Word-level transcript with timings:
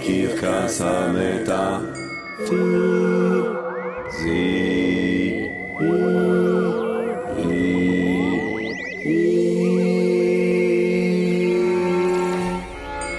בקרקס 0.00 0.80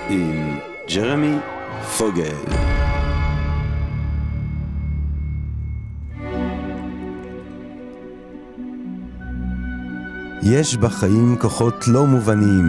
עם 0.10 0.58
ג'רמי 0.96 1.38
פוגל. 1.98 2.36
יש 10.44 10.78
בחיים 10.78 11.36
כוחות 11.40 11.88
לא 11.88 12.06
מובנים. 12.06 12.66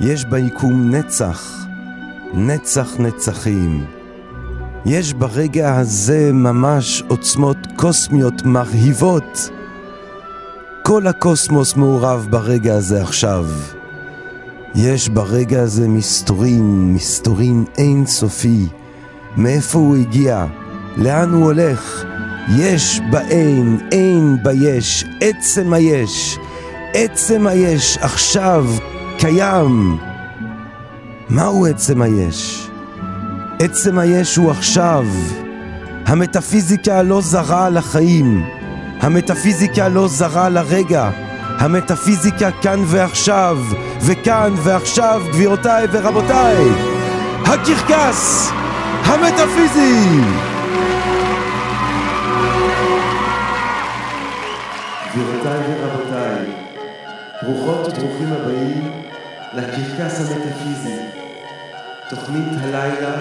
יש 0.00 0.24
ביקום 0.24 0.94
נצח, 0.94 1.59
נצח 2.34 2.96
נצחים. 2.98 3.84
יש 4.86 5.12
ברגע 5.12 5.76
הזה 5.76 6.32
ממש 6.32 7.02
עוצמות 7.08 7.56
קוסמיות 7.76 8.42
מרהיבות. 8.44 9.50
כל 10.82 11.06
הקוסמוס 11.06 11.76
מעורב 11.76 12.26
ברגע 12.30 12.74
הזה 12.74 13.02
עכשיו. 13.02 13.46
יש 14.74 15.08
ברגע 15.08 15.62
הזה 15.62 15.88
מסתורין, 15.88 16.94
מסתורין 16.94 17.64
אינסופי. 17.78 18.66
מאיפה 19.36 19.78
הוא 19.78 19.96
הגיע? 19.96 20.46
לאן 20.96 21.32
הוא 21.32 21.44
הולך? 21.44 22.04
יש 22.58 23.00
באין, 23.10 23.78
אין 23.92 24.36
ביש, 24.42 25.04
עצם 25.20 25.72
היש. 25.72 26.38
עצם 26.94 27.46
היש 27.46 27.98
עכשיו 28.00 28.66
קיים. 29.18 30.09
מהו 31.30 31.66
עצם 31.66 32.02
היש? 32.02 32.70
עצם 33.60 33.98
היש 33.98 34.36
הוא 34.36 34.50
עכשיו. 34.50 35.06
המטאפיזיקה 36.06 37.02
לא 37.02 37.20
זרה 37.20 37.70
לחיים. 37.70 38.44
המטאפיזיקה 39.00 39.88
לא 39.88 40.08
זרה 40.08 40.48
לרגע. 40.48 41.10
המטאפיזיקה 41.60 42.50
כאן 42.62 42.80
ועכשיו, 42.86 43.58
וכאן 44.00 44.54
ועכשיו, 44.56 45.22
גבירותיי 45.32 45.86
ורבותיי, 45.92 46.68
הקרקס 47.44 48.50
המטאפיזי! 49.04 50.20
גבירותיי 55.12 55.58
ורבותיי, 55.68 56.46
ברוכות 57.42 57.88
וברוכים 57.88 58.32
הבאים 58.32 58.92
לקרקס 59.54 60.20
המטאפיזי, 60.20 61.19
תוכנית 62.10 62.48
הלילה 62.62 63.20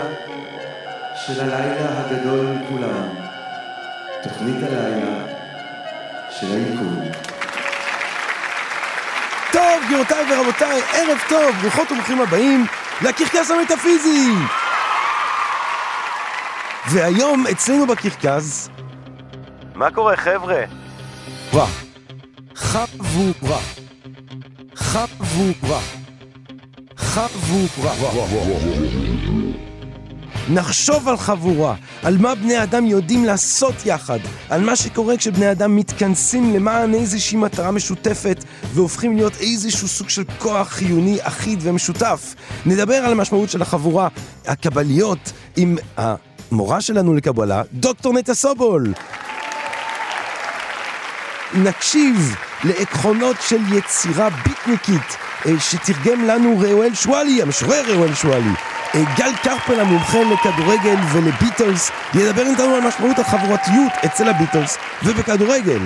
של 1.15 1.41
הלילה 1.41 1.99
הגדול 1.99 2.45
מכולם, 2.45 3.09
תוכנית 4.23 4.63
הלילה 4.63 5.25
של 6.29 6.47
היקום. 6.51 6.99
טוב, 9.51 9.83
גבירותיי 9.85 10.33
ורבותיי, 10.33 10.81
ערב 10.93 11.17
טוב, 11.29 11.55
ברוכות 11.61 11.91
וברוכים 11.91 12.21
הבאים 12.21 12.65
לקרקס 13.01 13.51
המטאפיזי! 13.51 14.31
והיום 16.87 17.47
אצלנו 17.51 17.87
בקרקס... 17.87 18.69
מה 19.75 19.91
קורה, 19.91 20.15
חבר'ה? 20.17 20.63
חבורה. 21.51 21.67
חבורה. 22.55 23.59
חבורה. 24.75 25.98
חבורה. 27.09 27.93
נחשוב 30.49 31.09
על 31.09 31.17
חבורה, 31.17 31.75
על 32.03 32.17
מה 32.17 32.35
בני 32.35 32.63
אדם 32.63 32.85
יודעים 32.85 33.25
לעשות 33.25 33.73
יחד, 33.85 34.19
על 34.49 34.61
מה 34.61 34.75
שקורה 34.75 35.17
כשבני 35.17 35.51
אדם 35.51 35.75
מתכנסים 35.75 36.53
למען 36.53 36.93
איזושהי 36.93 37.37
מטרה 37.37 37.71
משותפת 37.71 38.43
והופכים 38.73 39.15
להיות 39.15 39.33
איזשהו 39.39 39.87
סוג 39.87 40.09
של 40.09 40.23
כוח 40.37 40.67
חיוני 40.67 41.17
אחיד 41.21 41.59
ומשותף. 41.61 42.35
נדבר 42.65 42.95
על 42.95 43.11
המשמעות 43.11 43.49
של 43.49 43.61
החבורה, 43.61 44.07
הקבליות, 44.47 45.31
עם 45.55 45.77
המורה 45.97 46.81
שלנו 46.81 47.13
לקבלה, 47.13 47.61
דוקטור 47.73 48.13
נטע 48.13 48.33
סובול. 48.33 48.93
נקשיב 51.53 52.35
לעקרונות 52.63 53.35
של 53.47 53.59
יצירה 53.73 54.29
ביטניקית 54.29 55.28
שתרגם 55.59 56.23
לנו 56.27 56.59
ראואל 56.59 56.95
שואלי, 56.95 57.41
המשורר 57.41 57.83
ראואל 57.87 58.15
שואלי. 58.15 58.49
אה, 58.95 59.01
גל 59.17 59.35
קרפל 59.43 59.79
המומחה 59.79 60.17
לכדורגל 60.23 60.95
ולביטלס 61.11 61.91
ידבר 62.13 62.47
איתנו 62.47 62.75
על 62.75 62.81
משמעות 62.81 63.19
החבורתיות 63.19 63.91
אצל 64.05 64.29
הביטלס 64.29 64.77
ובכדורגל. 65.03 65.79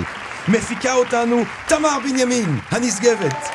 מפיקה 0.48 0.92
אותנו 0.92 1.44
תמר 1.66 1.98
בנימין, 2.04 2.58
הנשגבת. 2.70 3.48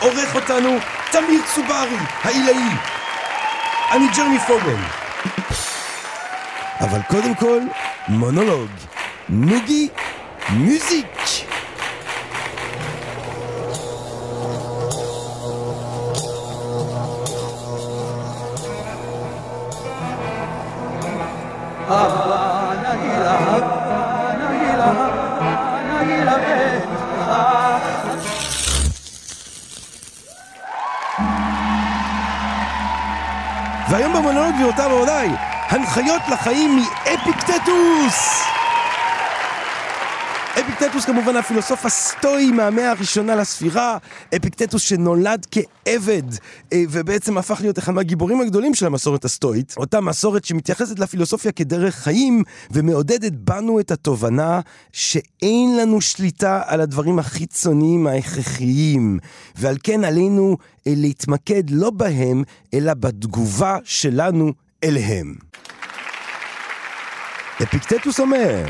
עורך 0.00 0.34
אותנו 0.34 0.78
תמיר 1.10 1.40
צוברי, 1.54 1.96
העילאי. 2.24 2.68
אני 3.90 4.06
ג'רמי 4.16 4.38
פוגל. 4.38 4.76
אבל 6.80 7.00
קודם 7.08 7.34
כל, 7.34 7.60
מונולוג. 8.08 8.68
נוגי 9.28 9.88
מוזיק! 10.48 11.37
והיום 33.88 34.12
במונולוג 34.12 34.54
גבירותיי 34.54 34.86
ורבותיי, 34.86 35.28
הנחיות 35.70 36.22
לחיים 36.28 36.76
מאפיקטטוס! 36.76 38.37
אפיקטטוס 40.68 41.04
כמובן 41.04 41.36
הפילוסוף 41.36 41.86
הסטואי 41.86 42.50
מהמאה 42.50 42.90
הראשונה 42.90 43.36
לספירה, 43.36 43.98
אפיקטטוס 44.36 44.82
שנולד 44.82 45.46
כעבד 45.50 46.22
אה, 46.72 46.82
ובעצם 46.90 47.38
הפך 47.38 47.60
להיות 47.60 47.78
אחד 47.78 47.92
מהגיבורים 47.92 48.40
הגדולים 48.40 48.74
של 48.74 48.86
המסורת 48.86 49.24
הסטואית, 49.24 49.74
אותה 49.76 50.00
מסורת 50.00 50.44
שמתייחסת 50.44 50.98
לפילוסופיה 50.98 51.52
כדרך 51.52 51.94
חיים 51.94 52.42
ומעודדת 52.70 53.32
בנו 53.32 53.80
את 53.80 53.90
התובנה 53.90 54.60
שאין 54.92 55.76
לנו 55.76 56.00
שליטה 56.00 56.62
על 56.66 56.80
הדברים 56.80 57.18
החיצוניים 57.18 58.06
ההכרחיים 58.06 59.18
ועל 59.56 59.76
כן 59.82 60.04
עלינו 60.04 60.56
אה, 60.86 60.92
להתמקד 60.96 61.70
לא 61.70 61.90
בהם 61.90 62.42
אלא 62.74 62.94
בתגובה 62.94 63.76
שלנו 63.84 64.52
אליהם. 64.84 65.34
אפיקטטוס 67.62 68.20
אומר 68.20 68.64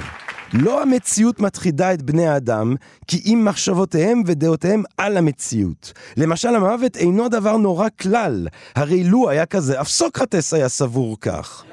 לא 0.52 0.82
המציאות 0.82 1.40
מטחידה 1.40 1.94
את 1.94 2.02
בני 2.02 2.26
האדם, 2.26 2.74
כי 3.06 3.22
אם 3.26 3.42
מחשבותיהם 3.44 4.22
ודעותיהם 4.26 4.82
על 4.96 5.16
המציאות. 5.16 5.92
למשל, 6.16 6.56
המוות 6.56 6.96
אינו 6.96 7.28
דבר 7.28 7.56
נורא 7.56 7.88
כלל, 8.00 8.48
הרי 8.74 9.04
לו 9.04 9.30
היה 9.30 9.46
כזה, 9.46 9.80
אף 9.80 9.88
סוקרטס 9.88 10.54
היה 10.54 10.68
סבור 10.68 11.16
כך. 11.20 11.64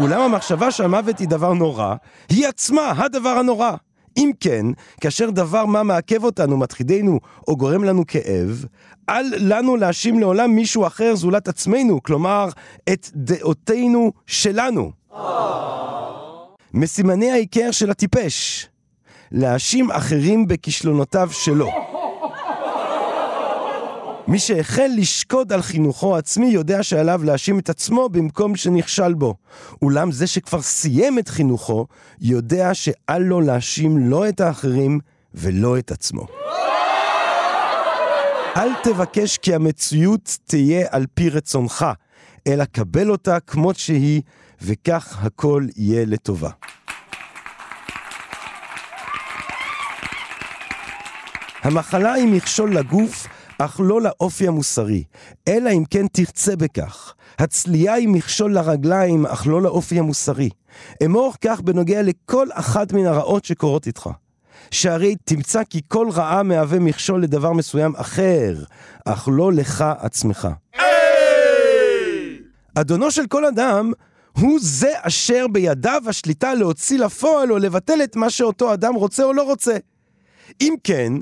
אולם 0.00 0.20
המחשבה 0.20 0.70
שהמוות 0.70 1.18
היא 1.18 1.28
דבר 1.28 1.52
נורא, 1.52 1.94
היא 2.28 2.46
עצמה 2.46 2.92
הדבר 2.96 3.28
הנורא. 3.28 3.72
אם 4.16 4.30
כן, 4.40 4.66
כאשר 5.00 5.30
דבר 5.30 5.66
מה 5.66 5.82
מעכב 5.82 6.24
אותנו, 6.24 6.56
מטחידנו 6.56 7.20
או 7.48 7.56
גורם 7.56 7.84
לנו 7.84 8.06
כאב, 8.08 8.64
אל 9.08 9.26
לנו 9.38 9.76
להאשים 9.76 10.18
לעולם 10.18 10.50
מישהו 10.50 10.86
אחר 10.86 11.14
זולת 11.14 11.48
עצמנו, 11.48 12.02
כלומר, 12.02 12.48
את 12.92 13.10
דעותינו 13.14 14.12
שלנו. 14.26 15.05
מסימני 16.74 17.30
העיקר 17.30 17.70
של 17.70 17.90
הטיפש, 17.90 18.68
להאשים 19.32 19.90
אחרים 19.90 20.48
בכישלונותיו 20.48 21.28
שלו. 21.32 21.70
מי 24.28 24.38
שהחל 24.38 24.90
לשקוד 24.96 25.52
על 25.52 25.62
חינוכו 25.62 26.16
העצמי 26.16 26.46
יודע 26.46 26.82
שעליו 26.82 27.20
להאשים 27.24 27.58
את 27.58 27.68
עצמו 27.68 28.08
במקום 28.08 28.56
שנכשל 28.56 29.14
בו. 29.14 29.34
אולם 29.82 30.12
זה 30.12 30.26
שכבר 30.26 30.62
סיים 30.62 31.18
את 31.18 31.28
חינוכו, 31.28 31.86
יודע 32.20 32.74
שאל 32.74 33.18
לו 33.18 33.40
להאשים 33.40 33.98
לא 33.98 34.28
את 34.28 34.40
האחרים 34.40 35.00
ולא 35.34 35.78
את 35.78 35.90
עצמו. 35.90 36.26
אל 38.56 38.68
תבקש 38.82 39.38
כי 39.38 39.54
המציאות 39.54 40.38
תהיה 40.46 40.86
על 40.90 41.06
פי 41.14 41.30
רצונך, 41.30 41.86
אלא 42.46 42.64
קבל 42.64 43.10
אותה 43.10 43.40
כמות 43.40 43.76
שהיא, 43.76 44.22
וכך 44.62 45.18
הכל 45.24 45.66
יהיה 45.76 46.04
לטובה. 46.06 46.50
המחלה 51.62 52.12
היא 52.12 52.32
מכשול 52.32 52.76
לגוף, 52.76 53.26
אך 53.58 53.80
לא 53.84 54.00
לאופי 54.02 54.48
המוסרי, 54.48 55.04
אלא 55.48 55.70
אם 55.70 55.84
כן 55.90 56.06
תרצה 56.06 56.56
בכך. 56.56 57.14
הצלייה 57.38 57.94
היא 57.94 58.08
מכשול 58.08 58.54
לרגליים, 58.54 59.26
אך 59.26 59.46
לא 59.46 59.62
לאופי 59.62 59.98
המוסרי. 59.98 60.48
אמור 61.04 61.34
כך 61.40 61.60
בנוגע 61.60 62.02
לכל 62.02 62.46
אחת 62.52 62.92
מן 62.92 63.06
הרעות 63.06 63.44
שקורות 63.44 63.86
איתך. 63.86 64.10
שהרי 64.70 65.16
תמצא 65.24 65.64
כי 65.70 65.80
כל 65.88 66.08
רעה 66.12 66.42
מהווה 66.42 66.78
מכשול 66.78 67.22
לדבר 67.22 67.52
מסוים 67.52 67.96
אחר, 67.96 68.54
אך 69.04 69.28
לא 69.32 69.52
לך 69.52 69.84
עצמך. 69.98 70.48
אדונו 72.80 73.10
של 73.10 73.26
כל 73.26 73.44
אדם 73.44 73.92
הוא 74.38 74.58
זה 74.62 74.92
אשר 75.00 75.46
בידיו 75.52 76.02
השליטה 76.06 76.54
להוציא 76.54 76.98
לפועל 76.98 77.52
או 77.52 77.58
לבטל 77.58 78.02
את 78.04 78.16
מה 78.16 78.30
שאותו 78.30 78.74
אדם 78.74 78.94
רוצה 78.94 79.24
או 79.24 79.32
לא 79.32 79.42
רוצה. 79.42 79.76
אם 80.60 80.74
כן, 80.84 81.12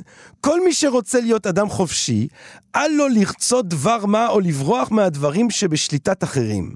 כל 0.40 0.64
מי 0.64 0.72
שרוצה 0.72 1.20
להיות 1.20 1.46
אדם 1.46 1.68
חופשי, 1.68 2.28
אל 2.76 2.90
לו 2.90 3.08
לרצות 3.08 3.68
דבר 3.68 4.06
מה 4.06 4.28
או 4.28 4.40
לברוח 4.40 4.90
מהדברים 4.90 5.50
שבשליטת 5.50 6.24
אחרים. 6.24 6.74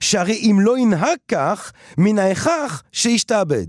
שהרי 0.00 0.34
אם 0.34 0.56
לא 0.60 0.78
ינהג 0.78 1.18
כך, 1.28 1.72
מן 1.98 2.18
ההכרח 2.18 2.82
שישתעבד. 2.92 3.66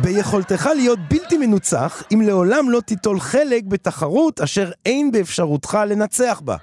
ביכולתך 0.00 0.68
להיות 0.76 0.98
בלתי 1.10 1.38
מנוצח, 1.38 2.02
אם 2.14 2.20
לעולם 2.20 2.70
לא 2.70 2.80
תיטול 2.80 3.20
חלק 3.20 3.64
בתחרות 3.64 4.40
אשר 4.40 4.70
אין 4.86 5.12
באפשרותך 5.12 5.78
לנצח 5.86 6.40
בה. 6.44 6.56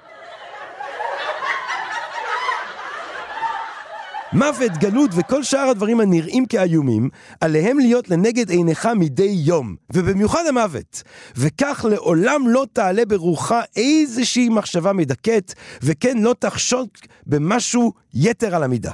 מוות, 4.32 4.72
גלות 4.78 5.10
וכל 5.14 5.42
שאר 5.42 5.68
הדברים 5.68 6.00
הנראים 6.00 6.46
כאיומים, 6.46 7.08
עליהם 7.40 7.78
להיות 7.78 8.10
לנגד 8.10 8.50
עיניך 8.50 8.88
מדי 8.96 9.36
יום, 9.44 9.76
ובמיוחד 9.92 10.42
המוות. 10.48 11.02
וכך 11.36 11.84
לעולם 11.90 12.48
לא 12.48 12.66
תעלה 12.72 13.04
ברוחה 13.04 13.60
איזושהי 13.76 14.48
מחשבה 14.48 14.92
מדכאת, 14.92 15.54
וכן 15.82 16.18
לא 16.18 16.34
תחשוד 16.38 16.88
במשהו 17.26 17.92
יתר 18.14 18.54
על 18.54 18.62
המידה. 18.62 18.92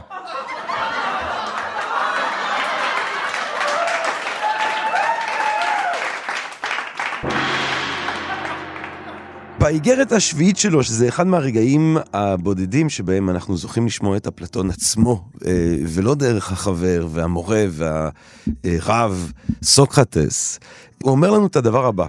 באיגרת 9.64 10.12
השביעית 10.12 10.56
שלו, 10.56 10.82
שזה 10.82 11.08
אחד 11.08 11.26
מהרגעים 11.26 11.96
הבודדים 12.12 12.90
שבהם 12.90 13.30
אנחנו 13.30 13.56
זוכים 13.56 13.86
לשמוע 13.86 14.16
את 14.16 14.26
אפלטון 14.26 14.70
עצמו, 14.70 15.24
אה, 15.46 15.52
ולא 15.86 16.14
דרך 16.14 16.52
החבר 16.52 17.06
והמורה 17.10 17.64
והרב 17.70 19.32
סוקרטס, 19.62 20.60
הוא 21.02 21.10
אומר 21.10 21.30
לנו 21.30 21.46
את 21.46 21.56
הדבר 21.56 21.86
הבא: 21.86 22.06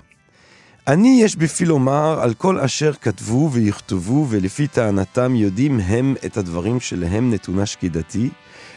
אני 0.87 1.19
יש 1.21 1.35
בפי 1.35 1.65
לומר 1.65 2.19
על 2.21 2.33
כל 2.33 2.59
אשר 2.59 2.93
כתבו 2.93 3.49
ויכתבו 3.51 4.25
ולפי 4.29 4.67
טענתם 4.67 5.35
יודעים 5.35 5.79
הם 5.79 6.15
את 6.25 6.37
הדברים 6.37 6.79
שלהם 6.79 7.33
נתונה 7.33 7.65
שקידתי, 7.65 8.29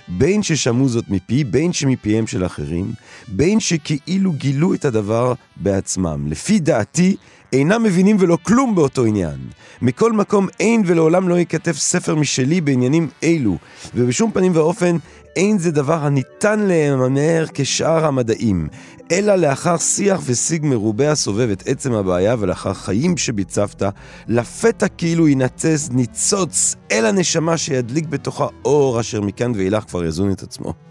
בין 0.09 0.43
ששמעו 0.43 0.89
זאת 0.89 1.05
מפי, 1.09 1.45
בין 1.45 1.73
שמפיהם 1.73 2.27
של 2.27 2.47
אחרים, 2.47 2.93
בין 3.29 3.61
שכאילו 3.61 4.33
גילו 4.33 4.75
את 4.75 4.85
הדבר 4.85 5.35
בעצמם. 5.57 6.27
לפי 6.27 6.59
דעתי, 6.59 7.17
אינם 7.53 7.83
מבינים 7.83 8.17
ולא 8.21 8.39
כלום 8.43 8.75
באותו 8.75 9.05
עניין. 9.05 9.37
מכל 9.83 10.13
מקום 10.13 10.47
אין 10.61 10.83
ולעולם 10.87 11.29
לא 11.29 11.35
ייכתב 11.35 11.73
ספר 11.73 12.15
משלי 12.15 12.61
בעניינים 12.61 13.09
אלו, 13.23 13.57
ובשום 13.95 14.31
פנים 14.31 14.53
ואופן 14.55 14.97
אין 15.37 15.59
זה 15.59 15.71
דבר 15.71 16.05
הניתן 16.05 16.61
להיאמר 16.61 17.45
כשאר 17.55 18.07
המדעים, 18.07 18.69
אלא 19.13 19.35
לאחר 19.35 19.77
שיח 19.77 20.21
ושיג 20.25 20.65
מרובה 20.65 21.11
הסובב 21.11 21.51
את 21.51 21.63
עצם 21.67 21.93
הבעיה 21.93 22.37
ולאחר 22.39 22.75
חיים 22.75 23.17
שביצבת, 23.17 23.83
לפתע 24.29 24.89
כאילו 24.89 25.29
ינצץ 25.29 25.89
ניצוץ 25.93 26.75
אל 26.93 27.07
הנשמה 27.07 27.57
שידליק 27.57 28.07
בתוכה 28.07 28.47
אור 28.65 29.01
אשר 29.01 29.21
מכאן 29.21 29.53
ואילך 29.55 29.85
כבר 29.85 30.05
יזון 30.05 30.33
את 30.33 30.43
עצמו. 30.43 30.88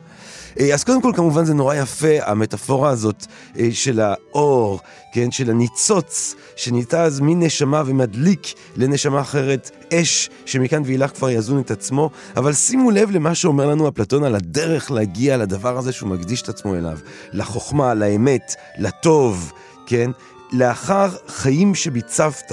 אה, 0.59 0.73
אז 0.73 0.83
קודם 0.83 1.01
כל, 1.01 1.11
כמובן 1.15 1.45
זה 1.45 1.53
נורא 1.53 1.75
יפה, 1.75 2.13
המטאפורה 2.21 2.89
הזאת 2.89 3.25
אה, 3.59 3.67
של 3.71 3.99
האור, 3.99 4.79
כן, 5.13 5.31
של 5.31 5.49
הניצוץ, 5.49 6.35
שניתז 6.55 7.19
מנשמה 7.19 7.83
ומדליק 7.85 8.53
לנשמה 8.75 9.21
אחרת 9.21 9.71
אש, 9.93 10.29
שמכאן 10.45 10.81
ואילך 10.85 11.11
כבר 11.11 11.29
יזון 11.29 11.59
את 11.59 11.71
עצמו. 11.71 12.09
אבל 12.37 12.53
שימו 12.53 12.91
לב 12.91 13.11
למה 13.11 13.35
שאומר 13.35 13.65
לנו 13.65 13.89
אפלטון 13.89 14.23
על 14.23 14.35
הדרך 14.35 14.91
להגיע 14.91 15.37
לדבר 15.37 15.77
הזה 15.77 15.91
שהוא 15.91 16.09
מקדיש 16.09 16.41
את 16.41 16.49
עצמו 16.49 16.75
אליו. 16.75 16.97
לחוכמה, 17.33 17.93
לאמת, 17.93 18.55
לטוב, 18.77 19.53
כן? 19.85 20.11
לאחר 20.51 21.09
חיים 21.27 21.75
שביצבת. 21.75 22.51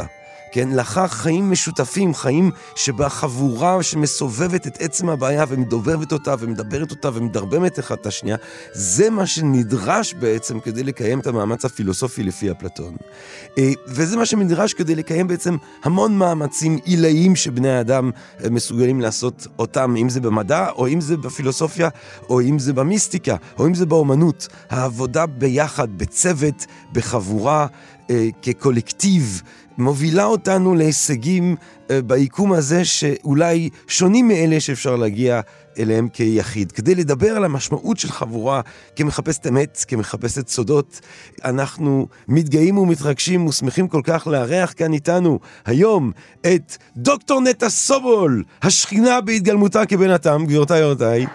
כן? 0.54 0.68
לאחר 0.68 1.06
חיים 1.06 1.50
משותפים, 1.50 2.14
חיים 2.14 2.50
שבה 2.74 3.08
חבורה 3.08 3.82
שמסובבת 3.82 4.66
את 4.66 4.76
עצם 4.80 5.08
הבעיה 5.08 5.44
ומדובבת 5.48 6.12
אותה 6.12 6.34
ומדברת 6.38 6.90
אותה 6.90 7.08
ומדרבמת 7.14 7.78
אחד 7.78 7.94
את 8.00 8.06
השנייה, 8.06 8.36
זה 8.72 9.10
מה 9.10 9.26
שנדרש 9.26 10.14
בעצם 10.14 10.60
כדי 10.60 10.82
לקיים 10.82 11.20
את 11.20 11.26
המאמץ 11.26 11.64
הפילוסופי 11.64 12.22
לפי 12.22 12.50
אפלטון. 12.50 12.96
אה, 13.58 13.72
וזה 13.86 14.16
מה 14.16 14.26
שנדרש 14.26 14.74
כדי 14.74 14.94
לקיים 14.94 15.28
בעצם 15.28 15.56
המון 15.84 16.18
מאמצים 16.18 16.78
עילאיים 16.84 17.36
שבני 17.36 17.70
האדם 17.70 18.10
אה, 18.44 18.50
מסוגלים 18.50 19.00
לעשות 19.00 19.46
אותם, 19.58 19.94
אם 19.96 20.08
זה 20.08 20.20
במדע, 20.20 20.68
או 20.70 20.88
אם 20.88 21.00
זה 21.00 21.16
בפילוסופיה, 21.16 21.88
או 22.28 22.40
אם 22.40 22.58
זה 22.58 22.72
במיסטיקה, 22.72 23.36
או 23.58 23.66
אם 23.66 23.74
זה 23.74 23.86
באומנות. 23.86 24.48
העבודה 24.70 25.26
ביחד, 25.26 25.88
בצוות, 25.98 26.66
בחבורה, 26.92 27.66
אה, 28.10 28.28
כקולקטיב. 28.42 29.42
מובילה 29.78 30.24
אותנו 30.24 30.74
להישגים 30.74 31.56
אה, 31.90 32.02
ביקום 32.02 32.52
הזה 32.52 32.84
שאולי 32.84 33.68
שונים 33.88 34.28
מאלה 34.28 34.60
שאפשר 34.60 34.96
להגיע 34.96 35.40
אליהם 35.78 36.08
כיחיד. 36.08 36.72
כדי 36.72 36.94
לדבר 36.94 37.36
על 37.36 37.44
המשמעות 37.44 37.98
של 37.98 38.08
חבורה 38.08 38.60
כמחפשת 38.96 39.46
אמת, 39.46 39.84
כמחפשת 39.88 40.48
סודות, 40.48 41.00
אנחנו 41.44 42.06
מתגאים 42.28 42.78
ומתרגשים 42.78 43.46
ושמחים 43.46 43.88
כל 43.88 44.00
כך 44.04 44.26
לארח 44.26 44.74
כאן 44.76 44.92
איתנו 44.92 45.38
היום 45.66 46.12
את 46.46 46.76
דוקטור 46.96 47.40
נטע 47.40 47.68
סובול, 47.68 48.44
השכינה 48.62 49.20
בהתגלמותה 49.20 49.86
כבן 49.86 50.10
אדם, 50.10 50.46
גבירותיי 50.46 50.84
ורבותיי. 50.84 51.26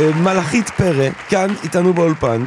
אה, 0.00 0.10
מלאכית 0.14 0.70
פרא, 0.70 1.08
כאן 1.28 1.54
איתנו 1.62 1.92
באולפן, 1.92 2.44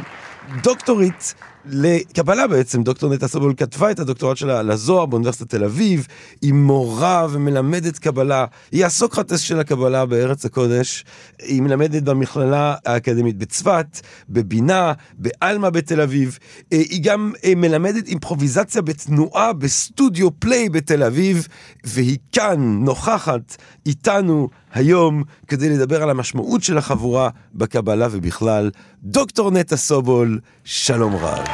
דוקטורית 0.62 1.34
לקבלה 1.70 2.46
בעצם, 2.46 2.82
דוקטור 2.82 3.14
נטע 3.14 3.28
סבול 3.28 3.54
כתבה 3.56 3.90
את 3.90 3.98
הדוקטורט 3.98 4.36
שלה 4.36 4.62
לזוהר 4.62 5.06
באוניברסיטת 5.06 5.50
תל 5.50 5.64
אביב, 5.64 6.06
היא 6.42 6.52
מורה 6.52 7.26
ומלמדת 7.30 7.98
קבלה, 7.98 8.44
היא 8.72 8.86
הסוקרטס 8.86 9.40
של 9.40 9.60
הקבלה 9.60 10.06
בארץ 10.06 10.44
הקודש, 10.44 11.04
היא 11.38 11.62
מלמדת 11.62 12.02
במכללה 12.02 12.74
האקדמית 12.86 13.36
בצפת, 13.38 14.00
בבינה, 14.28 14.92
בעלמה 15.18 15.70
בתל 15.70 16.00
אביב, 16.00 16.38
אה, 16.72 16.78
היא 16.78 17.02
גם 17.02 17.32
אה, 17.44 17.52
מלמדת 17.56 18.06
אימפרוביזציה 18.06 18.82
בתנועה 18.82 19.52
בסטודיו 19.52 20.40
פליי 20.40 20.68
בתל 20.68 21.02
אביב, 21.02 21.48
והיא 21.84 22.18
כאן 22.32 22.84
נוכחת 22.84 23.56
איתנו 23.86 24.48
היום 24.72 25.22
כדי 25.46 25.68
לדבר 25.68 26.02
על 26.02 26.10
המשמעות 26.10 26.62
של 26.62 26.78
החבורה 26.78 27.30
בקבלה 27.54 28.08
ובכלל. 28.10 28.70
דוקטור 29.02 29.50
נטע 29.50 29.76
סובול, 29.76 30.40
שלום 30.64 31.16
רב. 31.16 31.44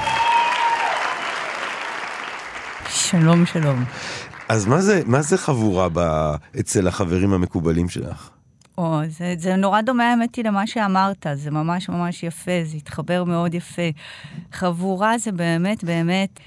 שלום, 2.89 3.47
שלום. 3.47 3.85
אז 4.49 4.67
מה 4.67 4.81
זה, 4.81 5.03
מה 5.07 5.23
זה 5.23 5.39
חבורה 5.39 5.89
ב, 5.93 5.99
אצל 6.61 6.89
החברים 6.89 7.33
המקובלים 7.33 7.89
שלך? 7.89 8.31
או, 8.79 9.01
זה, 9.09 9.35
זה 9.39 9.57
נורא 9.57 9.81
דומה, 9.81 10.11
האמת 10.11 10.35
היא, 10.35 10.45
למה 10.45 10.67
שאמרת, 10.67 11.27
זה 11.35 11.51
ממש 11.51 11.89
ממש 11.89 12.23
יפה, 12.23 12.51
זה 12.65 12.77
התחבר 12.77 13.25
מאוד 13.25 13.55
יפה. 13.55 13.89
חבורה 14.53 15.19
זה 15.19 15.33
באמת, 15.33 15.85
באמת... 15.85 16.41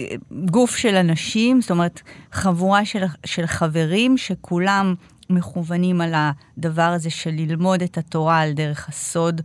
אה, 0.00 0.06
גוף 0.44 0.76
של 0.76 0.94
אנשים, 0.94 1.60
זאת 1.60 1.70
אומרת, 1.70 2.00
חבורה 2.32 2.84
של, 2.84 3.04
של 3.26 3.46
חברים 3.46 4.16
שכולם 4.16 4.94
מכוונים 5.34 6.00
על 6.00 6.14
הדבר 6.14 6.82
הזה 6.82 7.10
של 7.10 7.30
ללמוד 7.30 7.82
את 7.82 7.98
התורה 7.98 8.40
על 8.40 8.52
דרך 8.52 8.88
הסוד 8.88 9.40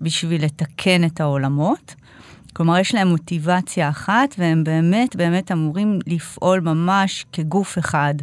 בשביל 0.00 0.44
לתקן 0.44 1.04
את 1.04 1.20
העולמות. 1.20 1.94
כלומר, 2.52 2.78
יש 2.78 2.94
להם 2.94 3.08
מוטיבציה 3.08 3.88
אחת, 3.88 4.34
והם 4.38 4.64
באמת 4.64 5.16
באמת 5.16 5.52
אמורים 5.52 5.98
לפעול 6.06 6.60
ממש 6.60 7.26
כגוף 7.32 7.78
אחד, 7.78 8.14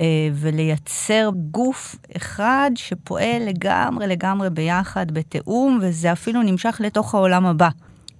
אה, 0.00 0.04
ולייצר 0.34 1.30
גוף 1.50 1.96
אחד 2.16 2.70
שפועל 2.74 3.42
לגמרי 3.46 4.06
לגמרי 4.06 4.50
ביחד, 4.50 5.10
בתיאום, 5.10 5.78
וזה 5.82 6.12
אפילו 6.12 6.42
נמשך 6.42 6.80
לתוך 6.84 7.14
העולם 7.14 7.46
הבא. 7.46 7.68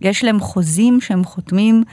יש 0.00 0.24
להם 0.24 0.40
חוזים 0.40 1.00
שהם 1.00 1.24
חותמים 1.24 1.84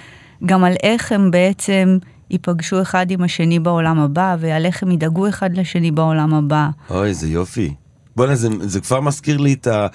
גם 0.45 0.63
על 0.63 0.73
איך 0.83 1.11
הם 1.11 1.31
בעצם 1.31 1.97
ייפגשו 2.29 2.81
אחד 2.81 3.11
עם 3.11 3.23
השני 3.23 3.59
בעולם 3.59 3.99
הבא, 3.99 4.35
ועל 4.39 4.65
איך 4.65 4.83
הם 4.83 4.91
ידאגו 4.91 5.29
אחד 5.29 5.57
לשני 5.57 5.91
בעולם 5.91 6.33
הבא. 6.33 6.69
אוי, 6.89 7.07
איזה 7.07 7.27
יופי. 7.27 7.73
בוא'נה, 8.15 8.35
זה, 8.35 8.49
זה 8.61 8.81
כבר 8.81 9.01
מזכיר 9.01 9.37
לי 9.37 9.53
את 9.53 9.67
ה... 9.67 9.87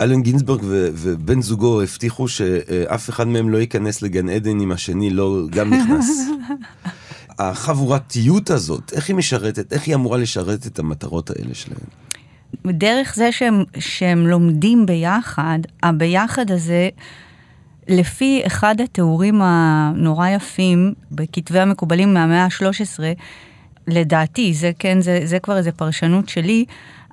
אלן 0.00 0.22
גינזברג 0.22 0.60
ו- 0.62 0.88
ובן 0.92 1.42
זוגו 1.42 1.82
הבטיחו 1.82 2.28
שאף 2.28 3.10
אחד 3.10 3.28
מהם 3.28 3.48
לא 3.48 3.58
ייכנס 3.58 4.02
לגן 4.02 4.28
עדן 4.28 4.60
אם 4.60 4.72
השני 4.72 5.10
לא 5.10 5.42
גם 5.50 5.74
נכנס. 5.74 6.06
החבורתיות 7.38 8.50
הזאת, 8.50 8.92
איך 8.92 9.08
היא 9.08 9.16
משרתת, 9.16 9.72
איך 9.72 9.86
היא 9.86 9.94
אמורה 9.94 10.18
לשרת 10.18 10.66
את 10.66 10.78
המטרות 10.78 11.30
האלה 11.30 11.54
שלהם? 11.54 11.78
דרך 12.66 13.14
זה 13.14 13.32
שהם, 13.32 13.64
שהם 13.78 14.26
לומדים 14.26 14.86
ביחד, 14.86 15.58
הביחד 15.82 16.50
הזה, 16.50 16.88
לפי 17.88 18.42
אחד 18.46 18.80
התיאורים 18.80 19.40
הנורא 19.42 20.28
יפים 20.28 20.94
בכתבי 21.10 21.60
המקובלים 21.60 22.14
מהמאה 22.14 22.44
ה-13, 22.44 23.00
לדעתי, 23.86 24.54
זה 24.54 24.70
כן, 24.78 25.00
זה, 25.00 25.20
זה 25.24 25.38
כבר 25.38 25.56
איזה 25.56 25.72
פרשנות 25.72 26.28
שלי, 26.28 26.64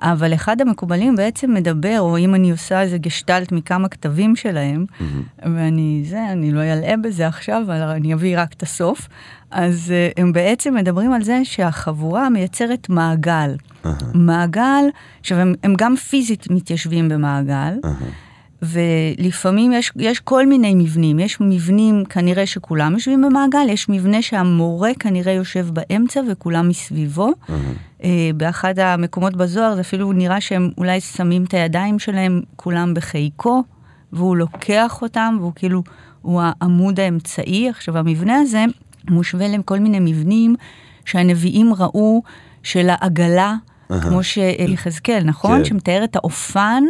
אבל 0.02 0.34
אחד 0.34 0.60
המקובלים 0.60 1.16
בעצם 1.16 1.54
מדבר, 1.54 1.96
או 2.00 2.18
אם 2.18 2.34
אני 2.34 2.50
עושה 2.50 2.82
איזה 2.82 2.98
גשטלט 2.98 3.52
מכמה 3.52 3.88
כתבים 3.88 4.36
שלהם, 4.36 4.86
mm-hmm. 4.88 5.42
ואני, 5.42 6.02
זה, 6.08 6.32
אני 6.32 6.52
לא 6.52 6.62
אלאה 6.62 6.94
בזה 7.02 7.26
עכשיו, 7.26 7.62
אבל 7.66 7.80
אני 7.82 8.14
אביא 8.14 8.40
רק 8.40 8.52
את 8.52 8.62
הסוף, 8.62 9.08
אז 9.50 9.92
uh, 9.92 10.20
הם 10.20 10.32
בעצם 10.32 10.74
מדברים 10.74 11.12
על 11.12 11.22
זה 11.22 11.40
שהחבורה 11.44 12.28
מייצרת 12.30 12.88
מעגל. 12.88 13.54
Uh-huh. 13.84 13.88
מעגל, 14.14 14.84
עכשיו 15.20 15.38
הם, 15.38 15.54
הם 15.62 15.74
גם 15.78 15.96
פיזית 15.96 16.50
מתיישבים 16.50 17.08
במעגל, 17.08 17.78
uh-huh. 17.82 18.25
ולפעמים 18.66 19.72
יש, 19.72 19.92
יש 19.96 20.20
כל 20.20 20.46
מיני 20.46 20.74
מבנים, 20.74 21.18
יש 21.18 21.40
מבנים 21.40 22.04
כנראה 22.04 22.46
שכולם 22.46 22.92
יושבים 22.92 23.22
במעגל, 23.22 23.68
יש 23.68 23.88
מבנה 23.88 24.22
שהמורה 24.22 24.90
כנראה 24.98 25.32
יושב 25.32 25.66
באמצע 25.72 26.20
וכולם 26.30 26.68
מסביבו. 26.68 27.28
Uh-huh. 27.28 27.52
אה, 28.04 28.30
באחד 28.36 28.78
המקומות 28.78 29.36
בזוהר 29.36 29.74
זה 29.74 29.80
אפילו 29.80 30.12
נראה 30.12 30.40
שהם 30.40 30.70
אולי 30.78 31.00
שמים 31.00 31.44
את 31.44 31.54
הידיים 31.54 31.98
שלהם 31.98 32.42
כולם 32.56 32.94
בחיקו, 32.94 33.62
והוא 34.12 34.36
לוקח 34.36 35.02
אותם, 35.02 35.36
והוא 35.40 35.52
כאילו, 35.54 35.82
הוא 36.22 36.42
העמוד 36.44 37.00
האמצעי. 37.00 37.68
עכשיו, 37.68 37.98
המבנה 37.98 38.38
הזה 38.40 38.64
מושווה 39.10 39.48
לכל 39.48 39.78
מיני 39.78 39.98
מבנים 40.00 40.56
שהנביאים 41.04 41.74
ראו 41.74 42.22
של 42.62 42.88
העגלה, 42.90 43.54
כמו 43.88 44.22
שיחזקאל, 44.22 45.22
נכון? 45.24 45.58
כן. 45.58 45.64
שמתאר 45.64 46.04
את 46.04 46.16
האופן 46.16 46.84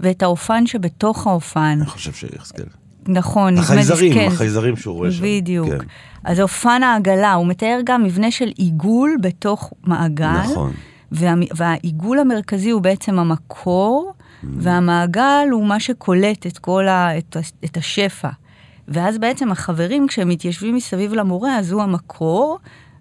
ואת 0.00 0.22
האופן 0.22 0.66
שבתוך 0.66 1.26
האופן. 1.26 1.78
אני 1.80 1.86
חושב 1.86 2.12
שיחזקאל. 2.12 2.64
נכון, 3.08 3.58
החייזרים, 3.58 4.14
כן. 4.14 4.28
החייזרים 4.32 4.76
שהוא 4.76 4.94
רואה 4.94 5.12
שם. 5.12 5.22
בדיוק. 5.24 5.68
כן. 5.68 5.78
אז 6.24 6.40
אופן 6.40 6.82
העגלה, 6.82 7.32
הוא 7.32 7.46
מתאר 7.46 7.80
גם 7.84 8.02
מבנה 8.02 8.30
של 8.30 8.48
עיגול 8.56 9.16
בתוך 9.20 9.72
מעגל. 9.84 10.40
נכון. 10.44 10.72
וה, 11.12 11.34
והעיגול 11.56 12.18
המרכזי 12.18 12.70
הוא 12.70 12.82
בעצם 12.82 13.18
המקור, 13.18 14.12
mm. 14.12 14.46
והמעגל 14.58 15.48
הוא 15.50 15.66
מה 15.66 15.80
שקולט 15.80 16.46
את 16.46 16.58
כל 16.58 16.88
ה, 16.88 17.18
את, 17.18 17.36
את 17.64 17.76
השפע. 17.76 18.28
ואז 18.88 19.18
בעצם 19.18 19.52
החברים, 19.52 20.06
כשהם 20.06 20.28
מתיישבים 20.28 20.74
מסביב 20.74 21.14
למורה, 21.14 21.58
אז 21.58 21.72
הוא 21.72 21.82
המקור, 21.82 22.58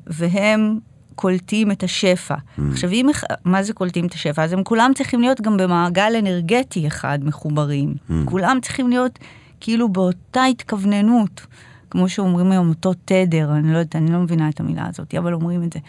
והם 0.08 0.79
קולטים 1.20 1.72
את 1.72 1.84
השפע. 1.84 2.36
Mm. 2.36 2.62
עכשיו, 2.72 2.92
אם, 2.92 3.08
מה 3.46 3.64
זה 3.64 3.74
קולטים 3.74 4.06
את 4.06 4.14
השפע? 4.14 4.44
אז 4.44 4.54
הם 4.54 4.64
כולם 4.64 4.92
צריכים 4.96 5.22
להיות 5.22 5.42
גם 5.42 5.58
במעגל 5.58 6.14
אנרגטי 6.20 6.88
אחד 6.88 7.20
מחוברים. 7.22 7.94
Mm. 7.94 8.14
כולם 8.26 8.58
צריכים 8.62 8.90
להיות 8.90 9.20
כאילו 9.60 9.90
באותה 9.90 10.44
התכווננות, 10.44 11.46
כמו 11.90 12.10
שאומרים 12.10 12.52
היום, 12.52 12.70
אותו 12.70 12.94
תדר, 13.06 13.52
אני 13.52 13.74
לא 13.74 13.78
יודעת, 13.78 13.96
אני 13.96 14.12
לא 14.12 14.20
מבינה 14.20 14.50
את 14.50 14.60
המילה 14.60 14.88
הזאת, 14.88 15.16
אבל 15.16 15.34
אומרים 15.34 15.64
את 15.64 15.74
זה. 15.74 15.80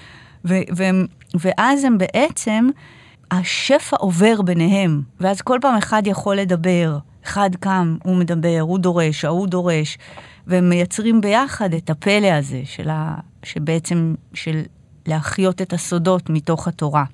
ו- 0.44 0.76
ו- 0.76 1.04
ואז 1.40 1.84
הם 1.84 1.98
בעצם, 1.98 2.68
השפע 3.30 3.96
עובר 3.96 4.42
ביניהם, 4.42 5.02
ואז 5.20 5.40
כל 5.40 5.58
פעם 5.60 5.76
אחד 5.76 6.02
יכול 6.06 6.36
לדבר. 6.36 6.98
אחד 7.24 7.50
קם, 7.60 7.96
הוא 8.02 8.16
מדבר, 8.16 8.58
הוא 8.60 8.78
דורש, 8.78 9.24
ההוא 9.24 9.46
דורש, 9.46 9.98
והם 10.46 10.68
מייצרים 10.68 11.20
ביחד 11.20 11.74
את 11.74 11.90
הפלא 11.90 12.32
הזה, 12.32 12.60
של 12.64 12.88
ה... 12.88 13.14
שבעצם, 13.42 14.14
של 14.34 14.62
להחיות 15.06 15.62
את 15.62 15.72
הסודות 15.72 16.30
מתוך 16.30 16.68
התורה. 16.68 17.04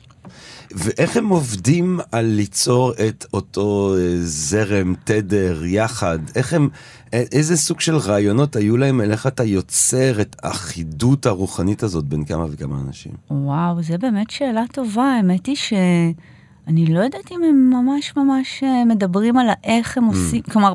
ואיך 0.71 1.16
הם 1.16 1.28
עובדים 1.28 2.00
על 2.12 2.25
ליצור 2.25 2.93
את 3.09 3.26
אותו 3.33 3.95
אה, 3.99 4.16
זרם, 4.21 4.95
תדר, 5.05 5.64
יחד? 5.64 6.19
איך 6.35 6.52
הם, 6.52 6.69
איזה 7.12 7.57
סוג 7.57 7.81
של 7.81 7.97
רעיונות 7.97 8.57
היו 8.57 8.76
להם 8.76 9.00
על 9.00 9.11
איך 9.11 9.26
אתה 9.26 9.45
יוצר 9.45 10.21
את 10.21 10.37
האחידות 10.43 11.26
הרוחנית 11.26 11.83
הזאת 11.83 12.05
בין 12.05 12.25
כמה 12.25 12.47
וכמה 12.50 12.81
אנשים? 12.87 13.12
וואו, 13.31 13.83
זו 13.83 13.95
באמת 14.00 14.31
שאלה 14.31 14.62
טובה. 14.73 15.05
האמת 15.05 15.47
היא 15.47 15.57
שאני 15.57 16.87
לא 16.87 17.00
יודעת 17.00 17.33
אם 17.33 17.43
הם 17.43 17.71
ממש 17.71 18.16
ממש 18.16 18.62
אה, 18.62 18.85
מדברים 18.85 19.38
על 19.38 19.47
איך 19.64 19.99
הם 19.99 20.05
mm. 20.05 20.12
עושים, 20.12 20.43
כלומר, 20.43 20.73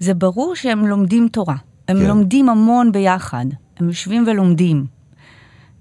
זה 0.00 0.14
ברור 0.14 0.54
שהם 0.54 0.86
לומדים 0.86 1.28
תורה. 1.28 1.56
הם 1.88 1.98
כן. 1.98 2.06
לומדים 2.06 2.48
המון 2.48 2.92
ביחד. 2.92 3.46
הם 3.78 3.88
יושבים 3.88 4.24
ולומדים. 4.26 4.97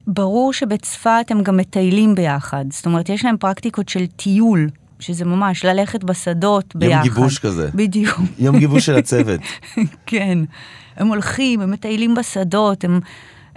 ברור 0.07 0.53
שבצפת 0.53 1.25
הם 1.29 1.43
גם 1.43 1.57
מטיילים 1.57 2.15
ביחד. 2.15 2.65
זאת 2.69 2.85
אומרת, 2.85 3.09
יש 3.09 3.25
להם 3.25 3.37
פרקטיקות 3.37 3.89
של 3.89 4.05
טיול, 4.05 4.69
שזה 4.99 5.25
ממש 5.25 5.65
ללכת 5.65 6.03
בשדות 6.03 6.75
ביחד. 6.75 6.93
יום 6.93 7.03
גיבוש 7.03 7.39
כזה. 7.39 7.69
בדיוק. 7.75 8.19
יום 8.39 8.59
גיבוש 8.59 8.85
של 8.85 8.95
הצוות. 8.95 9.39
כן. 10.05 10.39
הם 10.97 11.07
הולכים, 11.07 11.61
הם 11.61 11.71
מטיילים 11.71 12.15
בשדות, 12.15 12.83
הם... 12.83 12.99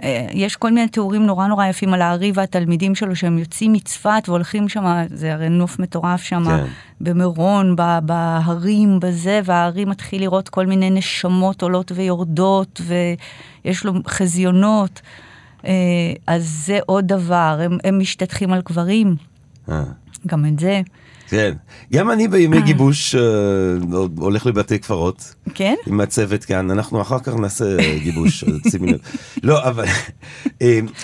אה, 0.03 0.27
יש 0.33 0.55
כל 0.55 0.71
מיני 0.71 0.87
תיאורים 0.87 1.25
נורא 1.25 1.47
נורא 1.47 1.65
יפים 1.65 1.93
על 1.93 2.01
הארי 2.01 2.31
והתלמידים 2.35 2.95
שלו, 2.95 3.15
שהם 3.15 3.37
יוצאים 3.37 3.73
מצפת 3.73 4.23
והולכים 4.27 4.69
שם, 4.69 5.03
זה 5.13 5.33
הרי 5.33 5.49
נוף 5.49 5.79
מטורף 5.79 6.21
שם, 6.21 6.43
כן. 6.45 6.65
במירון, 7.01 7.75
בהרים, 8.03 8.99
בזה, 8.99 9.39
והארי 9.45 9.85
מתחיל 9.85 10.21
לראות 10.21 10.49
כל 10.49 10.65
מיני 10.65 10.89
נשמות 10.89 11.61
עולות 11.61 11.91
ויורדות, 11.95 12.81
ויש 13.65 13.85
לו 13.85 13.93
חזיונות. 14.07 15.01
אה, 15.65 15.71
אז 16.27 16.63
זה 16.65 16.79
עוד 16.85 17.07
דבר, 17.07 17.59
הם, 17.63 17.77
הם 17.83 17.99
משתטחים 17.99 18.53
על 18.53 18.61
קברים, 18.61 19.15
אה. 19.69 19.83
גם 20.27 20.45
את 20.45 20.59
זה. 20.59 20.81
כן, 21.27 21.53
גם 21.93 22.11
אני 22.11 22.27
בימי 22.27 22.57
אה. 22.57 22.61
גיבוש 22.61 23.15
הולך 24.17 24.45
לבתי 24.45 24.79
קברות. 24.79 25.35
כן? 25.53 25.75
עם 25.87 25.99
הצוות 25.99 26.45
כאן, 26.45 26.71
אנחנו 26.71 27.01
אחר 27.01 27.19
כך 27.19 27.35
נעשה 27.35 27.97
גיבוש, 28.03 28.43
שימי 28.71 28.91
לב. 28.91 28.99
לא, 29.43 29.67
אבל, 29.67 29.85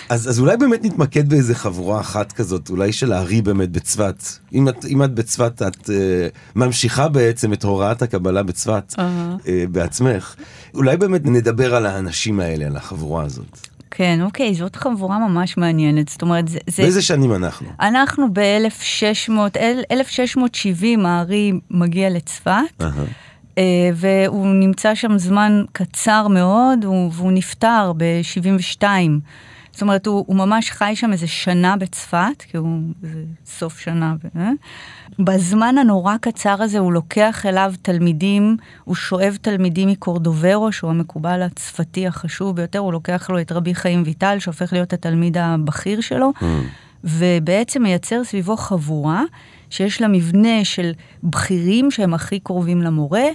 אז, 0.09 0.29
אז 0.29 0.39
אולי 0.39 0.57
באמת 0.57 0.85
נתמקד 0.85 1.29
באיזה 1.29 1.55
חבורה 1.55 1.99
אחת 1.99 2.31
כזאת, 2.31 2.69
אולי 2.69 2.93
של 2.93 3.11
הארי 3.11 3.41
באמת 3.41 3.69
בצפת. 3.69 4.23
אם 4.53 4.69
את, 4.69 4.85
אם 4.85 5.03
את 5.03 5.13
בצפת, 5.13 5.61
את 5.61 5.89
ממשיכה 6.55 7.07
בעצם 7.07 7.53
את 7.53 7.63
הוראת 7.63 8.01
הקבלה 8.01 8.43
בצפת 8.43 8.93
בעצמך. 9.71 10.35
אולי 10.73 10.97
באמת 10.97 11.25
נדבר 11.25 11.75
על 11.75 11.85
האנשים 11.85 12.39
האלה, 12.39 12.65
על 12.65 12.75
החבורה 12.75 13.23
הזאת. 13.23 13.67
כן, 13.91 14.19
אוקיי, 14.21 14.53
זאת 14.55 14.75
חבורה 14.75 15.19
ממש 15.19 15.57
מעניינת. 15.57 16.09
זאת 16.09 16.21
אומרת, 16.21 16.47
זה... 16.47 16.59
באיזה 16.77 17.01
שנים 17.01 17.33
אנחנו? 17.33 17.67
אנחנו 17.79 18.33
ב-1600, 18.33 19.31
1670 19.91 21.05
הארי 21.05 21.51
מגיע 21.71 22.09
לצפת. 22.09 22.51
Uh-huh. 22.81 23.59
והוא 23.93 24.47
נמצא 24.47 24.95
שם 24.95 25.17
זמן 25.17 25.63
קצר 25.71 26.27
מאוד, 26.27 26.85
והוא 26.85 27.31
נפטר 27.31 27.91
ב-72. 27.97 28.83
זאת 29.77 29.81
אומרת, 29.81 30.07
הוא, 30.07 30.23
הוא 30.27 30.35
ממש 30.35 30.71
חי 30.71 30.91
שם 30.95 31.13
איזה 31.13 31.27
שנה 31.27 31.77
בצפת, 31.77 32.41
כי 32.51 32.57
הוא, 32.57 32.79
זה 33.01 33.23
סוף 33.45 33.79
שנה. 33.79 34.15
אה? 34.35 34.51
בזמן 35.19 35.77
הנורא 35.77 36.17
קצר 36.21 36.61
הזה 36.63 36.79
הוא 36.79 36.93
לוקח 36.93 37.45
אליו 37.45 37.73
תלמידים, 37.81 38.57
הוא 38.83 38.95
שואב 38.95 39.37
תלמידים 39.41 39.89
מקורדוברו, 39.89 40.71
שהוא 40.71 40.89
המקובל 40.89 41.41
הצפתי 41.41 42.07
החשוב 42.07 42.55
ביותר, 42.55 42.79
הוא 42.79 42.93
לוקח 42.93 43.29
לו 43.29 43.41
את 43.41 43.51
רבי 43.51 43.75
חיים 43.75 44.03
ויטל, 44.05 44.39
שהופך 44.39 44.73
להיות 44.73 44.93
התלמיד 44.93 45.37
הבכיר 45.37 46.01
שלו, 46.01 46.31
mm. 46.39 46.43
ובעצם 47.03 47.83
מייצר 47.83 48.23
סביבו 48.23 48.57
חבורה. 48.57 49.23
שיש 49.69 50.01
לה 50.01 50.07
מבנה 50.07 50.63
של 50.65 50.91
בכירים 51.23 51.91
שהם 51.91 52.13
הכי 52.13 52.39
קרובים 52.39 52.81
למורה, 52.81 53.25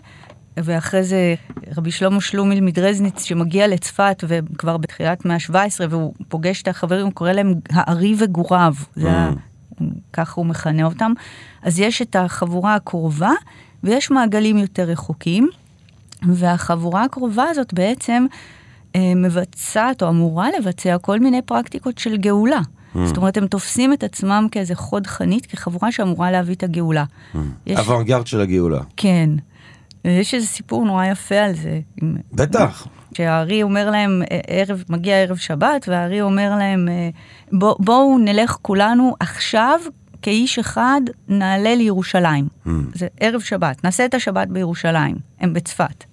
ואחרי 0.56 1.04
זה 1.04 1.34
רבי 1.76 1.90
שלמה 1.90 2.20
שלומיל 2.20 2.60
מדרזניץ 2.60 3.22
שמגיע 3.22 3.68
לצפת 3.68 4.24
וכבר 4.28 4.76
בתחילת 4.76 5.24
מאה 5.24 5.36
ה-17 5.36 5.86
והוא 5.90 6.14
פוגש 6.28 6.62
את 6.62 6.68
החברים, 6.68 7.04
הוא 7.04 7.12
קורא 7.12 7.32
להם 7.32 7.54
הארי 7.70 8.14
וגוריו, 8.18 8.74
זה. 8.94 9.10
ככה 10.12 10.32
הוא 10.36 10.46
מכנה 10.46 10.84
אותם. 10.84 11.12
אז 11.62 11.80
יש 11.80 12.02
את 12.02 12.16
החבורה 12.16 12.74
הקרובה 12.74 13.32
ויש 13.84 14.10
מעגלים 14.10 14.58
יותר 14.58 14.82
רחוקים, 14.82 15.48
והחבורה 16.22 17.04
הקרובה 17.04 17.44
הזאת 17.50 17.74
בעצם 17.74 18.26
אה, 18.96 19.12
מבצעת 19.16 20.02
או 20.02 20.08
אמורה 20.08 20.48
לבצע 20.58 20.98
כל 20.98 21.18
מיני 21.18 21.42
פרקטיקות 21.42 21.98
של 21.98 22.16
גאולה. 22.16 22.60
Mm. 22.60 22.98
זאת 23.04 23.16
אומרת, 23.16 23.36
הם 23.36 23.46
תופסים 23.46 23.92
את 23.92 24.04
עצמם 24.04 24.46
כאיזה 24.50 24.74
חוד 24.74 25.06
חנית, 25.06 25.46
כחבורה 25.46 25.92
שאמורה 25.92 26.30
להביא 26.30 26.54
את 26.54 26.62
הגאולה. 26.62 27.04
Mm. 27.04 27.38
יש... 27.66 27.78
אוונגרד 27.78 28.26
של 28.26 28.40
הגאולה. 28.40 28.80
כן. 28.96 29.30
יש 30.04 30.34
איזה 30.34 30.46
סיפור 30.46 30.84
נורא 30.84 31.04
יפה 31.04 31.38
על 31.38 31.52
זה. 31.54 31.80
בטח. 32.32 32.86
שהארי 33.16 33.62
אומר 33.62 33.90
להם, 33.90 34.22
אה, 34.30 34.40
ערב, 34.46 34.84
מגיע 34.88 35.16
ערב 35.16 35.36
שבת, 35.36 35.88
והארי 35.88 36.20
אומר 36.20 36.54
להם, 36.58 36.88
אה, 36.88 37.08
בוא, 37.52 37.74
בואו 37.78 38.18
נלך 38.18 38.56
כולנו 38.62 39.14
עכשיו 39.20 39.80
כאיש 40.22 40.58
אחד 40.58 41.00
נעלה 41.28 41.74
לירושלים. 41.74 42.48
זה 42.94 43.06
ערב 43.20 43.40
שבת, 43.40 43.84
נעשה 43.84 44.04
את 44.04 44.14
השבת 44.14 44.48
בירושלים, 44.48 45.16
הם 45.40 45.52
בצפת. 45.52 46.04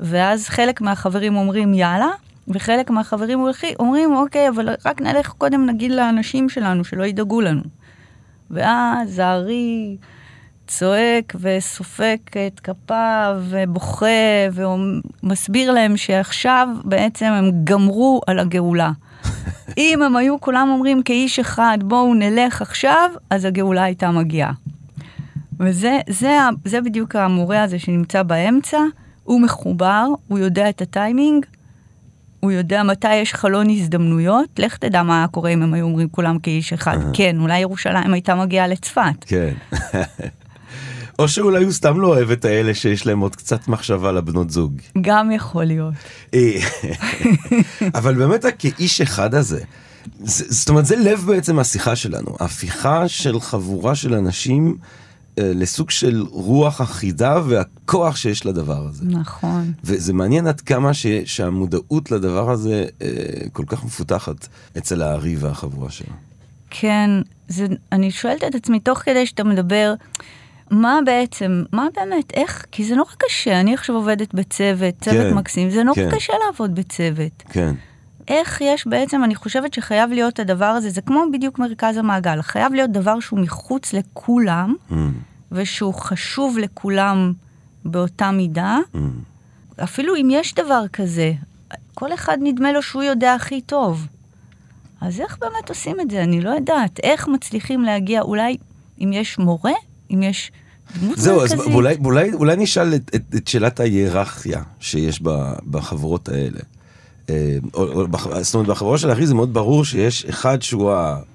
ואז 0.00 0.48
חלק 0.48 0.80
מהחברים 0.80 1.36
אומרים 1.36 1.74
יאללה, 1.74 2.10
וחלק 2.48 2.90
מהחברים 2.90 3.40
אומרים 3.78 4.16
אוקיי, 4.16 4.48
אבל 4.48 4.68
רק 4.84 5.02
נלך 5.02 5.28
קודם 5.28 5.66
נגיד 5.66 5.90
לאנשים 5.90 6.48
שלנו 6.48 6.84
שלא 6.84 7.04
ידאגו 7.04 7.40
לנו. 7.40 7.62
ואז 8.50 9.18
הארי 9.18 9.96
צועק 10.68 11.36
וסופק 11.40 12.30
את 12.46 12.60
כפיו 12.60 13.36
ובוכה 13.48 14.06
ומסביר 14.52 15.72
להם 15.72 15.96
שעכשיו 15.96 16.68
בעצם 16.84 17.26
הם 17.26 17.50
גמרו 17.64 18.20
על 18.26 18.38
הגאולה. 18.38 18.90
אם 19.78 20.02
הם 20.02 20.16
היו 20.16 20.40
כולם 20.40 20.68
אומרים 20.72 21.02
כאיש 21.02 21.38
אחד 21.38 21.78
בואו 21.84 22.14
נלך 22.14 22.62
עכשיו, 22.62 23.10
אז 23.30 23.44
הגאולה 23.44 23.82
הייתה 23.82 24.10
מגיעה. 24.10 24.52
וזה 25.60 25.98
זה, 26.08 26.38
זה 26.64 26.80
בדיוק 26.80 27.16
המורה 27.16 27.62
הזה 27.62 27.78
שנמצא 27.78 28.22
באמצע, 28.22 28.78
הוא 29.24 29.40
מחובר, 29.40 30.06
הוא 30.28 30.38
יודע 30.38 30.68
את 30.68 30.82
הטיימינג, 30.82 31.46
הוא 32.40 32.50
יודע 32.50 32.82
מתי 32.82 33.14
יש 33.14 33.34
חלון 33.34 33.70
הזדמנויות, 33.70 34.58
לך 34.58 34.76
תדע 34.76 35.02
מה 35.02 35.18
היה 35.18 35.28
קורה 35.28 35.50
אם 35.50 35.62
הם 35.62 35.74
היו 35.74 35.84
אומרים 35.84 36.08
כולם 36.08 36.38
כאיש 36.38 36.72
אחד. 36.72 36.98
כן, 37.12 37.36
אולי 37.40 37.58
ירושלים 37.58 38.12
הייתה 38.12 38.34
מגיעה 38.34 38.66
לצפת. 38.68 39.24
כן. 39.26 39.52
או 41.18 41.28
שאולי 41.28 41.64
הוא 41.64 41.72
סתם 41.72 42.00
לא 42.00 42.06
אוהב 42.06 42.30
את 42.30 42.44
האלה 42.44 42.74
שיש 42.74 43.06
להם 43.06 43.20
עוד 43.20 43.36
קצת 43.36 43.68
מחשבה 43.68 44.12
לבנות 44.12 44.50
זוג. 44.50 44.72
גם 45.00 45.30
יכול 45.30 45.64
להיות. 45.64 45.94
אה, 46.34 46.58
אבל 47.94 48.14
באמת 48.14 48.44
הכאיש 48.44 49.00
אחד 49.00 49.34
הזה, 49.34 49.60
זה- 50.20 50.44
זאת 50.48 50.68
אומרת 50.68 50.86
זה 50.86 50.96
לב 50.96 51.24
בעצם 51.26 51.58
השיחה 51.58 51.96
שלנו, 51.96 52.36
הפיכה 52.40 53.08
של 53.08 53.40
חבורה 53.40 53.94
של 53.94 54.14
אנשים 54.14 54.76
אה, 55.38 55.52
לסוג 55.54 55.90
של 55.90 56.24
רוח 56.30 56.80
אחידה 56.80 57.40
והכוח 57.48 58.16
שיש 58.16 58.46
לדבר 58.46 58.86
הזה. 58.88 59.04
נכון. 59.04 59.72
וזה 59.84 60.12
מעניין 60.12 60.46
עד 60.46 60.60
כמה 60.60 60.94
ש, 60.94 61.06
שהמודעות 61.24 62.10
לדבר 62.10 62.50
הזה 62.50 62.84
אה, 63.02 63.08
כל 63.52 63.64
כך 63.66 63.84
מפותחת 63.84 64.48
אצל 64.78 65.02
הארי 65.02 65.36
והחבורה 65.36 65.90
שלו. 65.90 66.12
כן, 66.70 67.10
זה, 67.48 67.66
אני 67.92 68.10
שואלת 68.10 68.44
את 68.44 68.54
עצמי 68.54 68.80
תוך 68.80 68.98
כדי 68.98 69.26
שאתה 69.26 69.44
מדבר, 69.44 69.94
מה 70.70 70.98
בעצם, 71.06 71.64
מה 71.72 71.86
באמת, 71.96 72.32
איך, 72.34 72.66
כי 72.72 72.84
זה 72.84 72.94
נורא 72.96 73.10
קשה, 73.18 73.60
אני 73.60 73.74
עכשיו 73.74 73.94
עובדת 73.96 74.34
בצוות, 74.34 74.94
צוות 75.00 75.16
כן, 75.30 75.34
מקסים, 75.34 75.70
זה 75.70 75.82
נורא 75.82 75.94
כן. 75.96 76.10
קשה 76.16 76.32
לעבוד 76.46 76.74
בצוות. 76.74 77.42
כן. 77.48 77.74
איך 78.28 78.60
יש 78.60 78.86
בעצם, 78.86 79.24
אני 79.24 79.34
חושבת 79.34 79.74
שחייב 79.74 80.10
להיות 80.10 80.38
הדבר 80.40 80.64
הזה, 80.64 80.90
זה 80.90 81.00
כמו 81.00 81.24
בדיוק 81.32 81.58
מרכז 81.58 81.96
המעגל, 81.96 82.42
חייב 82.42 82.72
להיות 82.72 82.90
דבר 82.92 83.20
שהוא 83.20 83.38
מחוץ 83.40 83.92
לכולם, 83.92 84.74
Mm, 84.90 84.94
ושהוא 85.52 85.94
חשוב 85.94 86.58
לכולם 86.58 87.32
באותה 87.84 88.30
מידה. 88.30 88.78
mm. 88.94 88.98
אפילו 89.84 90.16
אם 90.16 90.28
יש 90.32 90.54
דבר 90.54 90.88
כזה, 90.92 91.32
כל 91.94 92.12
אחד 92.14 92.38
נדמה 92.40 92.72
לו 92.72 92.82
שהוא 92.82 93.02
יודע 93.02 93.34
הכי 93.34 93.60
טוב. 93.60 94.06
אז 95.00 95.20
איך 95.20 95.38
באמת 95.40 95.68
עושים 95.68 96.00
את 96.00 96.10
זה? 96.10 96.22
אני 96.22 96.40
לא 96.40 96.50
יודעת. 96.50 97.00
איך 97.02 97.28
מצליחים 97.28 97.82
להגיע, 97.82 98.20
אולי 98.22 98.56
אם 99.00 99.10
יש 99.12 99.38
מורה, 99.38 99.72
אם 100.10 100.22
יש 100.22 100.52
דמות 101.00 101.18
זהו, 101.18 101.42
אז 101.42 101.52
מרכזית. 101.54 101.74
אולי, 101.74 101.96
אולי, 102.04 102.32
אולי 102.32 102.56
נשאל 102.56 102.94
את, 102.94 103.10
את, 103.14 103.22
את 103.36 103.48
שאלת 103.48 103.80
ההיררכיה 103.80 104.62
שיש 104.80 105.20
בחברות 105.70 106.28
האלה. 106.28 106.60
אה, 107.30 107.58
או, 107.74 107.92
או, 107.92 108.08
בח- 108.08 108.40
זאת 108.42 108.54
אומרת, 108.54 108.68
בחברה 108.68 108.98
של 108.98 109.10
האחי 109.10 109.26
זה 109.26 109.34
מאוד 109.34 109.54
ברור 109.54 109.84
שיש 109.84 110.24
אחד 110.24 110.62
שהוא 110.62 110.92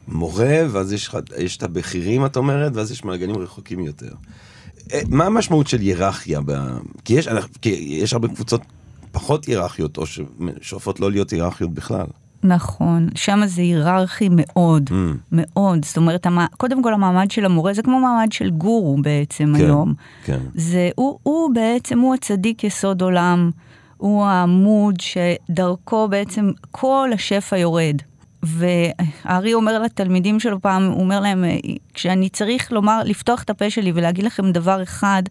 המורה, 0.08 0.62
ואז 0.72 0.94
יש, 0.94 1.10
יש 1.38 1.58
את 1.58 1.63
הבכירים, 1.63 2.25
את 2.25 2.38
אומרת, 2.38 2.72
ואז 2.75 2.92
יש 2.92 3.03
מעגלים 3.03 3.38
רחוקים 3.38 3.80
יותר. 3.80 4.12
אה, 4.94 5.01
מה 5.08 5.25
המשמעות 5.25 5.68
של 5.68 5.80
היררכיה? 5.80 6.39
ב... 6.46 6.51
כי, 7.06 7.13
יש, 7.13 7.27
כי 7.62 7.70
יש 8.01 8.13
הרבה 8.13 8.27
קבוצות 8.27 8.62
פחות 9.12 9.46
היררכיות, 9.46 9.98
או 9.98 10.03
ששואפות 10.06 11.00
לא 11.00 11.12
להיות 11.12 11.30
היררכיות 11.30 11.74
בכלל. 11.74 12.06
נכון, 12.44 13.10
שם 13.15 13.41
זה 13.46 13.62
היררכי 13.62 14.30
מאוד, 14.32 14.89
Mm. 14.89 14.94
מאוד. 15.32 15.86
זאת 15.86 15.98
אומרת, 15.98 16.26
המ... 16.26 16.38
קודם 16.58 16.84
כל 16.84 16.94
המעמד 16.94 17.32
של 17.32 17.46
המורה 17.46 17.74
זה 17.74 17.82
כמו 17.82 18.00
מעמד 18.00 18.32
של 18.32 18.50
גורו 18.50 18.98
בעצם 19.02 19.54
כן, 19.58 19.65
היום. 19.65 19.94
כן. 20.24 20.39
זה, 20.56 20.89
הוא, 20.96 21.20
הוא 21.24 21.54
בעצם, 21.54 22.00
הוא 22.00 22.13
הצדיק 22.13 22.63
יסוד 22.63 23.02
עולם, 23.02 23.52
הוא 23.98 24.26
העמוד 24.26 24.96
שדרכו 25.00 26.08
בעצם 26.08 26.52
כל 26.72 27.10
השפע 27.13 27.58
יורד. 27.58 27.96
והארי 28.44 29.54
אומר 29.54 29.80
לתלמידים 29.80 30.39
שלו 30.39 30.62
פעם, 30.62 30.86
הוא 30.91 31.02
אומר 31.02 31.20
להם, 31.20 31.44
כשאני 31.94 32.30
צריך 32.30 32.72
לומר, 32.72 33.02
לפתוח 33.06 33.44
את 33.44 33.50
הפה 33.50 33.70
שלי 33.70 33.91
ולהגיד 33.96 34.26
לכם 34.26 34.52
דבר 34.52 34.84
אחד, 34.84 35.24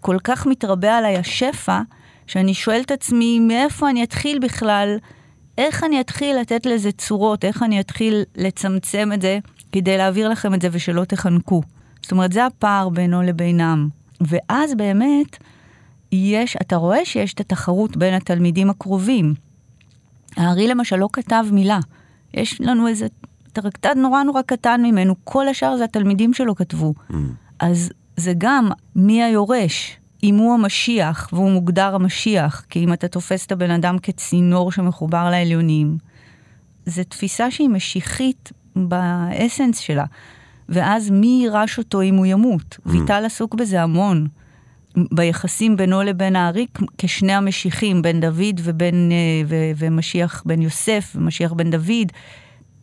כל 0.00 0.16
כך 0.24 0.46
מתרבה 0.46 0.98
עליי 0.98 1.16
השפע, 1.16 1.80
שאני 2.26 2.54
שואל 2.54 2.80
את 2.80 2.90
עצמי, 2.90 3.38
מאיפה 3.38 3.90
אני 3.90 4.02
אתחיל 4.04 4.38
בכלל, 4.38 4.96
איך 5.58 5.84
אני 5.84 6.00
אתחיל 6.00 6.36
לתת 6.36 6.66
לזה 6.66 6.92
צורות, 6.92 7.44
איך 7.44 7.62
אני 7.62 7.80
אתחיל 7.80 8.22
לצמצם 8.36 9.10
את 9.14 9.22
זה, 9.22 9.38
כדי 9.72 9.96
להעביר 9.96 10.28
לכם 10.28 10.54
את 10.54 10.62
זה 10.62 10.68
ושלא 10.72 11.04
תחנקו. 11.04 11.62
זאת 12.02 12.12
אומרת, 12.12 12.32
זה 12.32 12.46
הפער 12.46 12.88
בינו 12.88 13.22
לבינם. 13.22 13.88
ואז 14.20 14.74
באמת, 14.74 15.36
יש, 16.12 16.56
אתה 16.62 16.76
רואה 16.76 17.04
שיש 17.04 17.34
את 17.34 17.40
התחרות 17.40 17.96
בין 17.96 18.14
התלמידים 18.14 18.70
הקרובים. 18.70 19.34
הארי 20.36 20.68
למשל 20.68 20.96
לא 20.96 21.08
כתב 21.12 21.44
מילה. 21.52 21.78
יש 22.34 22.60
לנו 22.60 22.88
איזה 22.88 23.06
טרקטד 23.52 23.94
נורא 23.96 24.22
נורא 24.22 24.42
קטן 24.42 24.82
ממנו, 24.82 25.14
כל 25.24 25.48
השאר 25.48 25.76
זה 25.76 25.84
התלמידים 25.84 26.34
שלו 26.34 26.54
כתבו. 26.54 26.94
Mm. 27.10 27.14
אז 27.60 27.90
זה 28.16 28.32
גם 28.38 28.70
מי 28.96 29.22
היורש, 29.22 29.99
אם 30.22 30.36
הוא 30.36 30.54
המשיח, 30.54 31.28
והוא 31.32 31.50
מוגדר 31.50 31.94
המשיח, 31.94 32.64
כי 32.70 32.84
אם 32.84 32.92
אתה 32.92 33.08
תופס 33.08 33.46
את 33.46 33.52
הבן 33.52 33.70
אדם 33.70 33.98
כצינור 33.98 34.72
שמחובר 34.72 35.30
לעליונים, 35.30 35.98
זו 36.86 37.04
תפיסה 37.04 37.50
שהיא 37.50 37.68
משיחית 37.68 38.52
באסנס 38.76 39.78
שלה. 39.78 40.04
ואז 40.68 41.10
מי 41.10 41.40
יירש 41.42 41.78
אותו 41.78 42.02
אם 42.02 42.14
הוא 42.14 42.26
ימות? 42.26 42.78
ויטל 42.86 43.24
עסוק 43.24 43.54
בזה 43.54 43.82
המון. 43.82 44.26
ביחסים 45.12 45.76
בינו 45.76 46.02
לבין 46.02 46.36
הארי 46.36 46.66
כשני 46.98 47.32
המשיחים, 47.32 48.02
בן 48.02 48.20
דוד 48.20 48.60
ובן, 48.62 49.12
אה, 49.12 49.16
ו- 49.46 49.70
ומשיח 49.76 50.42
בן 50.46 50.62
יוסף 50.62 51.12
ומשיח 51.16 51.52
בן 51.52 51.70
דוד. 51.70 52.12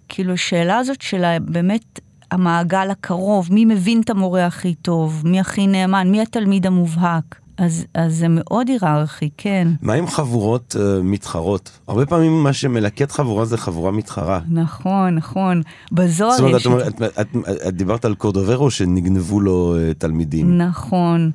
כאילו, 0.10 0.34
השאלה 0.34 0.78
הזאת 0.78 1.02
של 1.02 1.24
באמת 1.42 2.00
המעגל 2.32 2.90
הקרוב, 2.92 3.48
מי 3.52 3.66
מבין 3.66 4.02
את 4.02 4.10
המורה 4.10 4.46
הכי 4.46 4.76
טוב, 4.76 5.22
מי 5.26 5.40
הכי 5.40 5.68
נאמן, 5.68 6.12
מי 6.12 6.22
התלמיד 6.22 6.68
המובהק. 6.68 7.36
אז, 7.58 7.86
אז 7.94 8.16
זה 8.16 8.26
מאוד 8.30 8.68
היררכי, 8.68 9.30
כן. 9.38 9.68
מה 9.82 9.94
עם 9.94 10.08
חבורות 10.08 10.76
uh, 10.80 11.04
מתחרות? 11.04 11.80
הרבה 11.88 12.06
פעמים 12.06 12.44
מה 12.44 12.54
שמלקט 12.54 13.12
חבורה 13.12 13.46
זה 13.46 13.58
חבורה 13.58 13.92
מתחרה. 13.92 14.40
נכון, 14.50 15.16
נכון. 15.16 15.62
בזוהר 15.92 16.32
זאת 16.32 16.40
אומרת, 16.40 16.56
יש... 16.56 16.62
את, 16.62 16.66
אומרת, 16.66 16.88
את, 16.88 17.02
את, 17.02 17.18
את, 17.20 17.68
את 17.68 17.74
דיברת 17.74 18.06
על 18.06 18.16
קורדוברו 18.16 18.72
שנגנבו 18.72 19.40
לו 19.40 19.76
uh, 19.76 19.94
תלמידים. 19.98 20.58
נכון. 20.58 21.32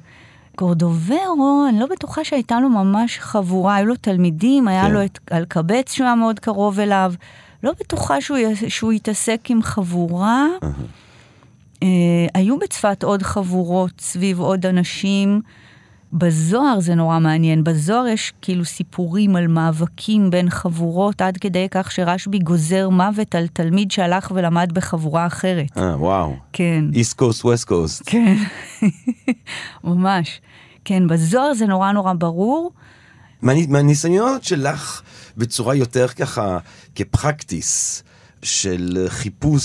קורדוברו, 0.57 1.67
אני 1.69 1.81
לא 1.81 1.87
בטוחה 1.87 2.25
שהייתה 2.25 2.61
לו 2.61 2.69
ממש 2.69 3.19
חבורה, 3.19 3.75
היו 3.75 3.87
לו 3.87 3.95
תלמידים, 4.01 4.69
היה 4.69 4.87
כן. 4.87 4.93
לו 4.93 5.05
את 5.05 5.19
אלקבץ 5.33 5.93
שהוא 5.93 6.05
היה 6.05 6.15
מאוד 6.15 6.39
קרוב 6.39 6.81
אליו. 6.81 7.13
לא 7.63 7.73
בטוחה 7.81 8.21
שהוא, 8.21 8.39
שהוא 8.69 8.93
יתעסק 8.93 9.41
עם 9.49 9.63
חבורה. 9.63 10.47
אה, 11.83 11.89
היו 12.35 12.59
בצפת 12.59 13.03
עוד 13.03 13.23
חבורות 13.23 14.01
סביב 14.01 14.41
עוד 14.41 14.67
אנשים. 14.67 15.41
בזוהר 16.13 16.81
זה 16.81 16.95
נורא 16.95 17.19
מעניין, 17.19 17.65
בזוהר 17.65 18.07
יש 18.07 18.33
כאילו 18.43 18.65
סיפורים 18.65 19.37
על 19.37 19.47
מאבקים 19.47 20.31
בין 20.31 20.51
חבורות, 20.51 21.23
עד 21.23 21.37
כדי 21.37 21.67
כך 21.71 21.93
שרשב"י 21.93 22.39
גוזר 22.39 22.89
מוות 22.89 23.35
על 23.35 23.47
תלמיד 23.47 23.91
שהלך 23.91 24.33
ולמד 24.35 24.73
בחבורה 24.73 25.27
אחרת. 25.27 25.79
אה, 25.79 25.97
וואו. 25.99 26.37
כן. 26.53 26.85
איסט 26.93 27.19
קוסט, 27.19 27.45
ווסט 27.45 27.69
קוסט. 27.69 28.03
כן, 28.07 28.37
ממש. 29.85 30.41
כן, 30.85 31.09
בזוהר 31.09 31.55
זה 31.55 31.67
נורא 31.67 31.93
נורא 31.93 32.13
ברור. 32.13 32.71
מהניסיונות 33.43 34.45
שלך 34.45 35.03
בצורה 35.37 35.75
יותר 35.75 36.09
ככה 36.09 36.59
כפרקטיס 36.95 38.03
של 38.43 39.07
חיפוש 39.09 39.65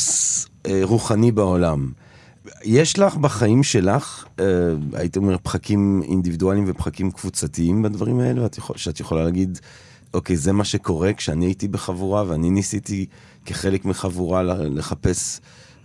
אה, 0.65 0.79
רוחני 0.83 1.31
בעולם. 1.31 1.91
יש 2.63 2.99
לך 2.99 3.15
בחיים 3.15 3.63
שלך, 3.63 4.25
אה, 4.39 4.45
הייתי 4.93 5.19
אומר, 5.19 5.37
פחקים 5.43 6.01
אינדיבידואליים 6.03 6.65
ופחקים 6.67 7.11
קבוצתיים 7.11 7.81
בדברים 7.81 8.19
האלה, 8.19 8.43
ואת 8.43 8.57
יכול, 8.57 8.77
שאת 8.77 8.99
יכולה 8.99 9.23
להגיד, 9.23 9.59
אוקיי, 10.13 10.37
זה 10.37 10.51
מה 10.51 10.63
שקורה 10.63 11.13
כשאני 11.13 11.45
הייתי 11.45 11.67
בחבורה 11.67 12.23
ואני 12.27 12.49
ניסיתי 12.49 13.05
כחלק 13.45 13.85
מחבורה 13.85 14.43
לחפש 14.43 15.39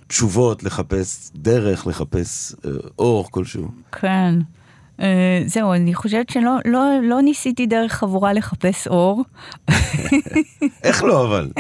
תשובות, 0.07 0.63
לחפש 0.63 1.31
דרך, 1.35 1.87
לחפש 1.87 2.55
אה, 2.65 2.71
אור 2.99 3.31
כלשהו. 3.31 3.69
כן. 3.93 4.35
Uh, 4.99 5.03
זהו, 5.47 5.73
אני 5.73 5.95
חושבת 5.95 6.31
שלא 6.31 6.57
לא, 6.65 6.81
לא 7.03 7.23
ניסיתי 7.23 7.67
דרך 7.67 7.93
חבורה 7.93 8.33
לחפש 8.33 8.89
אור, 8.89 9.25
איך 10.85 11.05
לא 11.05 11.27
אבל? 11.27 11.51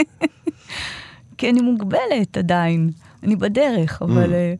כי 1.38 1.50
אני 1.50 1.60
מוגבלת 1.60 2.36
עדיין. 2.36 2.90
אני 3.22 3.36
בדרך, 3.36 4.02
אבל... 4.02 4.32
אה, 4.32 4.54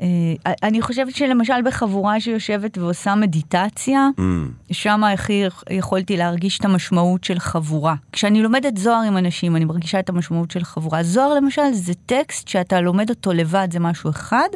אה, 0.00 0.52
אני 0.62 0.82
חושבת 0.82 1.14
שלמשל 1.14 1.62
בחבורה 1.64 2.20
שיושבת 2.20 2.78
ועושה 2.78 3.14
מדיטציה, 3.14 4.08
Mm. 4.18 4.72
שם 4.72 5.04
הכי 5.04 5.44
יכולתי 5.70 6.16
להרגיש 6.16 6.58
את 6.58 6.64
המשמעות 6.64 7.24
של 7.24 7.38
חבורה. 7.38 7.94
כשאני 8.12 8.42
לומדת 8.42 8.76
זוהר 8.76 9.02
עם 9.02 9.16
אנשים, 9.16 9.56
אני 9.56 9.64
מרגישה 9.64 9.98
את 9.98 10.08
המשמעות 10.08 10.50
של 10.50 10.64
חבורה. 10.64 11.02
זוהר 11.02 11.34
למשל 11.34 11.72
זה 11.72 11.92
טקסט 12.06 12.48
שאתה 12.48 12.80
לומד 12.80 13.10
אותו 13.10 13.32
לבד, 13.32 13.68
זה 13.72 13.80
משהו 13.80 14.10
אחד. 14.10 14.48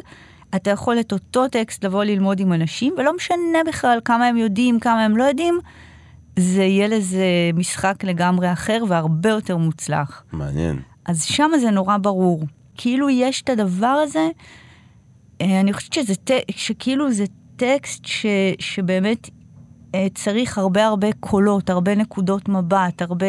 אתה 0.55 0.69
יכול 0.69 0.99
את 0.99 1.11
אותו 1.13 1.47
טקסט 1.47 1.85
לבוא 1.85 2.03
ללמוד 2.03 2.39
עם 2.39 2.53
אנשים, 2.53 2.93
ולא 2.97 3.15
משנה 3.15 3.59
בכלל 3.67 3.99
כמה 4.05 4.27
הם 4.27 4.37
יודעים, 4.37 4.79
כמה 4.79 5.05
הם 5.05 5.17
לא 5.17 5.23
יודעים, 5.23 5.59
זה 6.39 6.63
יהיה 6.63 6.87
לזה 6.87 7.25
משחק 7.53 8.03
לגמרי 8.03 8.53
אחר 8.53 8.83
והרבה 8.87 9.29
יותר 9.29 9.57
מוצלח. 9.57 10.23
מעניין. 10.31 10.79
אז 11.05 11.23
שם 11.23 11.51
זה 11.61 11.69
נורא 11.71 11.97
ברור. 11.97 12.43
כאילו 12.75 13.09
יש 13.09 13.41
את 13.41 13.49
הדבר 13.49 13.87
הזה, 13.87 14.27
אה, 15.41 15.59
אני 15.59 15.73
חושבת 15.73 15.93
שזה, 15.93 16.15
ט- 16.15 16.51
שכאילו 16.51 17.11
זה 17.11 17.25
טקסט 17.55 18.05
ש, 18.05 18.25
שבאמת 18.59 19.29
אה, 19.95 20.07
צריך 20.15 20.57
הרבה 20.57 20.85
הרבה 20.85 21.07
קולות, 21.19 21.69
הרבה 21.69 21.95
נקודות 21.95 22.49
מבט, 22.49 23.01
הרבה... 23.01 23.25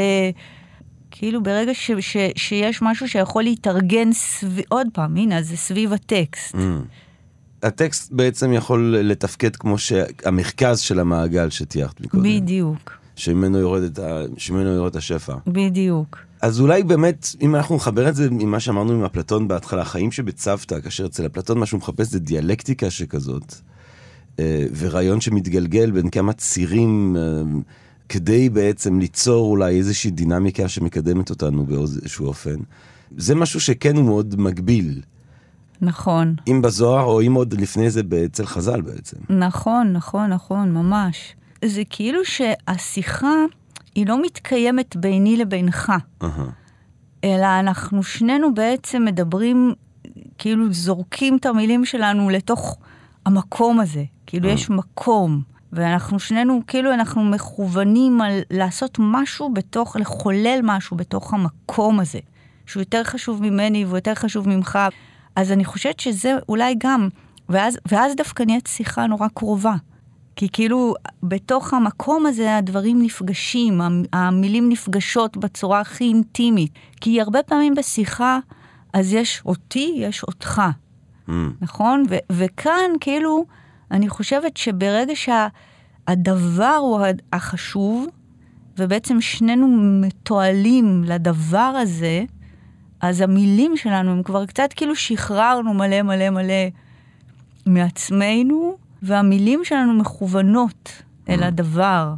כאילו 1.11 1.43
ברגע 1.43 1.75
ש, 1.75 1.91
ש, 2.01 2.17
שיש 2.37 2.83
משהו 2.83 3.09
שיכול 3.09 3.43
להתארגן 3.43 4.13
סביב, 4.13 4.65
עוד 4.69 4.87
פעם, 4.93 5.17
הנה, 5.17 5.43
זה 5.43 5.57
סביב 5.57 5.93
הטקסט. 5.93 6.55
Mm. 6.55 6.59
הטקסט 7.63 8.13
בעצם 8.13 8.53
יכול 8.53 8.97
לתפקד 8.99 9.57
כמו 9.57 9.79
שהמרכז 9.79 10.81
של 10.81 11.01
המעגל 11.01 11.51
שתיארת 11.51 12.01
מקודם. 12.01 12.23
בדיוק, 12.23 12.93
שממנו 13.17 13.59
יורד, 13.59 14.01
ה... 14.01 14.23
שממנו 14.37 14.69
יורד 14.69 14.97
השפע. 14.97 15.35
בדיוק. 15.47 16.19
אז 16.43 16.61
אולי 16.61 16.83
באמת, 16.83 17.29
אם 17.41 17.55
אנחנו 17.55 17.77
נחבר 17.77 18.09
את 18.09 18.15
זה 18.15 18.29
עם 18.41 18.51
מה 18.51 18.61
שאמרנו 18.61 18.93
עם 18.93 19.05
אפלטון 19.05 19.49
בהתחלה, 19.49 19.83
החיים 19.83 20.13
שבצוותא, 20.13 20.81
כאשר 20.81 21.07
אצל 21.07 21.27
אפלטון 21.27 21.59
מה 21.59 21.67
שהוא 21.67 21.79
מחפש 21.79 22.07
זה 22.07 22.19
דיאלקטיקה 22.19 22.91
שכזאת, 22.91 23.55
אה, 24.39 24.67
ורעיון 24.79 25.21
שמתגלגל 25.21 25.91
בין 25.91 26.11
כמה 26.11 26.33
צירים, 26.33 27.17
אה, 27.17 27.23
כדי 28.09 28.49
בעצם 28.49 28.99
ליצור 28.99 29.51
אולי 29.51 29.77
איזושהי 29.77 30.11
דינמיקה 30.11 30.69
שמקדמת 30.69 31.31
אותנו 31.31 31.67
באיזשהו 31.67 32.27
אופן. 32.27 32.57
זה 33.17 33.35
משהו 33.35 33.61
שכן 33.61 33.97
הוא 33.97 34.05
מאוד 34.05 34.41
מגביל, 34.41 35.01
נכון, 35.83 36.35
אם 36.49 36.63
בזוהר 36.63 37.05
או 37.05 37.21
אם 37.23 37.35
עוד 37.35 37.55
לפני 37.61 37.91
זה 37.91 38.01
אצל 38.25 38.47
חז"ל 38.47 38.81
בעצם. 38.81 39.17
נכון, 39.29 39.93
נכון, 39.93 40.31
נכון, 40.31 40.73
ממש. 40.73 41.35
זה 41.65 41.83
כאילו 41.91 42.25
שהשיחה 42.25 43.35
היא 43.95 44.07
לא 44.07 44.23
מתקיימת 44.23 44.97
ביני 44.97 45.37
לבינך. 45.37 45.93
אהה. 46.23 46.47
אלא 47.25 47.47
אנחנו 47.61 48.03
שנינו 48.03 48.55
בעצם 48.55 49.05
מדברים, 49.05 49.75
כאילו 50.39 50.73
זורקים 50.73 51.37
את 51.37 51.47
המילים 51.47 51.85
שלנו 51.85 52.31
לתוך 52.31 52.79
המקום 53.27 53.81
הזה. 53.81 54.05
כאילו 54.27 54.49
אה. 54.49 54.53
יש 54.53 54.71
מקום, 54.71 55.43
ואנחנו 55.73 56.19
שנינו, 56.19 56.61
כאילו 56.67 56.95
אנחנו 56.95 57.25
מכוונים 57.25 58.21
על 58.21 58.41
לעשות 58.51 58.97
משהו 59.01 59.55
בתוך, 59.55 59.97
לחולל 59.97 60.61
משהו 60.63 60.97
בתוך 60.97 61.35
המקום 61.35 62.01
הזה, 62.01 62.19
שהוא 62.67 62.81
יותר 62.81 63.05
חשוב 63.05 63.43
ממני 63.43 63.85
והוא 63.85 63.97
יותר 63.97 64.15
חשוב 64.15 64.49
ממך. 64.49 64.79
אז 65.37 65.53
אני 65.53 65.65
חושבת 65.65 66.01
שזה 66.01 66.37
אולי 66.49 66.75
גם, 66.79 67.09
ואז, 67.49 67.79
ואז 67.89 68.17
דווקא 68.17 68.43
נהיית 68.43 68.67
שיחה 68.67 69.07
נורא 69.07 69.29
קרובה. 69.35 69.75
כי 70.37 70.49
כאילו, 70.53 70.95
בתוך 71.23 71.75
המקום 71.75 72.27
הזה 72.27 72.57
הדברים 72.57 73.03
נפגשים, 73.03 73.81
המ- 73.81 74.03
המילים 74.13 74.69
נפגשות 74.69 75.37
בצורה 75.37 75.81
הכי 75.81 76.05
אינטימית. 76.05 76.73
כי 77.01 77.21
הרבה 77.21 77.43
פעמים 77.43 77.75
בשיחה, 77.75 78.39
אז 78.93 79.13
יש 79.13 79.43
אותי, 79.47 79.93
יש 79.97 80.23
אותך, 80.25 80.63
Mm. 81.29 81.33
נכון? 81.61 82.05
ו- 82.11 82.17
וכאן, 82.33 82.91
כאילו, 83.01 83.45
אני 83.91 84.09
חושבת 84.09 84.57
שברגע 84.57 85.13
שהדבר 85.17 86.65
הוא 86.81 87.01
ה- 87.01 87.11
החשוב, 87.37 88.07
ובעצם 88.79 89.21
שנינו 89.21 89.69
מתועלים 90.01 91.05
לדבר 91.07 91.59
הזה, 91.83 92.25
אז 93.01 93.21
המילים 93.21 93.77
שלנו 93.77 94.11
הם 94.11 94.23
כבר 94.23 94.47
קצת 94.47 94.73
כאילו 94.77 94.97
שחררנו 94.97 95.75
מלא 95.75 96.03
מלא 96.03 96.31
מלא 96.31 96.69
מעצמנו, 97.67 98.77
והמילים 99.03 99.65
שלנו 99.65 99.95
מכוונות 99.95 100.93
אל 101.29 101.43
הדבר. 101.43 102.15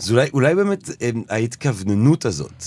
אז 0.00 0.10
אולי, 0.10 0.28
אולי 0.34 0.54
באמת 0.54 0.88
em, 0.88 1.16
ההתכווננות 1.30 2.24
הזאת, 2.24 2.64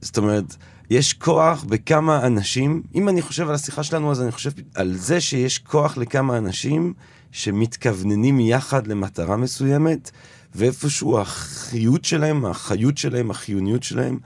זאת 0.00 0.18
אומרת, 0.18 0.56
יש 0.90 1.12
כוח 1.12 1.64
בכמה 1.64 2.26
אנשים, 2.26 2.82
אם 2.94 3.08
אני 3.08 3.22
חושב 3.22 3.48
על 3.48 3.54
השיחה 3.54 3.82
שלנו, 3.82 4.10
אז 4.10 4.22
אני 4.22 4.32
חושב 4.32 4.50
על 4.74 4.94
זה 4.94 5.20
שיש 5.20 5.58
כוח 5.58 5.96
לכמה 5.96 6.38
אנשים 6.38 6.92
שמתכווננים 7.32 8.40
יחד 8.40 8.86
למטרה 8.86 9.36
מסוימת, 9.36 10.10
ואיפשהו 10.54 11.18
החיות 11.18 12.04
שלהם, 12.04 12.46
החיות 12.46 12.98
שלהם, 12.98 13.30
החיוניות 13.30 13.82
שלהם, 13.82 14.18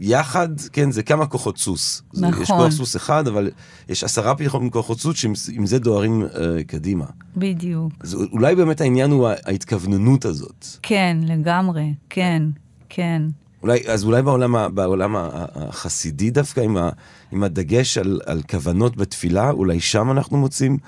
יחד, 0.00 0.48
כן, 0.72 0.90
זה 0.90 1.02
כמה 1.02 1.26
כוחות 1.26 1.58
סוס. 1.58 2.02
זה, 2.12 2.26
יש 2.26 2.32
נכון. 2.32 2.58
כוח 2.58 2.70
סוס 2.70 2.96
אחד, 2.96 3.28
אבל 3.28 3.50
יש 3.88 4.04
עשרה 4.04 4.34
פחות 4.34 4.62
כוחות 4.72 5.00
סוס 5.00 5.16
שעם 5.16 5.66
זה 5.66 5.78
דוהרים 5.78 6.22
אה, 6.22 6.64
קדימה. 6.64 7.04
בדיוק. 7.36 7.92
אז 8.00 8.14
אולי 8.14 8.54
באמת 8.54 8.80
העניין 8.80 9.10
הוא 9.10 9.28
ההתכווננות 9.28 10.24
הזאת. 10.24 10.66
כן, 10.82 11.18
לגמרי, 11.22 11.94
כן, 12.10 12.42
כן. 12.88 13.22
אולי, 13.62 13.80
אז 13.88 14.04
אולי 14.04 14.22
בעולם, 14.22 14.74
בעולם 14.74 15.16
החסידי 15.54 16.30
דווקא, 16.30 16.60
עם, 16.60 16.76
ה, 16.76 16.90
עם 17.32 17.42
הדגש 17.42 17.98
על, 17.98 18.20
על 18.26 18.42
כוונות 18.50 18.96
בתפילה, 18.96 19.50
אולי 19.50 19.80
שם 19.80 20.10
אנחנו 20.10 20.38
מוצאים 20.38 20.78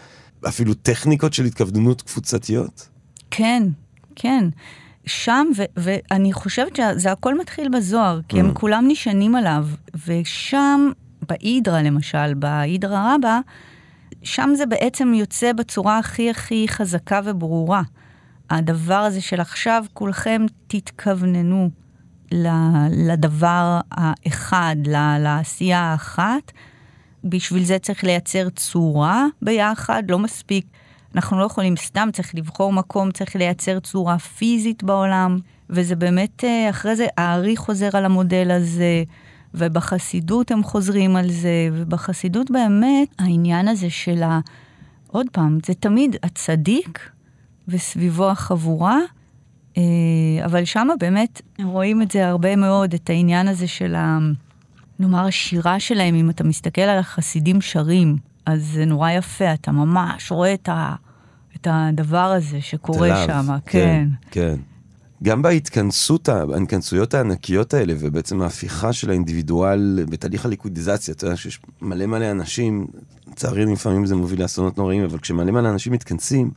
אפילו 0.49 0.75
טכניקות 0.75 1.33
של 1.33 1.45
התכווננות 1.45 2.03
קבוצתיות? 2.03 2.89
כן, 3.31 3.63
כן. 4.17 4.45
שם, 5.07 5.47
ו- 5.57 5.65
ואני 5.77 6.33
חושבת 6.33 6.77
שזה 6.77 7.13
הכל 7.13 7.39
מתחיל 7.39 7.69
בזוהר, 7.69 8.21
כי 8.29 8.41
הם 8.41 8.55
כולם 8.55 8.85
נשענים 8.89 9.35
עליו, 9.35 9.67
ושם, 10.07 10.91
באידרא 11.29 11.83
למשל, 11.83 12.35
באידרא 12.35 13.15
רבה, 13.15 13.41
שם 14.23 14.51
זה 14.57 14.67
בעצם 14.67 15.15
יוצא 15.15 15.53
בצורה 15.53 15.99
הכי 15.99 16.31
הכי 16.31 16.67
חזקה 16.69 17.21
וברורה. 17.25 17.83
הדבר 18.51 18.95
הזה 18.95 19.21
של 19.21 19.41
עכשיו 19.41 19.85
כולכם 19.93 20.47
תתכווננו 20.67 21.71
לדבר 22.91 23.81
האחד, 23.91 24.77
לעשייה 25.21 25.81
האחת. 25.81 26.53
בשביל 27.25 27.65
זה 27.65 27.79
צריך 27.79 28.05
לייצר 28.05 28.49
צורה 28.49 29.27
ביחד, 29.43 30.03
לא 30.09 30.19
מספיק. 30.19 30.67
אנחנו 31.15 31.39
לא 31.39 31.45
יכולים 31.45 31.77
סתם, 31.77 32.09
צריך 32.13 32.35
לבחור 32.35 32.73
מקום, 32.73 33.11
צריך 33.11 33.37
לייצר 33.37 33.81
צורה 33.81 34.19
פיזית 34.19 34.83
בעולם, 34.83 35.39
וזה 35.71 35.97
באמת, 35.97 36.45
אה, 36.45 36.71
אחרי 36.71 36.97
זה 36.97 37.07
הארי 37.17 37.57
חוזר 37.57 37.89
על 37.93 38.05
המודל 38.05 38.51
הזה, 38.51 39.03
ובחסידות 39.55 40.51
הם 40.51 40.63
חוזרים 40.63 41.17
על 41.17 41.31
זה, 41.31 41.69
ובחסידות 41.73 42.51
באמת 42.51 43.09
העניין 43.19 43.69
הזה 43.69 43.91
של 43.91 44.23
ה... 44.23 44.41
עוד 45.07 45.27
פעם, 45.33 45.59
זה 45.67 45.75
תמיד 45.75 46.17
הצדיק 46.23 47.11
וסביבו 47.69 48.31
החבורה, 48.31 48.99
אה, 49.77 49.83
אבל 50.45 50.65
שם 50.65 50.89
באמת 50.99 51.43
רואים 51.65 52.03
את 52.03 52.11
זה 52.11 52.29
הרבה 52.29 52.57
מאוד, 52.57 52.95
את 52.95 53.11
העניין 53.11 53.49
הזה 53.49 53.67
של 53.67 53.95
ה... 53.95 54.19
נאמר, 54.99 55.27
השירה 55.27 55.81
שלהם, 55.81 56.15
אם 56.15 56.31
אתה 56.31 56.45
מסתכל 56.45 56.81
על 56.81 56.99
החסידים 56.99 57.61
שרים, 57.61 58.17
אז 58.47 58.65
זה 58.65 58.85
נורא 58.85 59.11
יפה, 59.11 59.55
אתה 59.55 59.73
ממש 59.73 60.33
רואה 60.33 60.55
את, 60.55 60.69
ה, 60.69 60.95
את 61.63 61.69
הדבר 61.71 62.17
הזה 62.19 62.61
שקורה 62.61 63.27
שם, 63.27 63.47
כן. 63.67 64.09
כן. 64.31 64.57
גם 65.23 65.43
בהתכנסות, 65.43 66.29
ההתכנסויות 66.29 67.15
הענקיות 67.15 67.75
האלה, 67.75 67.95
ובעצם 67.99 68.43
ההפיכה 68.43 68.93
של 68.93 69.11
האינדיבידואל 69.11 70.05
בתהליך 70.11 70.47
הליכודיזציה, 70.47 71.15
אתה 71.15 71.27
יודע 71.27 71.37
שיש 71.37 71.61
מלא 71.83 72.07
מלא 72.07 72.31
אנשים, 72.31 72.87
לצערי 73.31 73.65
לפעמים 73.65 74.07
זה 74.07 74.17
מוביל 74.17 74.43
לאסונות 74.43 74.79
נוראים, 74.79 75.05
אבל 75.05 75.19
כשמלא 75.19 75.53
מלא 75.53 75.69
אנשים 75.69 75.93
מתכנסים, 75.93 76.51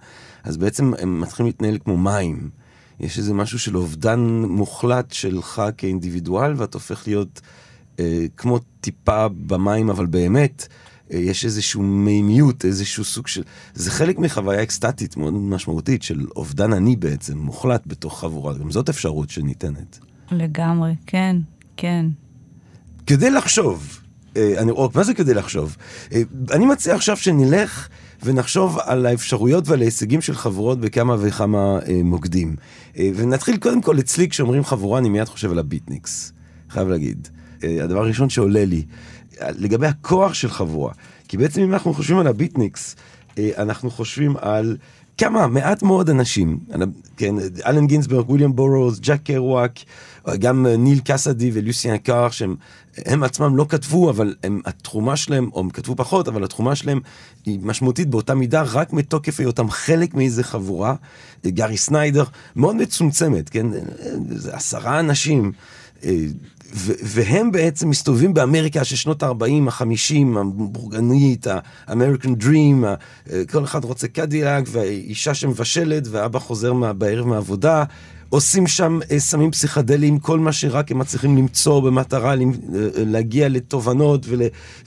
אז 0.43 0.57
בעצם 0.57 0.93
הם 0.99 1.21
מתחילים 1.21 1.47
להתנהל 1.47 1.77
כמו 1.83 1.97
מים. 1.97 2.49
יש 2.99 3.17
איזה 3.17 3.33
משהו 3.33 3.59
של 3.59 3.77
אובדן 3.77 4.19
מוחלט 4.49 5.11
שלך 5.11 5.61
כאינדיבידואל, 5.77 6.53
ואתה 6.57 6.77
הופך 6.77 7.07
להיות 7.07 7.41
אה, 7.99 8.25
כמו 8.37 8.59
טיפה 8.81 9.27
במים, 9.27 9.89
אבל 9.89 10.05
באמת, 10.05 10.67
יש 11.09 11.45
איזושהי 11.45 11.81
מימיות, 11.81 12.65
איזשהו 12.65 13.03
סוג 13.03 13.27
של... 13.27 13.43
זה 13.73 13.91
חלק 13.91 14.19
מחוויה 14.19 14.63
אקסטטית 14.63 15.17
מאוד 15.17 15.33
משמעותית 15.33 16.03
של 16.03 16.25
אובדן 16.35 16.73
אני 16.73 16.95
בעצם, 16.95 17.37
מוחלט 17.37 17.83
בתוך 17.87 18.19
חבורה. 18.19 18.53
גם 18.53 18.71
זאת 18.71 18.89
אפשרות 18.89 19.29
שניתנת. 19.29 19.99
לגמרי, 20.31 20.95
כן, 21.05 21.37
כן. 21.77 22.05
כדי 23.07 23.29
לחשוב, 23.29 23.99
אה, 24.37 24.53
אני, 24.57 24.71
או, 24.71 24.89
מה 24.95 25.03
זה 25.03 25.13
כדי 25.13 25.33
לחשוב? 25.33 25.77
אה, 26.11 26.21
אני 26.51 26.65
מציע 26.65 26.95
עכשיו 26.95 27.17
שנלך 27.17 27.89
ונחשוב 28.23 28.77
על 28.79 29.05
האפשרויות 29.05 29.67
ועל 29.67 29.81
ההישגים 29.81 30.21
של 30.21 30.35
חבורות 30.35 30.79
בכמה 30.79 31.15
וכמה 31.19 31.79
אה, 31.87 32.01
מוקדים. 32.03 32.55
אה, 32.97 33.09
ונתחיל 33.15 33.57
קודם 33.57 33.81
כל 33.81 33.99
אצלי, 33.99 34.29
כשאומרים 34.29 34.63
חבורה, 34.63 34.99
אני 34.99 35.09
מיד 35.09 35.27
חושב 35.27 35.51
על 35.51 35.59
ה 35.59 35.66
beatniks, 35.66 36.33
חייב 36.69 36.87
להגיד. 36.87 37.27
אה, 37.63 37.83
הדבר 37.83 37.99
הראשון 37.99 38.29
שעולה 38.29 38.65
לי. 38.65 38.85
לגבי 39.41 39.87
הכוח 39.87 40.33
של 40.33 40.49
חבורה. 40.49 40.93
כי 41.27 41.37
בעצם 41.37 41.61
אם 41.61 41.73
אנחנו 41.73 41.93
חושבים 41.93 42.19
על 42.19 42.27
ה 42.27 42.34
beatniks, 42.34 42.95
אה, 43.37 43.49
אנחנו 43.57 43.91
חושבים 43.91 44.37
על 44.37 44.77
כמה, 45.17 45.47
מעט 45.47 45.83
מאוד 45.83 46.09
אנשים, 46.09 46.59
כן, 47.17 47.35
אלן 47.65 47.87
גינסברג, 47.87 48.29
וויליאם 48.29 48.55
בורוז, 48.55 48.99
ג'ק 48.99 49.21
קרואק, 49.23 49.79
גם 50.39 50.67
ניל 50.67 50.99
קסדי 51.03 51.51
ולוסיאן 51.53 51.97
קאר, 51.97 52.29
שהם 52.29 52.55
הם 53.05 53.23
עצמם 53.23 53.55
לא 53.55 53.65
כתבו, 53.69 54.09
אבל 54.09 54.35
הם, 54.43 54.61
התרומה 54.65 55.15
שלהם, 55.15 55.49
או 55.53 55.59
הם 55.59 55.69
כתבו 55.69 55.95
פחות, 55.95 56.27
אבל 56.27 56.43
התרומה 56.43 56.75
שלהם 56.75 56.99
היא 57.45 57.59
משמעותית 57.63 58.09
באותה 58.09 58.35
מידה, 58.35 58.61
רק 58.61 58.93
מתוקף 58.93 59.39
היותם 59.39 59.69
חלק 59.69 60.13
מאיזה 60.13 60.43
חבורה. 60.43 60.95
גארי 61.47 61.77
סניידר, 61.77 62.23
מאוד 62.55 62.75
מצומצמת, 62.75 63.49
כן, 63.49 63.67
עשרה 64.51 64.99
אנשים. 64.99 65.51
והם 67.03 67.51
בעצם 67.51 67.89
מסתובבים 67.89 68.33
באמריקה 68.33 68.83
של 68.83 68.95
שנות 68.95 69.23
ה-40, 69.23 69.69
ה-50, 69.69 70.39
הבורגנית, 70.39 71.47
ה-American 71.47 72.43
Dream, 72.43 72.85
כל 73.51 73.63
אחד 73.63 73.83
רוצה 73.83 74.07
קדילאק, 74.07 74.63
והאישה 74.67 75.33
שמבשלת, 75.33 76.03
ואבא 76.11 76.39
חוזר 76.39 76.73
בערב 76.73 77.27
מהעבודה. 77.27 77.83
עושים 78.29 78.67
שם 78.67 78.99
אה, 79.11 79.19
סמים 79.19 79.51
פסיכדליים, 79.51 80.19
כל 80.19 80.39
מה 80.39 80.51
שרק 80.51 80.91
הם 80.91 80.99
מצליחים 80.99 81.37
למצוא 81.37 81.79
במטרה 81.79 82.31
אה, 82.31 82.35
להגיע 82.95 83.49
לתובנות 83.49 84.25
ול, 84.27 84.41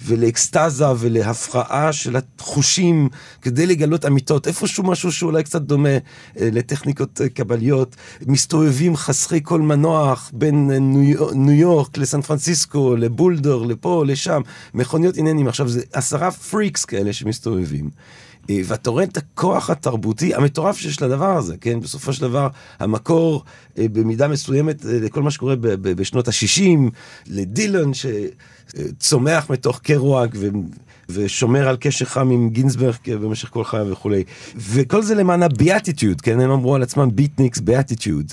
ולאקסטזה 0.04 0.84
ולהפרעה 0.98 1.92
של 1.92 2.16
החושים 2.16 3.08
כדי 3.42 3.66
לגלות 3.66 4.06
אמיתות. 4.06 4.46
איפשהו 4.46 4.84
משהו 4.84 5.12
שאולי 5.12 5.42
קצת 5.42 5.62
דומה 5.62 5.88
אה, 5.88 5.98
לטכניקות 6.36 7.20
קבליות. 7.34 7.96
מסתובבים 8.26 8.96
חסכי 8.96 9.40
כל 9.42 9.60
מנוח 9.60 10.30
בין 10.34 10.70
ניו 11.34 11.54
יורק 11.54 11.98
לסן 11.98 12.22
פרנסיסקו, 12.22 12.96
לבולדור, 12.96 13.66
לפה, 13.66 14.04
לשם, 14.06 14.40
מכוניות 14.74 15.16
עניינים. 15.16 15.48
עכשיו 15.48 15.68
זה 15.68 15.80
עשרה 15.92 16.30
פריקס 16.30 16.84
כאלה 16.84 17.12
שמסתובבים. 17.12 17.90
אה, 18.50 18.60
ואתה 18.64 18.90
רואה 18.90 19.04
את 19.04 19.16
הכוח 19.16 19.70
התרבותי 19.70 20.34
המטורף 20.34 20.78
שיש 20.78 21.02
לדבר 21.02 21.36
הזה, 21.36 21.56
כן? 21.60 21.80
בסופו 21.80 22.12
של 22.12 22.22
דבר, 22.22 22.48
המקור 22.78 23.44
אה, 23.78 23.86
במידה 23.92 24.28
מסוימת 24.28 24.86
אה, 24.86 24.98
לכל 25.00 25.22
מה 25.22 25.30
שקורה 25.30 25.54
בשנות 25.82 26.28
ה-60, 26.28 26.90
לדילון 27.26 27.92
שצומח 27.94 29.50
מתוך 29.50 29.80
קרואק 29.80 30.30
ו... 30.34 30.48
ושומר 31.10 31.68
על 31.68 31.76
קשר 31.80 32.04
חם 32.04 32.30
עם 32.30 32.50
גינסברג 32.50 32.94
במשך 33.06 33.48
כל 33.48 33.64
חייו 33.64 33.86
וכולי. 33.90 34.24
וכל 34.56 35.02
זה 35.02 35.14
למען 35.14 35.42
ה 35.42 35.49
beatitude, 35.49 36.20
כן? 36.20 36.40
הם 36.40 36.50
אמרו 36.50 36.74
על 36.74 36.82
עצמם 36.82 37.08
beatniks 37.14 37.60
beatitude. 37.60 38.32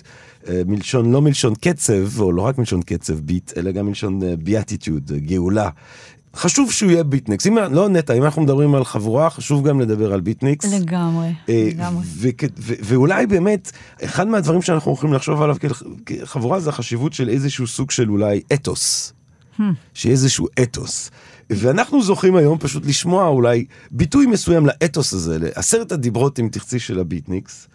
מלשון, 0.65 1.11
לא 1.11 1.21
מלשון 1.21 1.53
קצב, 1.55 2.21
או 2.21 2.31
לא 2.31 2.41
רק 2.41 2.57
מלשון 2.57 2.81
קצב 2.81 3.13
beat, 3.13 3.51
אלא 3.57 3.71
גם 3.71 3.85
מלשון 3.85 4.21
beatitude, 4.39 5.11
גאולה. 5.11 5.69
חשוב 6.35 6.71
שהוא 6.71 6.91
יהיה 6.91 7.03
beatniks. 7.03 7.47
אם, 7.47 7.57
לא 7.57 7.89
נטע, 7.89 8.13
אם 8.13 8.23
אנחנו 8.23 8.41
מדברים 8.41 8.75
על 8.75 8.85
חבורה, 8.85 9.29
חשוב 9.29 9.67
גם 9.67 9.81
לדבר 9.81 10.13
על 10.13 10.21
beatniks. 10.21 10.73
לגמרי, 10.73 11.33
אה, 11.49 11.69
לגמרי. 11.73 12.05
ואולי 12.57 13.27
באמת, 13.27 13.71
אחד 14.03 14.27
מהדברים 14.27 14.61
שאנחנו 14.61 14.91
הולכים 14.91 15.13
לחשוב 15.13 15.41
עליו 15.41 15.55
כחבורה 16.05 16.59
זה 16.59 16.69
החשיבות 16.69 17.13
של 17.13 17.29
איזשהו 17.29 17.67
סוג 17.67 17.91
של 17.91 18.09
אולי 18.09 18.41
אתוס. 18.53 19.13
Hmm. 19.59 19.61
שיהיה 19.93 20.11
איזשהו 20.11 20.47
אתוס. 20.61 21.11
ואנחנו 21.49 22.03
זוכים 22.03 22.35
היום 22.35 22.57
פשוט 22.57 22.85
לשמוע 22.85 23.27
אולי 23.27 23.65
ביטוי 23.91 24.25
מסוים 24.25 24.65
לאתוס 24.65 25.13
הזה, 25.13 25.37
לעשרת 25.39 25.91
הדיברות, 25.91 26.39
אם 26.39 26.49
תחצי, 26.51 26.79
של 26.79 26.99
הביטניקס. 26.99 27.67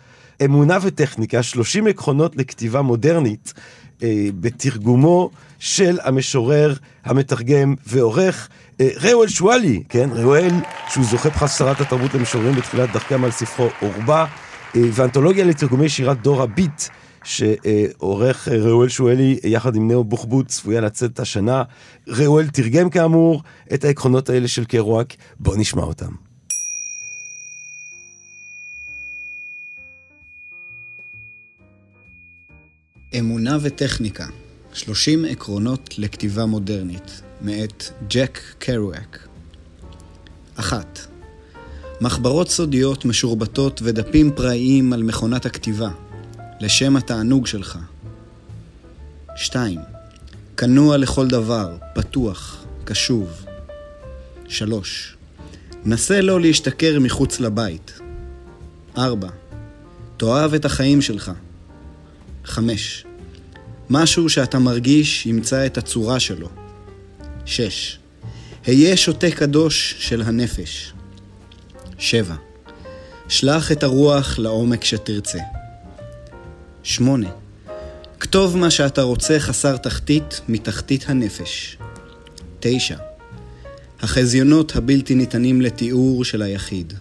אמונה 0.45 0.79
וטכניקה, 0.83 1.43
30 1.43 1.87
עקרונות 1.87 2.37
לכתיבה 2.37 2.83
מודרנית, 2.83 3.53
בתרגומו 4.41 5.31
של 5.59 5.99
המשורר, 6.03 6.75
המתרגם 7.05 7.75
ועורך 7.87 8.49
אה, 8.81 8.89
ראואל 9.01 9.29
שואלי, 9.29 9.83
כן, 9.89 10.11
ראואל, 10.13 10.55
שהוא 10.89 11.05
זוכה 11.05 11.31
פרס 11.31 11.59
שרת 11.59 11.81
התרבות 11.81 12.15
למשוררים 12.15 12.55
בתחילת 12.55 12.93
דרכם 12.93 13.25
על 13.25 13.31
ספרו 13.31 13.69
אורבה, 13.83 14.27
אה, 14.77 14.81
ואנתולוגיה 14.93 15.45
לתרגומי 15.45 15.89
שירת 15.89 16.23
דור 16.23 16.43
הביט, 16.43 16.83
שעורך 17.25 18.49
אה, 18.49 18.57
ראואל 18.57 18.89
שואלי 18.89 19.39
יחד 19.45 19.77
עם 19.77 19.89
נאו 19.91 20.05
בוחבוט, 20.05 20.49
צפויה 20.49 20.81
לצאת 20.81 21.21
השנה. 21.21 21.63
ראואל 22.09 22.49
תרגם 22.49 22.91
כאמור 22.91 23.43
את 23.75 23.85
העקרונות 23.85 24.31
האלה 24.31 24.49
של 24.49 24.65
קרואק, 24.65 25.15
בואו 25.41 25.57
נשמע 25.57 25.83
אותם. 25.83 26.30
אמונה 33.19 33.59
וטכניקה 33.61 34.27
30 34.73 35.25
עקרונות 35.25 35.99
לכתיבה 35.99 36.47
מודרנית, 36.47 37.21
מאת 37.41 37.85
ג'ק 38.09 38.39
קרואק. 38.59 39.29
אחת 40.57 40.99
מחברות 42.01 42.51
סודיות 42.51 43.05
משורבטות 43.05 43.81
ודפים 43.85 44.31
פראיים 44.37 44.93
על 44.93 45.03
מכונת 45.03 45.47
הכתיבה, 45.47 45.91
לשם 46.61 46.97
התענוג 46.97 47.47
שלך. 47.47 47.79
2. 49.37 49.81
כנוע 50.57 50.97
לכל 50.97 51.29
דבר, 51.29 51.77
פתוח, 51.95 52.65
קשוב. 52.85 53.29
3. 54.49 55.17
נסה 55.85 56.21
לא 56.21 56.41
להשתכר 56.41 56.99
מחוץ 57.01 57.41
לבית. 57.41 58.01
4. 58.99 59.29
תאהב 60.17 60.55
את 60.55 60.65
החיים 60.65 61.03
שלך. 61.03 61.33
5. 62.45 63.05
משהו 63.91 64.29
שאתה 64.29 64.59
מרגיש 64.59 65.27
ימצא 65.27 65.67
את 65.67 65.79
הצורה 65.79 66.21
שלו. 66.21 66.49
6. 67.45 67.99
היה 68.67 68.97
שותה 68.97 69.31
קדוש 69.31 69.95
של 69.99 70.23
הנפש. 70.23 70.93
7. 71.99 72.35
שלח 73.29 73.73
את 73.73 73.83
הרוח 73.83 74.39
לעומק 74.39 74.85
שתרצה. 74.85 75.39
8. 76.83 77.29
כתוב 78.21 78.57
מה 78.57 78.71
שאתה 78.71 79.03
רוצה 79.03 79.41
חסר 79.41 79.77
תחתית 79.77 80.41
מתחתית 80.49 81.05
הנפש. 81.09 81.77
9. 82.61 82.97
החזיונות 84.01 84.77
הבלתי 84.77 85.15
ניתנים 85.15 85.61
לתיאור 85.61 86.25
של 86.25 86.43
היחיד. 86.43 86.93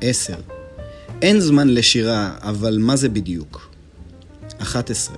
10. 0.00 0.34
אין 1.22 1.40
זמן 1.40 1.68
לשירה, 1.68 2.36
אבל 2.42 2.78
מה 2.80 2.96
זה 2.96 3.08
בדיוק? 3.08 3.73
11. 4.64 5.16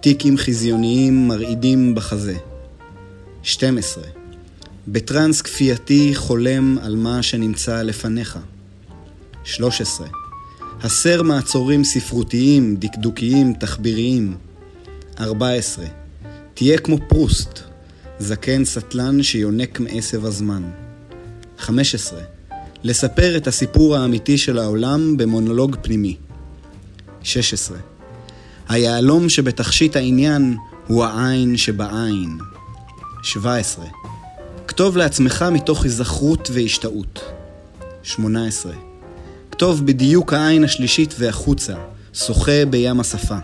טיקים 0.00 0.36
חזיוניים 0.36 1.28
מרעידים 1.28 1.94
בחזה. 1.94 2.36
12. 3.42 4.04
בטרנס 4.88 5.42
כפייתי 5.42 6.12
חולם 6.14 6.78
על 6.82 6.96
מה 6.96 7.22
שנמצא 7.22 7.82
לפניך. 7.82 8.38
13. 9.44 10.06
הסר 10.82 11.22
מעצורים 11.22 11.84
ספרותיים, 11.84 12.76
דקדוקיים, 12.76 13.54
תחביריים. 13.54 14.36
14. 15.20 15.84
תהיה 16.54 16.78
כמו 16.78 16.98
פרוסט, 17.08 17.60
זקן 18.18 18.64
סטלן 18.64 19.22
שיונק 19.22 19.80
מעשב 19.80 20.24
הזמן. 20.24 20.62
15. 21.58 22.20
לספר 22.82 23.36
את 23.36 23.46
הסיפור 23.46 23.96
האמיתי 23.96 24.38
של 24.38 24.58
העולם 24.58 25.16
במונולוג 25.16 25.76
פנימי. 25.82 26.16
16. 27.22 27.95
היהלום 28.68 29.28
שבתכשיט 29.28 29.96
העניין 29.96 30.56
הוא 30.86 31.04
העין 31.04 31.56
שבעין. 31.56 32.38
17. 33.22 33.84
כתוב 34.68 34.96
לעצמך 34.96 35.44
מתוך 35.52 35.84
היזכרות 35.84 36.50
והשתאות. 36.52 37.20
18. 38.02 38.72
כתוב 39.50 39.86
בדיוק 39.86 40.32
העין 40.32 40.64
השלישית 40.64 41.14
והחוצה, 41.18 41.74
שוחה 42.14 42.64
בים 42.70 43.00
השפה. 43.00 43.38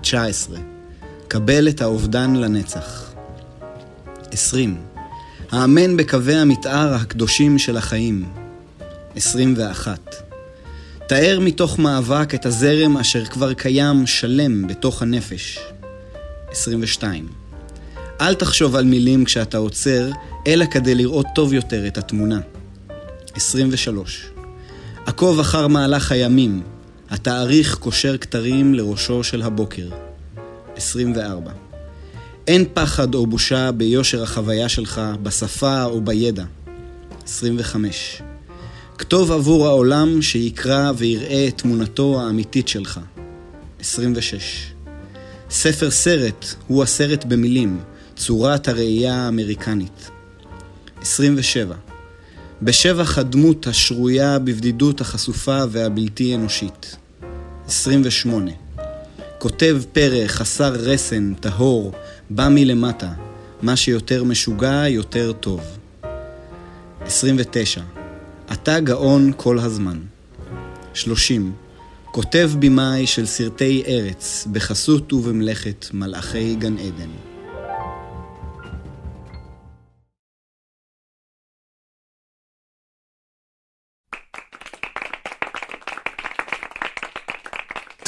19. 0.00 0.58
קבל 1.28 1.68
את 1.68 1.82
האובדן 1.82 2.36
לנצח. 2.36 3.12
20. 4.32 4.76
האמן 5.52 5.96
בקווי 5.96 6.34
המתאר 6.34 6.94
הקדושים 6.94 7.58
של 7.58 7.76
החיים. 7.76 8.24
21. 9.16 10.25
תאר 11.08 11.38
מתוך 11.40 11.78
מאבק 11.78 12.34
את 12.34 12.46
הזרם 12.46 12.96
אשר 12.96 13.24
כבר 13.24 13.54
קיים 13.54 14.06
שלם 14.06 14.66
בתוך 14.66 15.02
הנפש. 15.02 15.58
22. 16.50 17.28
אל 18.20 18.34
תחשוב 18.34 18.76
על 18.76 18.84
מילים 18.84 19.24
כשאתה 19.24 19.58
עוצר, 19.58 20.10
אלא 20.46 20.64
כדי 20.70 20.94
לראות 20.94 21.26
טוב 21.34 21.52
יותר 21.52 21.86
את 21.86 21.98
התמונה. 21.98 22.40
23. 23.34 24.30
עקוב 25.06 25.40
אחר 25.40 25.66
מהלך 25.66 26.12
הימים, 26.12 26.62
התאריך 27.10 27.74
קושר 27.74 28.18
כתרים 28.18 28.74
לראשו 28.74 29.24
של 29.24 29.42
הבוקר. 29.42 29.88
24. 30.76 31.50
אין 32.46 32.64
פחד 32.74 33.14
או 33.14 33.26
בושה 33.26 33.72
ביושר 33.72 34.22
החוויה 34.22 34.68
שלך, 34.68 35.00
בשפה 35.22 35.84
או 35.84 36.00
בידע. 36.00 36.44
25. 37.24 38.22
כתוב 38.98 39.32
עבור 39.32 39.66
העולם 39.66 40.22
שיקרא 40.22 40.92
ויראה 40.96 41.48
את 41.48 41.58
תמונתו 41.58 42.20
האמיתית 42.20 42.68
שלך. 42.68 43.00
26. 43.80 44.72
ספר 45.50 45.90
סרט 45.90 46.46
הוא 46.66 46.82
הסרט 46.82 47.24
במילים, 47.24 47.80
צורת 48.16 48.68
הראייה 48.68 49.14
האמריקנית. 49.14 50.10
27. 51.00 51.74
בשבח 52.62 53.18
הדמות 53.18 53.66
השרויה 53.66 54.38
בבדידות 54.38 55.00
החשופה 55.00 55.62
והבלתי 55.70 56.34
אנושית. 56.34 56.96
28. 57.66 58.50
כותב 59.38 59.82
פרא 59.92 60.26
חסר 60.26 60.72
רסן, 60.72 61.34
טהור, 61.34 61.92
בא 62.30 62.48
מלמטה, 62.50 63.12
מה 63.62 63.76
שיותר 63.76 64.24
משוגע, 64.24 64.88
יותר 64.88 65.32
טוב. 65.32 65.60
29. 67.00 67.95
אתה 68.52 68.80
גאון 68.80 69.32
כל 69.36 69.58
הזמן. 69.58 69.98
30. 70.94 71.52
כותב 72.04 72.50
במאי 72.58 73.06
של 73.06 73.26
סרטי 73.26 73.82
ארץ, 73.86 74.46
בחסות 74.52 75.12
ובמלאכת 75.12 75.86
מלאכי 75.92 76.54
גן 76.54 76.78
עדן. 76.78 77.25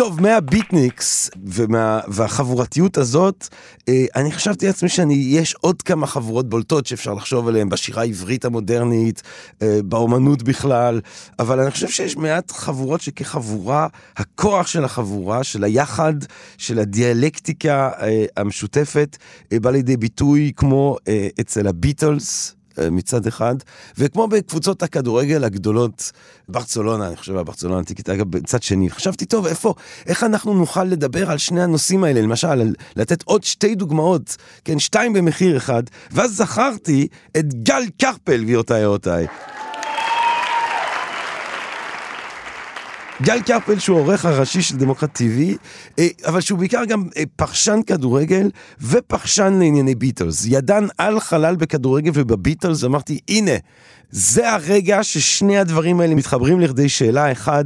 טוב, 0.08 0.20
מהביטניקס 0.20 1.30
ומה, 1.46 2.00
והחבורתיות 2.08 2.96
הזאת, 2.96 3.48
אה, 3.88 4.04
אני 4.16 4.32
חשבתי 4.32 4.66
לעצמי 4.66 4.88
שיש 4.88 5.54
עוד 5.54 5.82
כמה 5.82 6.06
חבורות 6.06 6.48
בולטות 6.48 6.86
שאפשר 6.86 7.14
לחשוב 7.14 7.48
עליהן 7.48 7.68
בשירה 7.68 8.02
העברית 8.02 8.44
המודרנית, 8.44 9.22
אה, 9.62 9.80
באומנות 9.84 10.42
בכלל, 10.42 11.00
אבל 11.38 11.60
אני 11.60 11.70
חושב 11.70 11.88
שיש 11.88 12.16
מעט 12.16 12.50
חבורות 12.50 13.00
שכחבורה, 13.00 13.86
הכוח 14.16 14.66
של 14.66 14.84
החבורה, 14.84 15.44
של 15.44 15.64
היחד, 15.64 16.14
של 16.58 16.78
הדיאלקטיקה 16.78 17.90
אה, 18.00 18.24
המשותפת, 18.36 19.16
אה, 19.52 19.60
בא 19.60 19.70
לידי 19.70 19.96
ביטוי 19.96 20.52
כמו 20.56 20.96
אה, 21.08 21.28
אצל 21.40 21.66
הביטלס. 21.66 22.57
מצד 22.90 23.26
אחד, 23.26 23.56
וכמו 23.98 24.28
בקבוצות 24.28 24.82
הכדורגל 24.82 25.44
הגדולות, 25.44 26.12
ברצלונה, 26.48 27.08
אני 27.08 27.16
חושב, 27.16 27.40
ברצלונה 27.40 27.78
אנטיקית, 27.78 28.10
אגב, 28.10 28.30
בצד 28.30 28.62
שני. 28.62 28.90
חשבתי, 28.90 29.26
טוב, 29.26 29.46
איפה, 29.46 29.74
איך 30.06 30.24
אנחנו 30.24 30.54
נוכל 30.54 30.84
לדבר 30.84 31.30
על 31.30 31.38
שני 31.38 31.62
הנושאים 31.62 32.04
האלה, 32.04 32.20
למשל, 32.20 32.48
על 32.48 32.74
לתת 32.96 33.22
עוד 33.22 33.44
שתי 33.44 33.74
דוגמאות, 33.74 34.36
כן, 34.64 34.78
שתיים 34.78 35.12
במחיר 35.12 35.56
אחד, 35.56 35.82
ואז 36.10 36.36
זכרתי 36.36 37.08
את 37.36 37.54
גל 37.54 37.82
קרפל, 37.98 38.44
גבירותיי 38.44 38.86
ורבותיי. 38.86 39.26
גל 43.22 43.40
קרפל 43.42 43.78
שהוא 43.78 43.98
העורך 43.98 44.24
הראשי 44.24 44.62
של 44.62 44.76
דמוקרט 44.76 45.20
TV, 45.20 45.57
אה, 45.98 46.09
אבל 46.26 46.40
שהוא 46.40 46.59
בעיקר 46.59 46.85
גם 46.85 47.04
אה, 47.16 47.22
פרשן 47.37 47.81
כדורגל 47.87 48.50
ופרשן 48.81 49.52
לענייני 49.59 49.94
ביטלס. 49.94 50.46
ידען 50.46 50.87
על 50.98 51.20
חלל 51.20 51.57
בכדורגל 51.57 52.11
ובביטלס, 52.14 52.85
אמרתי, 52.85 53.18
הנה, 53.28 53.50
זה 54.11 54.52
הרגע 54.52 55.02
ששני 55.02 55.59
הדברים 55.59 56.00
האלה 56.00 56.14
מתחברים 56.14 56.61
לכדי 56.61 56.88
שאלה 56.88 57.33
אחד 57.33 57.64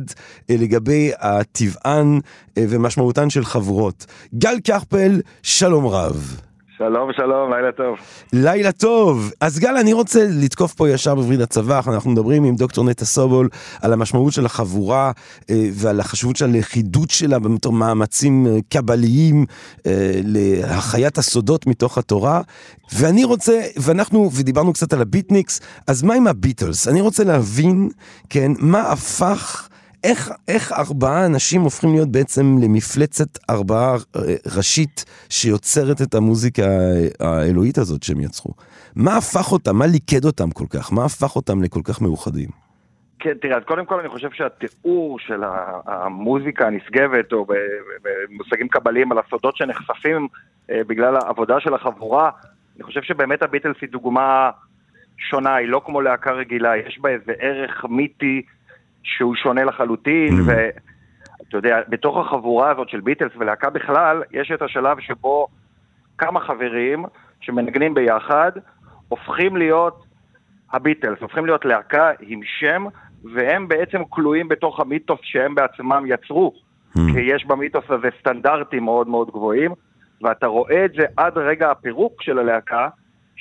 אה, 0.50 0.56
לגבי 0.58 1.10
הטבען 1.18 2.20
ומשמעותן 2.58 3.30
של 3.30 3.44
חבורות. 3.44 4.06
גל 4.34 4.60
קרפל, 4.60 5.20
שלום 5.42 5.86
רב. 5.86 6.40
שלום, 6.82 7.12
שלום, 7.12 7.52
לילה 7.52 7.72
טוב. 7.72 7.96
לילה 8.32 8.72
טוב. 8.72 9.32
אז 9.40 9.58
גל, 9.58 9.76
אני 9.76 9.92
רוצה 9.92 10.26
לתקוף 10.28 10.74
פה 10.74 10.90
ישר 10.90 11.14
בווריד 11.14 11.40
הצוואר. 11.40 11.80
אנחנו 11.86 12.10
מדברים 12.10 12.44
עם 12.44 12.56
דוקטור 12.56 12.84
נטע 12.84 13.04
סובול 13.04 13.48
על 13.82 13.92
המשמעות 13.92 14.32
של 14.32 14.46
החבורה 14.46 15.12
אה, 15.50 15.54
ועל 15.72 16.00
החשיבות 16.00 16.36
של 16.36 16.44
הלכידות 16.44 17.10
שלה 17.10 17.38
בתור 17.38 17.72
מאמצים 17.72 18.46
אה, 18.46 18.58
קבליים 18.68 19.46
אה, 19.86 20.20
להחיית 20.24 21.18
הסודות 21.18 21.66
מתוך 21.66 21.98
התורה. 21.98 22.40
ואני 22.94 23.24
רוצה, 23.24 23.60
ואנחנו, 23.76 24.30
ודיברנו 24.34 24.72
קצת 24.72 24.92
על 24.92 25.00
הביטניקס, 25.00 25.60
אז 25.86 26.02
מה 26.02 26.14
עם 26.14 26.26
הביטלס? 26.26 26.88
אני 26.88 27.00
רוצה 27.00 27.24
להבין, 27.24 27.88
כן, 28.30 28.52
מה 28.58 28.80
הפך... 28.80 29.68
איך, 30.04 30.30
איך 30.48 30.72
ארבעה 30.72 31.26
אנשים 31.26 31.60
הופכים 31.60 31.90
להיות 31.90 32.08
בעצם 32.08 32.42
למפלצת 32.62 33.38
ארבעה 33.50 33.92
אה, 33.92 34.20
ראשית 34.56 35.04
שיוצרת 35.30 36.02
את 36.02 36.14
המוזיקה 36.14 36.62
האלוהית 37.20 37.78
הזאת 37.78 38.02
שהם 38.02 38.20
יצרו? 38.20 38.52
מה 38.96 39.16
הפך 39.16 39.52
אותם? 39.52 39.76
מה 39.76 39.86
ליכד 39.86 40.24
אותם 40.24 40.50
כל 40.50 40.64
כך? 40.70 40.92
מה 40.92 41.04
הפך 41.04 41.36
אותם 41.36 41.62
לכל 41.62 41.80
כך 41.84 42.02
מאוחדים? 42.02 42.48
כן, 43.18 43.34
תראה, 43.42 43.56
אז 43.56 43.62
קודם 43.64 43.86
כל 43.86 44.00
אני 44.00 44.08
חושב 44.08 44.30
שהתיאור 44.32 45.18
של 45.18 45.42
המוזיקה 45.86 46.66
הנשגבת, 46.66 47.32
או 47.32 47.46
במושגים 48.02 48.68
קבליים 48.68 49.12
על 49.12 49.18
הסודות 49.18 49.56
שנחשפים 49.56 50.28
אה, 50.70 50.80
בגלל 50.86 51.16
העבודה 51.16 51.60
של 51.60 51.74
החבורה, 51.74 52.30
אני 52.76 52.84
חושב 52.84 53.02
שבאמת 53.02 53.42
הביטלס 53.42 53.76
היא 53.80 53.88
דוגמה 53.88 54.50
שונה, 55.18 55.54
היא 55.54 55.68
לא 55.68 55.82
כמו 55.86 56.00
להקה 56.00 56.32
רגילה, 56.32 56.76
יש 56.76 56.98
בה 56.98 57.08
איזה 57.10 57.32
ערך 57.38 57.84
מיתי. 57.88 58.42
שהוא 59.02 59.34
שונה 59.34 59.64
לחלוטין, 59.64 60.38
mm. 60.38 60.42
ואתה 60.46 61.56
יודע, 61.56 61.80
בתוך 61.88 62.16
החבורה 62.16 62.70
הזאת 62.70 62.88
של 62.88 63.00
ביטלס 63.00 63.32
ולהקה 63.38 63.70
בכלל, 63.70 64.22
יש 64.32 64.50
את 64.54 64.62
השלב 64.62 65.00
שבו 65.00 65.46
כמה 66.18 66.40
חברים 66.40 67.04
שמנגנים 67.40 67.94
ביחד, 67.94 68.52
הופכים 69.08 69.56
להיות 69.56 70.04
הביטלס, 70.72 71.18
הופכים 71.20 71.46
להיות 71.46 71.64
להקה 71.64 72.10
עם 72.20 72.40
שם, 72.44 72.84
והם 73.34 73.68
בעצם 73.68 74.02
כלואים 74.08 74.48
בתוך 74.48 74.80
המיתוס 74.80 75.20
שהם 75.22 75.54
בעצמם 75.54 76.04
יצרו. 76.06 76.52
Mm. 76.96 77.00
כי 77.12 77.20
יש 77.20 77.46
במיתוס 77.46 77.84
הזה 77.88 78.08
סטנדרטים 78.20 78.84
מאוד 78.84 79.08
מאוד 79.08 79.30
גבוהים, 79.30 79.72
ואתה 80.22 80.46
רואה 80.46 80.84
את 80.84 80.92
זה 80.92 81.06
עד 81.16 81.38
רגע 81.38 81.70
הפירוק 81.70 82.22
של 82.22 82.38
הלהקה, 82.38 82.88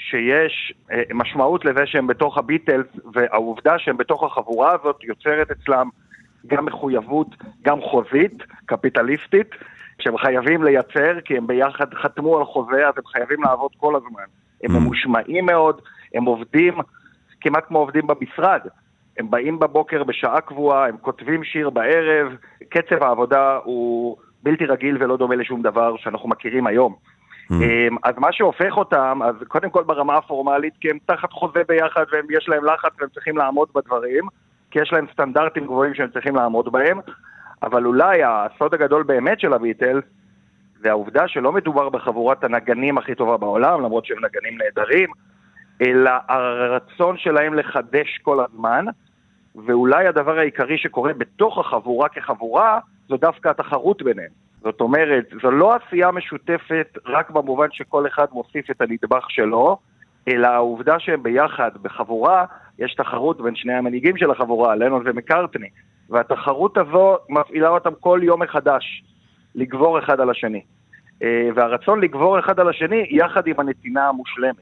שיש 0.09 0.73
אה, 0.91 1.01
משמעות 1.13 1.65
לזה 1.65 1.85
שהם 1.85 2.07
בתוך 2.07 2.37
הביטלס, 2.37 2.87
והעובדה 3.13 3.79
שהם 3.79 3.97
בתוך 3.97 4.23
החבורה 4.23 4.71
הזאת 4.73 5.03
יוצרת 5.03 5.51
אצלם 5.51 5.89
גם 6.47 6.65
מחויבות, 6.65 7.27
גם 7.61 7.81
חוזית, 7.81 8.43
קפיטליסטית, 8.65 9.49
שהם 9.99 10.17
חייבים 10.17 10.63
לייצר, 10.63 11.21
כי 11.25 11.37
הם 11.37 11.47
ביחד 11.47 11.93
חתמו 11.93 12.37
על 12.37 12.45
חוזה, 12.45 12.87
אז 12.87 12.93
הם 12.97 13.05
חייבים 13.05 13.43
לעבוד 13.43 13.71
כל 13.77 13.95
הזמן. 13.95 14.23
הם 14.63 14.71
mm. 14.71 14.79
ממושמעים 14.79 15.45
מאוד, 15.45 15.81
הם 16.13 16.25
עובדים 16.25 16.73
כמעט 17.41 17.63
כמו 17.67 17.79
עובדים 17.79 18.07
במשרד. 18.07 18.59
הם 19.17 19.29
באים 19.29 19.59
בבוקר 19.59 20.03
בשעה 20.03 20.41
קבועה, 20.41 20.87
הם 20.87 20.97
כותבים 20.97 21.43
שיר 21.43 21.69
בערב, 21.69 22.35
קצב 22.69 23.03
העבודה 23.03 23.59
הוא 23.63 24.17
בלתי 24.43 24.65
רגיל 24.65 24.97
ולא 24.99 25.17
דומה 25.17 25.35
לשום 25.35 25.61
דבר 25.61 25.97
שאנחנו 25.97 26.29
מכירים 26.29 26.67
היום. 26.67 26.95
Mm. 27.49 27.53
אז 28.03 28.13
מה 28.17 28.31
שהופך 28.31 28.77
אותם, 28.77 29.19
אז 29.25 29.35
קודם 29.47 29.69
כל 29.69 29.83
ברמה 29.83 30.17
הפורמלית, 30.17 30.73
כי 30.81 30.89
הם 30.89 30.97
תחת 31.05 31.31
חוזה 31.31 31.59
ביחד 31.67 32.03
ויש 32.29 32.49
להם 32.49 32.65
לחץ 32.65 32.91
והם 32.99 33.09
צריכים 33.09 33.37
לעמוד 33.37 33.69
בדברים, 33.75 34.23
כי 34.71 34.79
יש 34.81 34.93
להם 34.93 35.05
סטנדרטים 35.13 35.65
גבוהים 35.65 35.93
שהם 35.93 36.09
צריכים 36.13 36.35
לעמוד 36.35 36.71
בהם, 36.71 36.99
אבל 37.63 37.85
אולי 37.85 38.21
הסוד 38.23 38.73
הגדול 38.73 39.03
באמת 39.03 39.39
של 39.39 39.53
הביטלס, 39.53 40.03
זה 40.81 40.89
העובדה 40.89 41.27
שלא 41.27 41.51
מדובר 41.51 41.89
בחבורת 41.89 42.43
הנגנים 42.43 42.97
הכי 42.97 43.15
טובה 43.15 43.37
בעולם, 43.37 43.81
למרות 43.81 44.05
שהם 44.05 44.17
נגנים 44.25 44.57
נהדרים, 44.57 45.09
אלא 45.81 46.11
הרצון 46.27 47.17
שלהם 47.17 47.53
לחדש 47.53 48.19
כל 48.21 48.45
הזמן, 48.45 48.85
ואולי 49.55 50.07
הדבר 50.07 50.39
העיקרי 50.39 50.77
שקורה 50.77 51.13
בתוך 51.13 51.57
החבורה 51.57 52.09
כחבורה, 52.09 52.79
זו 53.09 53.17
דווקא 53.17 53.49
התחרות 53.49 54.01
ביניהם. 54.01 54.40
זאת 54.63 54.81
אומרת, 54.81 55.25
זו 55.41 55.51
לא 55.51 55.75
עשייה 55.75 56.11
משותפת 56.11 56.97
רק 57.05 57.29
במובן 57.29 57.67
שכל 57.71 58.07
אחד 58.07 58.25
מוסיף 58.31 58.71
את 58.71 58.81
הנדבך 58.81 59.25
שלו, 59.29 59.77
אלא 60.27 60.47
העובדה 60.47 60.99
שהם 60.99 61.23
ביחד, 61.23 61.71
בחבורה, 61.81 62.45
יש 62.79 62.93
תחרות 62.93 63.41
בין 63.41 63.55
שני 63.55 63.73
המנהיגים 63.73 64.17
של 64.17 64.31
החבורה, 64.31 64.75
לנון 64.75 65.03
ומקארטני, 65.05 65.69
והתחרות 66.09 66.77
הזו 66.77 67.17
מפעילה 67.29 67.69
אותם 67.69 67.91
כל 67.99 68.19
יום 68.23 68.41
מחדש, 68.41 69.03
לגבור 69.55 69.99
אחד 69.99 70.19
על 70.19 70.29
השני. 70.29 70.61
אה, 71.23 71.49
והרצון 71.55 72.01
לגבור 72.01 72.39
אחד 72.39 72.59
על 72.59 72.69
השני, 72.69 73.07
יחד 73.09 73.47
עם 73.47 73.59
הנתינה 73.59 74.09
המושלמת. 74.09 74.55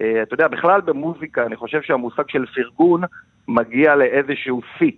אה, 0.00 0.22
אתה 0.22 0.34
יודע, 0.34 0.48
בכלל 0.48 0.80
במוזיקה, 0.80 1.46
אני 1.46 1.56
חושב 1.56 1.82
שהמושג 1.82 2.28
של 2.28 2.46
פרגון 2.46 3.02
מגיע 3.48 3.94
לאיזשהו 3.94 4.60
שיא. 4.78 4.92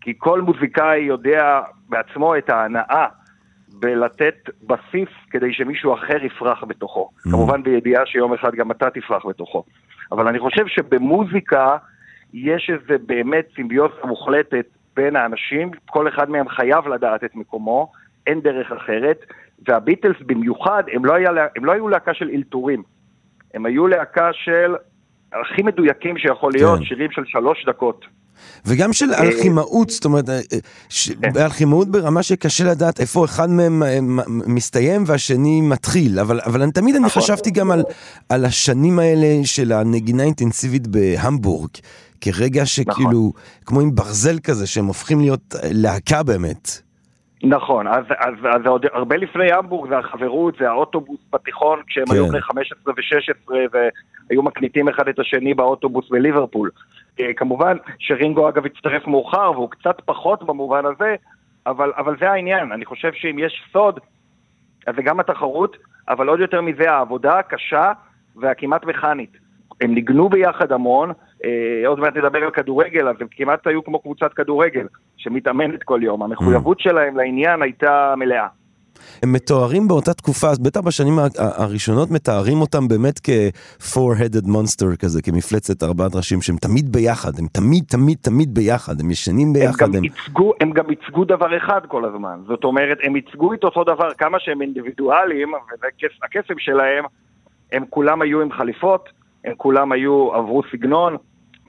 כי 0.00 0.14
כל 0.18 0.40
מוזיקאי 0.40 0.98
יודע 0.98 1.60
בעצמו 1.88 2.36
את 2.36 2.50
ההנאה 2.50 3.06
בלתת 3.72 4.50
בסיס 4.66 5.08
כדי 5.30 5.52
שמישהו 5.52 5.94
אחר 5.94 6.24
יפרח 6.24 6.64
בתוכו. 6.64 7.08
Mm. 7.18 7.30
כמובן 7.30 7.62
בידיעה 7.62 8.06
שיום 8.06 8.34
אחד 8.34 8.54
גם 8.54 8.70
אתה 8.70 8.90
תפרח 8.90 9.26
בתוכו. 9.26 9.64
אבל 10.12 10.28
אני 10.28 10.38
חושב 10.38 10.66
שבמוזיקה 10.66 11.76
יש 12.32 12.70
איזה 12.70 13.04
באמת 13.06 13.48
סימביוזה 13.54 13.94
מוחלטת 14.04 14.66
בין 14.96 15.16
האנשים, 15.16 15.70
כל 15.86 16.08
אחד 16.08 16.30
מהם 16.30 16.48
חייב 16.48 16.88
לדעת 16.88 17.24
את 17.24 17.34
מקומו, 17.34 17.92
אין 18.26 18.40
דרך 18.40 18.72
אחרת, 18.72 19.24
והביטלס 19.68 20.16
במיוחד, 20.26 20.82
הם 20.92 21.04
לא, 21.04 21.14
היה, 21.14 21.30
הם 21.56 21.64
לא 21.64 21.72
היו 21.72 21.88
להקה 21.88 22.14
של 22.14 22.30
אלתורים, 22.34 22.82
הם 23.54 23.66
היו 23.66 23.86
להקה 23.86 24.30
של 24.32 24.74
הכי 25.32 25.62
מדויקים 25.62 26.18
שיכול 26.18 26.52
להיות, 26.52 26.78
כן. 26.78 26.84
שירים 26.84 27.10
של 27.10 27.22
שלוש 27.26 27.66
דקות. 27.66 28.06
וגם 28.64 28.92
של 28.92 29.12
אה, 29.12 29.22
אלכימאות, 29.22 29.90
זאת 29.90 30.04
אומרת, 30.04 30.28
אה, 30.28 30.34
אה, 30.52 30.58
כן. 31.22 31.32
באלכימאות 31.32 31.90
ברמה 31.90 32.22
שקשה 32.22 32.64
לדעת 32.64 33.00
איפה 33.00 33.24
אחד 33.24 33.50
מהם 33.50 33.82
מסתיים 34.28 35.04
והשני 35.06 35.60
מתחיל, 35.60 36.18
אבל, 36.18 36.40
אבל 36.46 36.62
אני 36.62 36.72
תמיד 36.72 36.94
אני 36.94 37.04
נכון. 37.04 37.22
חשבתי 37.22 37.50
גם 37.50 37.70
על, 37.70 37.82
על 38.28 38.44
השנים 38.44 38.98
האלה 38.98 39.40
של 39.44 39.72
הנגינה 39.72 40.22
האינטנסיבית 40.22 40.86
בהמבורג, 40.86 41.70
כרגע 42.20 42.66
שכאילו, 42.66 43.32
כמו 43.66 43.80
עם 43.80 43.94
ברזל 43.94 44.38
כזה, 44.38 44.66
שהם 44.66 44.86
הופכים 44.86 45.20
להיות 45.20 45.54
להקה 45.62 46.22
באמת. 46.22 46.89
נכון, 47.42 47.86
אז, 47.86 48.04
אז, 48.18 48.34
אז 48.54 48.66
עוד 48.66 48.86
הרבה 48.92 49.16
לפני 49.16 49.52
המבורג 49.52 49.88
זה 49.88 49.98
החברות, 49.98 50.54
זה 50.58 50.68
האוטובוס 50.68 51.20
בתיכון, 51.32 51.82
כשהם 51.86 52.06
כן. 52.06 52.14
היו 52.14 52.28
בני 52.28 52.40
15 52.40 52.94
ו-16 52.96 53.52
והיו 53.72 54.42
מקליטים 54.42 54.88
אחד 54.88 55.08
את 55.08 55.18
השני 55.18 55.54
באוטובוס 55.54 56.08
בליברפול. 56.10 56.70
אה, 57.20 57.32
כמובן 57.36 57.76
שרינגו 57.98 58.48
אגב 58.48 58.66
הצטרף 58.66 59.06
מאוחר 59.06 59.52
והוא 59.54 59.70
קצת 59.70 60.00
פחות 60.04 60.42
במובן 60.42 60.86
הזה, 60.86 61.14
אבל, 61.66 61.92
אבל 61.96 62.16
זה 62.20 62.30
העניין, 62.30 62.72
אני 62.72 62.84
חושב 62.84 63.12
שאם 63.12 63.38
יש 63.38 63.62
סוד, 63.72 64.00
אז 64.86 64.94
זה 64.96 65.02
גם 65.02 65.20
התחרות, 65.20 65.76
אבל 66.08 66.28
עוד 66.28 66.40
יותר 66.40 66.60
מזה 66.60 66.90
העבודה 66.90 67.38
הקשה 67.38 67.92
והכמעט 68.36 68.84
מכנית. 68.84 69.36
הם 69.80 69.94
ניגנו 69.94 70.28
ביחד 70.28 70.72
המון, 70.72 71.12
עוד 71.86 72.00
מעט 72.00 72.16
נדבר 72.16 72.38
על 72.38 72.50
כדורגל, 72.50 73.08
אז 73.08 73.16
הם 73.20 73.26
כמעט 73.30 73.66
היו 73.66 73.84
כמו 73.84 73.98
קבוצת 73.98 74.32
כדורגל 74.32 74.86
שמתאמנת 75.16 75.82
כל 75.82 76.00
יום. 76.02 76.22
המחויבות 76.22 76.80
שלהם 76.80 77.16
לעניין 77.16 77.62
הייתה 77.62 78.14
מלאה. 78.16 78.46
הם 79.22 79.32
מתוארים 79.32 79.88
באותה 79.88 80.14
תקופה, 80.14 80.46
אז 80.48 80.58
בטח 80.58 80.80
בשנים 80.80 81.14
הראשונות 81.36 82.10
מתארים 82.10 82.60
אותם 82.60 82.88
באמת 82.88 83.20
כ-four-headed 83.22 84.46
monster 84.46 84.96
כזה, 84.98 85.22
כמפלצת 85.22 85.82
ארבעת 85.82 86.14
ראשים, 86.14 86.42
שהם 86.42 86.56
תמיד 86.56 86.92
ביחד, 86.92 87.30
הם 87.38 87.46
תמיד 87.52 87.84
תמיד 87.88 88.18
תמיד 88.20 88.54
ביחד, 88.54 89.00
הם 89.00 89.10
ישנים 89.10 89.46
הם 89.46 89.52
ביחד, 89.52 89.86
גם, 89.86 89.94
הם... 89.94 90.04
ייצגו, 90.04 90.52
הם 90.60 90.70
גם 90.70 90.90
ייצגו 90.90 91.24
דבר 91.24 91.56
אחד 91.56 91.80
כל 91.88 92.04
הזמן. 92.04 92.38
זאת 92.46 92.64
אומרת, 92.64 92.98
הם 93.02 93.16
ייצגו 93.16 93.54
את 93.54 93.64
אותו 93.64 93.84
דבר, 93.84 94.08
כמה 94.18 94.38
שהם 94.40 94.62
אינדיבידואלים, 94.62 95.48
וזה 95.48 95.86
הכס- 95.86 96.18
הקסם 96.22 96.58
שלהם, 96.58 97.04
הם 97.72 97.84
כולם 97.90 98.22
היו 98.22 98.40
עם 98.40 98.52
חליפות, 98.52 99.08
הם 99.44 99.52
כולם 99.56 99.92
היו, 99.92 100.34
עברו 100.34 100.62
סגנון, 100.72 101.16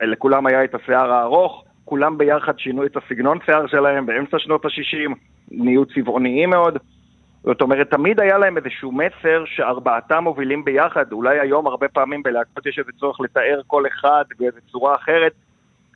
לכולם 0.02 0.48
היה 0.48 0.64
את 0.64 0.76
השיער 0.76 1.12
הארוך, 1.12 1.64
כולם 1.86 2.18
ביחד 2.18 2.60
שינו 2.60 2.86
את 2.86 2.98
הסגנון 2.98 3.38
שיער 3.46 3.68
שלהם 3.68 4.06
באמצע 4.06 4.40
שנות 4.40 4.66
ה-60, 4.66 5.14
נהיו 5.52 5.86
צבעוניים 5.86 6.50
מאוד. 6.50 6.78
זאת 7.44 7.62
אומרת, 7.62 7.90
תמיד 7.90 8.20
היה 8.20 8.38
להם 8.38 8.58
איזשהו 8.58 8.92
מסר 8.92 9.44
שארבעתם 9.46 10.24
מובילים 10.24 10.66
ביחד. 10.66 11.12
אולי 11.12 11.40
היום 11.40 11.68
הרבה 11.68 11.88
פעמים 11.88 12.24
בלהקות 12.24 12.66
יש 12.66 12.80
איזה 12.80 12.92
צורך 13.00 13.22
לתאר 13.22 13.62
כל 13.68 13.84
אחד 13.88 14.24
באיזו 14.40 14.58
צורה 14.72 14.96
אחרת. 14.96 15.32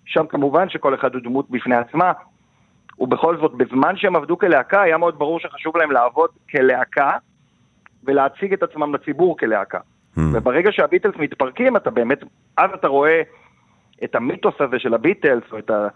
שם 0.05 0.25
כמובן 0.27 0.69
שכל 0.69 0.95
אחד 0.95 1.13
הוא 1.13 1.21
דמות 1.23 1.49
בפני 1.49 1.75
עצמה. 1.75 2.11
ובכל 2.99 3.37
זאת, 3.37 3.53
בזמן 3.53 3.97
שהם 3.97 4.15
עבדו 4.15 4.37
כלהקה, 4.37 4.81
היה 4.81 4.97
מאוד 4.97 5.19
ברור 5.19 5.39
שחשוב 5.39 5.77
להם 5.77 5.91
לעבוד 5.91 6.29
כלהקה 6.51 7.11
ולהציג 8.03 8.53
את 8.53 8.63
עצמם 8.63 8.95
לציבור 8.95 9.37
כלהקה. 9.37 9.79
Hmm. 9.79 10.19
וברגע 10.33 10.71
שהביטלס 10.71 11.15
מתפרקים, 11.19 11.77
אתה 11.77 11.89
באמת, 11.89 12.23
אז 12.57 12.69
אתה 12.73 12.87
רואה 12.87 13.21
את 14.03 14.15
המיתוס 14.15 14.55
הזה 14.59 14.79
של 14.79 14.93
הביטלס, 14.93 15.43
או 15.51 15.57
את, 15.57 15.69
ה, 15.69 15.87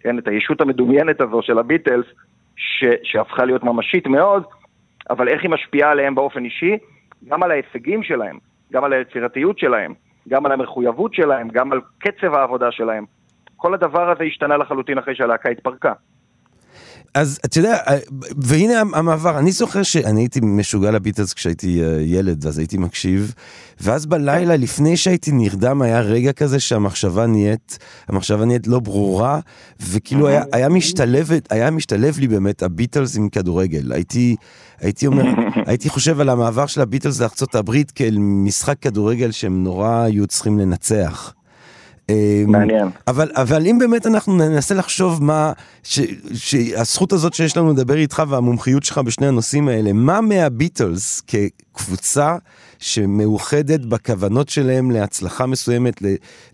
כן, 0.00 0.18
את 0.18 0.28
הישות 0.28 0.60
המדומיינת 0.60 1.20
הזו 1.20 1.42
של 1.42 1.58
הביטלס, 1.58 2.06
ש, 2.56 2.84
שהפכה 3.02 3.44
להיות 3.44 3.64
ממשית 3.64 4.06
מאוד, 4.06 4.44
אבל 5.10 5.28
איך 5.28 5.42
היא 5.42 5.50
משפיעה 5.50 5.90
עליהם 5.90 6.14
באופן 6.14 6.44
אישי, 6.44 6.78
גם 7.28 7.42
על 7.42 7.50
ההישגים 7.50 8.02
שלהם, 8.02 8.38
גם 8.72 8.84
על 8.84 8.92
היצירתיות 8.92 9.58
שלהם, 9.58 9.94
גם 10.28 10.46
על 10.46 10.52
המחויבות 10.52 11.14
שלהם, 11.14 11.48
גם 11.48 11.72
על 11.72 11.80
קצב 11.98 12.34
העבודה 12.34 12.72
שלהם. 12.72 13.04
כל 13.56 13.74
הדבר 13.74 14.10
הזה 14.10 14.24
השתנה 14.24 14.56
לחלוטין 14.56 14.98
אחרי 14.98 15.14
שהלהקה 15.14 15.48
התפרקה. 15.48 15.92
אז 17.16 17.38
אתה 17.44 17.58
יודע, 17.58 17.76
אה, 17.88 17.96
והנה 18.36 18.80
המעבר, 18.80 19.38
אני 19.38 19.52
זוכר 19.52 19.82
שאני 19.82 20.20
הייתי 20.20 20.40
משוגע 20.42 20.90
לביטלס 20.90 21.32
כשהייתי 21.32 21.82
אה, 21.82 22.00
ילד, 22.00 22.44
ואז 22.44 22.58
הייתי 22.58 22.76
מקשיב, 22.78 23.34
ואז 23.80 24.06
בלילה, 24.06 24.56
לפני 24.56 24.96
שהייתי 24.96 25.32
נרדם, 25.32 25.82
היה 25.82 26.00
רגע 26.00 26.32
כזה 26.32 26.60
שהמחשבה 26.60 27.26
נהיית, 27.26 27.78
המחשבה 28.08 28.44
נהיית 28.44 28.66
לא 28.66 28.80
ברורה, 28.80 29.40
וכאילו 29.80 30.28
היה, 30.28 30.42
היה 30.52 30.68
משתלב, 30.68 31.30
היה 31.50 31.70
משתלב 31.70 32.18
לי 32.18 32.28
באמת 32.28 32.62
הביטלס 32.62 33.16
עם 33.16 33.28
כדורגל. 33.28 33.92
הייתי, 33.92 34.36
הייתי 34.80 35.06
אומר, 35.06 35.24
הייתי 35.66 35.88
חושב 35.88 36.20
על 36.20 36.28
המעבר 36.28 36.66
של 36.66 36.80
הביטלס 36.80 37.20
לארצות 37.20 37.54
הברית 37.54 37.90
כאל 37.90 38.16
משחק 38.18 38.78
כדורגל 38.80 39.30
שהם 39.30 39.62
נורא 39.64 40.02
היו 40.02 40.26
צריכים 40.26 40.58
לנצח. 40.58 41.35
אה, 42.10 42.44
מעניין. 42.46 42.88
אבל, 43.08 43.30
אבל 43.34 43.66
אם 43.66 43.78
באמת 43.78 44.06
אנחנו 44.06 44.36
ננסה 44.36 44.74
לחשוב 44.74 45.24
מה, 45.24 45.52
ש, 45.82 46.00
שהזכות 46.34 47.12
הזאת 47.12 47.34
שיש 47.34 47.56
לנו 47.56 47.72
לדבר 47.72 47.96
איתך 47.96 48.22
והמומחיות 48.28 48.82
שלך 48.82 48.98
בשני 48.98 49.26
הנושאים 49.26 49.68
האלה, 49.68 49.92
מה 49.92 50.20
מהביטלס 50.20 51.20
כקבוצה 51.20 52.36
שמאוחדת 52.78 53.80
בכוונות 53.80 54.48
שלהם 54.48 54.90
להצלחה 54.90 55.46
מסוימת, 55.46 56.02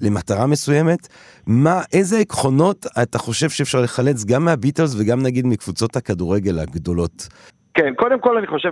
למטרה 0.01 0.47
מסוימת, 0.47 1.09
מה, 1.47 1.81
איזה 1.93 2.19
עקרונות 2.19 2.87
אתה 3.03 3.19
חושב 3.19 3.51
שאפשר 3.51 3.81
לחלץ 3.81 4.25
גם 4.25 4.45
מהביטלס 4.45 4.95
וגם 4.99 5.23
נגיד 5.23 5.47
מקבוצות 5.47 5.97
הכדורגל 5.97 6.59
הגדולות? 6.59 7.29
כן, 7.75 7.95
קודם 7.97 8.21
כל 8.21 8.37
אני 8.37 8.47
חושב 8.47 8.71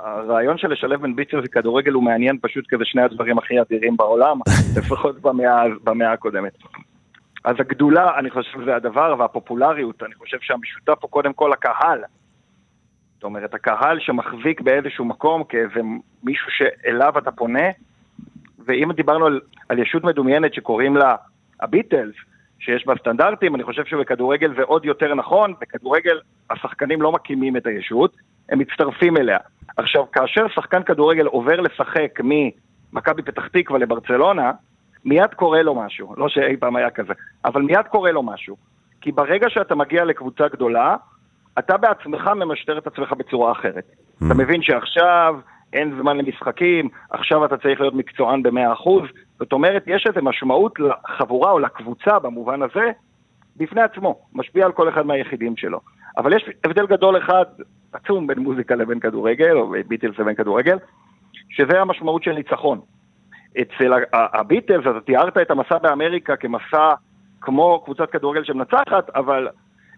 שהרעיון 0.00 0.58
של 0.58 0.72
לשלב 0.72 1.02
בין 1.02 1.16
ביטלס 1.16 1.44
וכדורגל 1.44 1.92
הוא 1.92 2.02
מעניין 2.02 2.38
פשוט 2.42 2.66
כי 2.68 2.76
זה 2.76 2.84
שני 2.84 3.02
הדברים 3.02 3.38
הכי 3.38 3.60
אדירים 3.60 3.96
בעולם, 3.96 4.38
לפחות 4.76 5.20
במאה, 5.20 5.62
במאה 5.84 6.12
הקודמת. 6.12 6.52
אז 7.44 7.56
הגדולה, 7.58 8.18
אני 8.18 8.30
חושב, 8.30 8.64
זה 8.64 8.76
הדבר, 8.76 9.14
והפופולריות, 9.18 10.02
אני 10.02 10.14
חושב 10.14 10.38
שהמשותף 10.40 10.98
הוא 11.00 11.10
קודם 11.10 11.32
כל 11.32 11.52
הקהל. 11.52 12.00
זאת 13.14 13.24
אומרת, 13.24 13.54
הקהל 13.54 14.00
שמחזיק 14.00 14.60
באיזשהו 14.60 15.04
מקום 15.04 15.44
כאיזה 15.44 15.80
מישהו 16.22 16.46
שאליו 16.50 17.18
אתה 17.18 17.30
פונה, 17.30 17.68
ואם 18.66 18.92
דיברנו 18.92 19.26
על, 19.26 19.40
על 19.68 19.78
ישות 19.78 20.04
מדומיינת 20.04 20.54
שקוראים 20.54 20.96
לה 20.96 21.16
הביטלס, 21.60 22.14
שיש 22.58 22.86
בה 22.86 22.94
סטנדרטים, 23.00 23.54
אני 23.54 23.64
חושב 23.64 23.84
שבכדורגל 23.84 24.54
זה 24.56 24.62
עוד 24.62 24.84
יותר 24.84 25.14
נכון, 25.14 25.54
בכדורגל 25.60 26.20
השחקנים 26.50 27.02
לא 27.02 27.12
מקימים 27.12 27.56
את 27.56 27.66
הישות, 27.66 28.16
הם 28.50 28.58
מצטרפים 28.58 29.16
אליה. 29.16 29.38
עכשיו, 29.76 30.10
כאשר 30.12 30.48
שחקן 30.48 30.82
כדורגל 30.82 31.26
עובר 31.26 31.60
לשחק 31.60 32.20
ממכבי 32.24 33.22
פתח 33.22 33.46
תקווה 33.46 33.78
לברצלונה, 33.78 34.52
מיד 35.04 35.34
קורה 35.36 35.62
לו 35.62 35.74
משהו, 35.74 36.14
לא 36.16 36.28
שאי 36.28 36.56
פעם 36.56 36.76
היה 36.76 36.90
כזה, 36.90 37.12
אבל 37.44 37.62
מיד 37.62 37.86
קורה 37.90 38.12
לו 38.12 38.22
משהו. 38.22 38.56
כי 39.00 39.12
ברגע 39.12 39.50
שאתה 39.50 39.74
מגיע 39.74 40.04
לקבוצה 40.04 40.48
גדולה, 40.48 40.96
אתה 41.58 41.76
בעצמך 41.76 42.26
ממשטר 42.36 42.78
את 42.78 42.86
עצמך 42.86 43.12
בצורה 43.12 43.52
אחרת. 43.52 43.84
אתה 44.16 44.34
מבין 44.34 44.62
שעכשיו 44.62 45.40
אין 45.72 45.98
זמן 46.00 46.16
למשחקים, 46.16 46.88
עכשיו 47.10 47.44
אתה 47.44 47.56
צריך 47.56 47.80
להיות 47.80 47.94
מקצוען 47.94 48.42
ב-100%, 48.42 48.90
זאת 49.38 49.52
אומרת, 49.52 49.84
יש 49.86 50.04
איזו 50.06 50.20
משמעות 50.22 50.78
לחבורה 50.80 51.50
או 51.50 51.58
לקבוצה 51.58 52.18
במובן 52.18 52.62
הזה, 52.62 52.90
בפני 53.56 53.82
עצמו, 53.82 54.18
משפיע 54.34 54.66
על 54.66 54.72
כל 54.72 54.88
אחד 54.88 55.06
מהיחידים 55.06 55.56
שלו. 55.56 55.80
אבל 56.16 56.36
יש 56.36 56.44
הבדל 56.64 56.86
גדול 56.86 57.18
אחד, 57.18 57.44
עצום, 57.92 58.26
בין 58.26 58.38
מוזיקה 58.38 58.74
לבין 58.74 59.00
כדורגל, 59.00 59.56
או 59.56 59.72
ביטלס 59.88 60.18
לבין 60.18 60.34
כדורגל, 60.34 60.76
שזה 61.48 61.80
המשמעות 61.80 62.22
של 62.22 62.32
ניצחון. 62.32 62.80
אצל 63.60 63.92
הביטלס, 64.12 64.86
אתה 64.90 65.00
תיארת 65.00 65.38
את 65.38 65.50
המסע 65.50 65.78
באמריקה 65.78 66.36
כמסע 66.36 66.94
כמו 67.40 67.82
קבוצת 67.84 68.10
כדורגל 68.10 68.44
שמנצחת, 68.44 69.10
אבל 69.14 69.48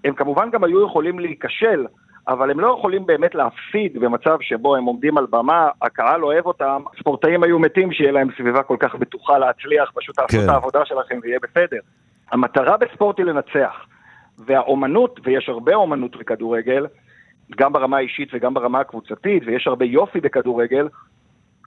הם 0.05 0.15
כמובן 0.15 0.51
גם 0.51 0.65
היו 0.65 0.87
יכולים 0.87 1.19
להיכשל, 1.19 1.87
אבל 2.29 2.51
הם 2.51 2.61
לא 2.61 2.75
יכולים 2.79 3.07
באמת 3.07 3.35
להפסיד 3.35 3.99
במצב 4.01 4.37
שבו 4.41 4.77
הם 4.77 4.85
עומדים 4.85 5.19
על 5.19 5.27
במה, 5.31 5.69
הקהל 5.83 6.25
אוהב 6.25 6.47
אותם, 6.47 6.83
ספורטאים 6.99 7.43
היו 7.43 7.59
מתים 7.59 7.93
שיהיה 7.93 8.13
להם 8.13 8.29
סביבה 8.39 8.63
כל 8.63 8.77
כך 8.81 8.95
בטוחה 8.95 9.39
להצליח, 9.39 9.93
פשוט 9.95 10.17
תעשו 10.17 10.39
כן. 10.39 10.45
את 10.45 10.49
העבודה 10.49 10.85
שלכם 10.85 11.19
ויהיה 11.23 11.39
בסדר. 11.43 11.81
המטרה 12.33 12.77
בספורט 12.77 13.19
היא 13.19 13.27
לנצח, 13.27 13.87
והאומנות, 14.39 15.21
ויש 15.25 15.49
הרבה 15.49 15.75
אומנות 15.75 16.17
בכדורגל, 16.17 16.87
גם 17.51 17.73
ברמה 17.73 17.97
האישית 17.97 18.29
וגם 18.33 18.55
ברמה 18.55 18.81
הקבוצתית, 18.81 19.43
ויש 19.47 19.67
הרבה 19.67 19.85
יופי 19.85 20.21
בכדורגל, 20.21 20.89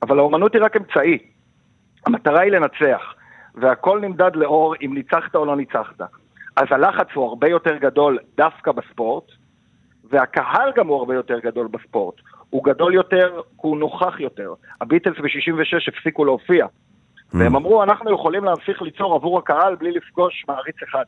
אבל 0.02 0.20
האומנות 0.20 0.54
היא 0.54 0.62
רק 0.64 0.78
אמצעי. 0.78 1.18
המטרה 2.06 2.42
היא 2.42 2.52
לנצח, 2.52 3.14
והכל 3.56 4.00
נמדד 4.00 4.36
לאור 4.36 4.76
אם 4.82 4.92
ניצחת 4.94 5.36
או 5.36 5.46
לא 5.46 5.56
ניצחת. 5.56 6.02
אז 6.56 6.68
הלחץ 6.72 7.08
הוא 7.14 7.28
הרבה 7.28 7.50
יותר 7.50 7.78
גדול 7.78 8.20
דווקא 8.38 8.72
בספורט, 8.72 9.32
והקהל 10.10 10.72
גם 10.76 10.88
הוא 10.88 10.98
הרבה 10.98 11.16
יותר 11.16 11.40
גדול 11.40 11.68
בספורט. 11.68 12.16
הוא 12.50 12.64
גדול 12.64 12.94
יותר, 12.94 13.42
הוא 13.56 13.78
נוכח 13.78 14.20
יותר. 14.20 14.54
הביטלס 14.82 15.18
ב-66 15.18 15.94
הפסיקו 15.94 16.26
להופיע. 16.26 16.66
והם 17.34 17.56
אמרו, 17.56 17.84
אנחנו 17.84 18.14
יכולים 18.14 18.44
להמשיך 18.44 18.82
ליצור 18.82 19.16
עבור 19.16 19.40
הקהל 19.40 19.76
בלי 19.76 19.92
לפגוש 19.92 20.46
מעריץ 20.48 20.76
אחד. 20.90 21.04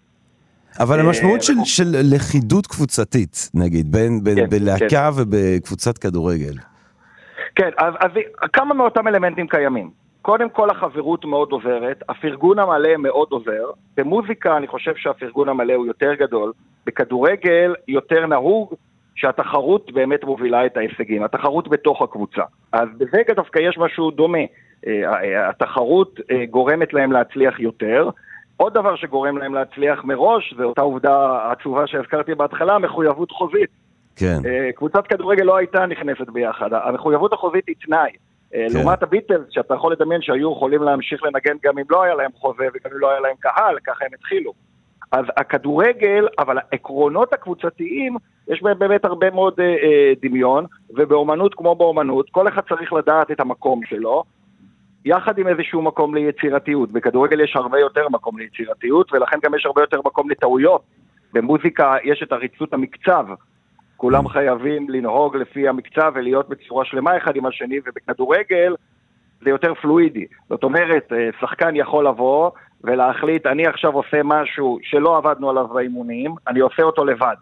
אבל 0.79 0.99
אה, 0.99 1.05
המשמעות 1.05 1.41
של, 1.41 1.53
אנחנו- 1.53 1.65
של 1.65 2.15
לכידות 2.15 2.67
קבוצתית, 2.67 3.49
נגיד, 3.53 3.91
בין, 3.91 4.23
בין, 4.23 4.35
כן, 4.35 4.49
בלהקה 4.49 5.09
ובקבוצת 5.15 5.97
כדורגל. 5.97 6.53
כן, 7.55 7.69
אז, 7.77 7.93
אז 7.99 8.11
כמה 8.53 8.73
מאותם 8.73 9.07
אלמנטים 9.07 9.47
קיימים. 9.47 9.89
קודם 10.21 10.49
כל 10.49 10.69
החברות 10.69 11.25
מאוד 11.25 11.51
עוזרת, 11.51 12.03
הפרגון 12.09 12.59
המלא 12.59 12.97
מאוד 12.97 13.27
עוזר. 13.31 13.65
במוזיקה 13.97 14.57
אני 14.57 14.67
חושב 14.67 14.91
שהפרגון 14.95 15.49
המלא 15.49 15.73
הוא 15.73 15.85
יותר 15.85 16.13
גדול, 16.13 16.51
בכדורגל 16.85 17.73
יותר 17.87 18.25
נהוג 18.25 18.73
שהתחרות 19.15 19.91
באמת 19.93 20.23
מובילה 20.23 20.65
את 20.65 20.77
ההישגים, 20.77 21.23
התחרות 21.23 21.67
בתוך 21.67 22.01
הקבוצה. 22.01 22.41
אז 22.71 22.87
בזה 22.97 23.17
דווקא 23.35 23.59
יש 23.59 23.77
משהו 23.77 24.11
דומה. 24.11 24.37
אה, 24.87 25.49
התחרות 25.49 26.19
אה, 26.31 26.45
גורמת 26.45 26.93
להם 26.93 27.11
להצליח 27.11 27.59
יותר. 27.59 28.09
עוד 28.57 28.73
דבר 28.73 28.95
שגורם 28.95 29.37
להם 29.37 29.53
להצליח 29.53 30.03
מראש, 30.03 30.53
זה 30.57 30.63
אותה 30.63 30.81
עובדה 30.81 31.39
עצובה 31.51 31.87
שהזכרתי 31.87 32.35
בהתחלה, 32.35 32.79
מחויבות 32.79 33.31
חוזית. 33.31 33.69
כן. 34.15 34.39
אה, 34.45 34.71
קבוצת 34.75 35.07
כדורגל 35.07 35.43
לא 35.43 35.57
הייתה 35.57 35.85
נכנסת 35.85 36.29
ביחד, 36.29 36.69
המחויבות 36.73 37.33
החוזית 37.33 37.67
היא 37.67 37.75
תנאי. 37.85 38.11
כן. 38.51 38.67
לעומת 38.69 39.03
הביטלס, 39.03 39.45
שאתה 39.49 39.73
יכול 39.73 39.91
לדמיין 39.91 40.21
שהיו 40.21 40.51
יכולים 40.51 40.83
להמשיך 40.83 41.23
לנגן 41.23 41.57
גם 41.63 41.77
אם 41.77 41.85
לא 41.89 42.03
היה 42.03 42.15
להם 42.15 42.31
חוזה 42.35 42.63
וגם 42.73 42.91
אם 42.93 42.99
לא 42.99 43.11
היה 43.11 43.19
להם 43.19 43.35
קהל, 43.39 43.77
ככה 43.85 44.05
הם 44.05 44.11
התחילו. 44.13 44.53
אז 45.11 45.25
הכדורגל, 45.37 46.27
אבל 46.39 46.57
העקרונות 46.57 47.33
הקבוצתיים, 47.33 48.15
יש 48.47 48.63
בהם 48.63 48.79
באמת 48.79 49.05
הרבה 49.05 49.31
מאוד 49.31 49.53
אה, 49.59 49.65
אה, 49.65 50.13
דמיון, 50.21 50.65
ובאומנות 50.89 51.53
כמו 51.55 51.75
באומנות, 51.75 52.29
כל 52.29 52.47
אחד 52.47 52.61
צריך 52.69 52.93
לדעת 52.93 53.31
את 53.31 53.39
המקום 53.39 53.81
שלו, 53.85 54.23
יחד 55.07 55.37
עם 55.37 55.47
איזשהו 55.47 55.81
מקום 55.81 56.15
ליצירתיות. 56.15 56.91
בכדורגל 56.91 57.39
יש 57.39 57.55
הרבה 57.55 57.79
יותר 57.79 58.09
מקום 58.09 58.37
ליצירתיות, 58.39 59.13
ולכן 59.13 59.37
גם 59.43 59.55
יש 59.55 59.65
הרבה 59.65 59.81
יותר 59.81 59.99
מקום 60.05 60.29
לטעויות. 60.29 60.81
במוזיקה 61.33 61.95
יש 62.03 62.23
את 62.23 62.31
עריצות 62.31 62.73
המקצב. 62.73 63.25
כולם 63.97 64.27
חייבים 64.27 64.89
לנהוג 64.89 65.37
לפי 65.37 65.67
המקצב 65.67 66.11
ולהיות 66.15 66.49
בצורה 66.49 66.85
שלמה 66.85 67.17
אחד 67.17 67.35
עם 67.35 67.45
השני, 67.45 67.79
ובכדורגל 67.85 68.75
זה 69.41 69.49
יותר 69.49 69.73
פלואידי. 69.73 70.25
זאת 70.49 70.63
אומרת, 70.63 71.13
אה, 71.13 71.29
שחקן 71.41 71.75
יכול 71.75 72.07
לבוא 72.07 72.51
ולהחליט, 72.83 73.45
אני 73.45 73.67
עכשיו 73.67 73.91
עושה 73.93 74.21
משהו 74.23 74.79
שלא 74.81 75.17
עבדנו 75.17 75.49
עליו 75.49 75.67
באימונים, 75.67 76.35
אני 76.47 76.59
עושה 76.59 76.83
אותו 76.83 77.05
לבד. 77.05 77.35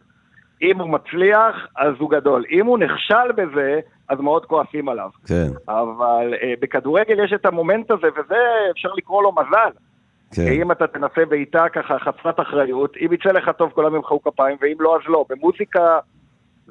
אם 0.61 0.79
הוא 0.79 0.89
מצליח, 0.89 1.67
אז 1.77 1.93
הוא 1.99 2.09
גדול. 2.09 2.45
אם 2.51 2.65
הוא 2.65 2.77
נכשל 2.77 3.31
בזה, 3.35 3.79
אז 4.09 4.19
מאוד 4.19 4.45
כועסים 4.45 4.89
עליו. 4.89 5.09
כן. 5.27 5.47
אבל 5.67 6.33
uh, 6.33 6.59
בכדורגל 6.59 7.23
יש 7.23 7.33
את 7.33 7.45
המומנט 7.45 7.91
הזה, 7.91 8.07
וזה 8.17 8.35
אפשר 8.71 8.89
לקרוא 8.97 9.23
לו 9.23 9.31
מזל. 9.31 9.71
כן. 10.35 10.47
אם 10.61 10.71
אתה 10.71 10.87
תנסה 10.87 11.25
בעיטה 11.29 11.69
ככה 11.69 11.99
חסרת 11.99 12.39
אחריות, 12.39 12.97
אם 13.05 13.13
יצא 13.13 13.29
לך 13.29 13.49
טוב 13.57 13.71
כולם 13.75 13.95
ימחאו 13.95 14.21
כפיים, 14.21 14.57
ואם 14.61 14.75
לא 14.79 14.95
אז 14.95 15.01
לא. 15.07 15.25
במוזיקה 15.29 15.99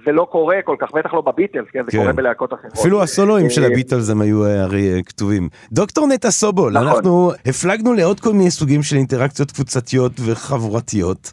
זה 0.05 0.13
לא 0.13 0.27
קורה 0.31 0.57
כל 0.65 0.77
כך, 0.81 0.93
בטח 0.95 1.15
לא 1.15 1.21
בביטלס, 1.21 1.67
כן? 1.73 1.85
זה 1.85 1.91
כן. 1.91 1.99
קורה 1.99 2.13
בלהקות 2.13 2.53
אחרות. 2.53 2.73
אפילו 2.73 3.03
הסולואים 3.03 3.51
של 3.51 3.63
אה, 3.63 3.67
הביטלס 3.67 4.11
הם 4.11 4.21
היו 4.21 4.45
אה, 4.45 4.63
הרי 4.63 5.03
כתובים. 5.07 5.49
דוקטור 5.73 6.07
נטע 6.07 6.31
סובול, 6.31 6.73
נכון. 6.73 6.89
אנחנו 6.89 7.33
הפלגנו 7.47 7.95
לעוד 7.95 8.21
כל 8.21 8.33
מיני 8.33 8.51
סוגים 8.51 8.83
של 8.83 8.97
אינטראקציות 8.97 9.51
קבוצתיות 9.51 10.13
וחבורתיות. 10.25 11.33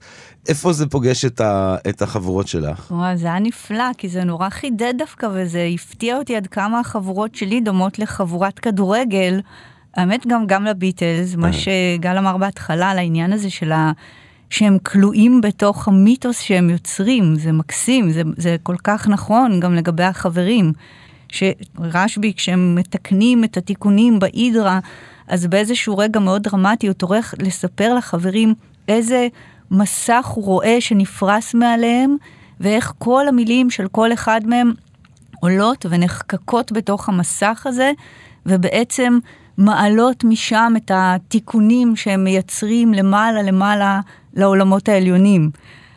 איפה 0.49 0.73
זה 0.73 0.89
פוגש 0.89 1.25
את, 1.25 1.41
ה, 1.41 1.75
את 1.89 2.01
החבורות 2.01 2.47
שלך? 2.47 2.91
וואי, 2.91 3.17
זה 3.17 3.27
היה 3.27 3.39
נפלא, 3.39 3.89
כי 3.97 4.09
זה 4.09 4.23
נורא 4.23 4.49
חידד 4.49 4.93
דווקא, 4.97 5.27
וזה 5.33 5.67
הפתיע 5.73 6.17
אותי 6.17 6.35
עד 6.35 6.47
כמה 6.47 6.79
החבורות 6.79 7.35
שלי 7.35 7.61
דומות 7.61 7.99
לחבורת 7.99 8.59
כדורגל. 8.59 9.39
האמת 9.97 10.27
גם, 10.27 10.47
גם 10.47 10.65
לביטלס, 10.65 11.35
מה 11.35 11.47
אה. 11.47 11.53
שגל 11.53 12.17
אמר 12.17 12.37
בהתחלה 12.37 12.91
על 12.91 12.97
העניין 12.97 13.33
הזה 13.33 13.49
של 13.49 13.71
ה... 13.71 13.91
שהם 14.51 14.77
כלואים 14.83 15.41
בתוך 15.41 15.87
המיתוס 15.87 16.39
שהם 16.39 16.69
יוצרים, 16.69 17.35
זה 17.35 17.51
מקסים, 17.51 18.11
זה, 18.11 18.21
זה 18.37 18.55
כל 18.63 18.75
כך 18.83 19.07
נכון 19.07 19.59
גם 19.59 19.75
לגבי 19.75 20.03
החברים. 20.03 20.73
שרשב"י, 21.29 22.33
כשהם 22.33 22.75
מתקנים 22.75 23.43
את 23.43 23.57
התיקונים 23.57 24.19
בהידרה, 24.19 24.79
אז 25.27 25.47
באיזשהו 25.47 25.97
רגע 25.97 26.19
מאוד 26.19 26.43
דרמטי 26.43 26.87
הוא 26.87 26.93
טורח 26.93 27.33
לספר 27.39 27.93
לחברים 27.93 28.53
איזה 28.87 29.27
מסך 29.71 30.25
הוא 30.33 30.45
רואה 30.45 30.77
שנפרס 30.79 31.53
מעליהם, 31.53 32.15
ואיך 32.59 32.93
כל 32.97 33.27
המילים 33.27 33.69
של 33.69 33.87
כל 33.87 34.13
אחד 34.13 34.41
מהם 34.45 34.73
עולות 35.41 35.85
ונחקקות 35.89 36.71
בתוך 36.71 37.09
המסך 37.09 37.63
הזה, 37.65 37.91
ובעצם 38.45 39.19
מעלות 39.57 40.23
משם 40.23 40.73
את 40.77 40.91
התיקונים 40.93 41.95
שהם 41.95 42.23
מייצרים 42.23 42.93
למעלה 42.93 43.41
למעלה 43.41 43.99
לעולמות 44.33 44.89
העליונים. 44.89 45.49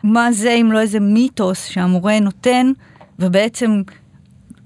מה 0.03 0.31
זה 0.31 0.51
אם 0.51 0.71
לא 0.71 0.79
איזה 0.79 0.99
מיתוס 0.99 1.65
שהמורה 1.65 2.19
נותן, 2.19 2.71
ובעצם 3.19 3.81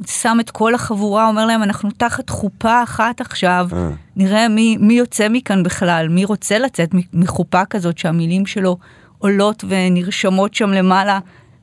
שם 0.07 0.37
את 0.39 0.51
כל 0.51 0.75
החבורה, 0.75 1.27
אומר 1.27 1.45
להם, 1.45 1.63
אנחנו 1.63 1.89
תחת 1.97 2.29
חופה 2.29 2.83
אחת 2.83 3.21
עכשיו, 3.21 3.67
אה. 3.73 3.89
נראה 4.15 4.47
מי, 4.47 4.77
מי 4.79 4.93
יוצא 4.93 5.29
מכאן 5.29 5.63
בכלל, 5.63 6.07
מי 6.09 6.25
רוצה 6.25 6.59
לצאת 6.59 6.89
מחופה 7.13 7.65
כזאת 7.65 7.97
שהמילים 7.97 8.45
שלו 8.45 8.77
עולות 9.17 9.63
ונרשמות 9.67 10.53
שם 10.53 10.69
למעלה 10.69 11.19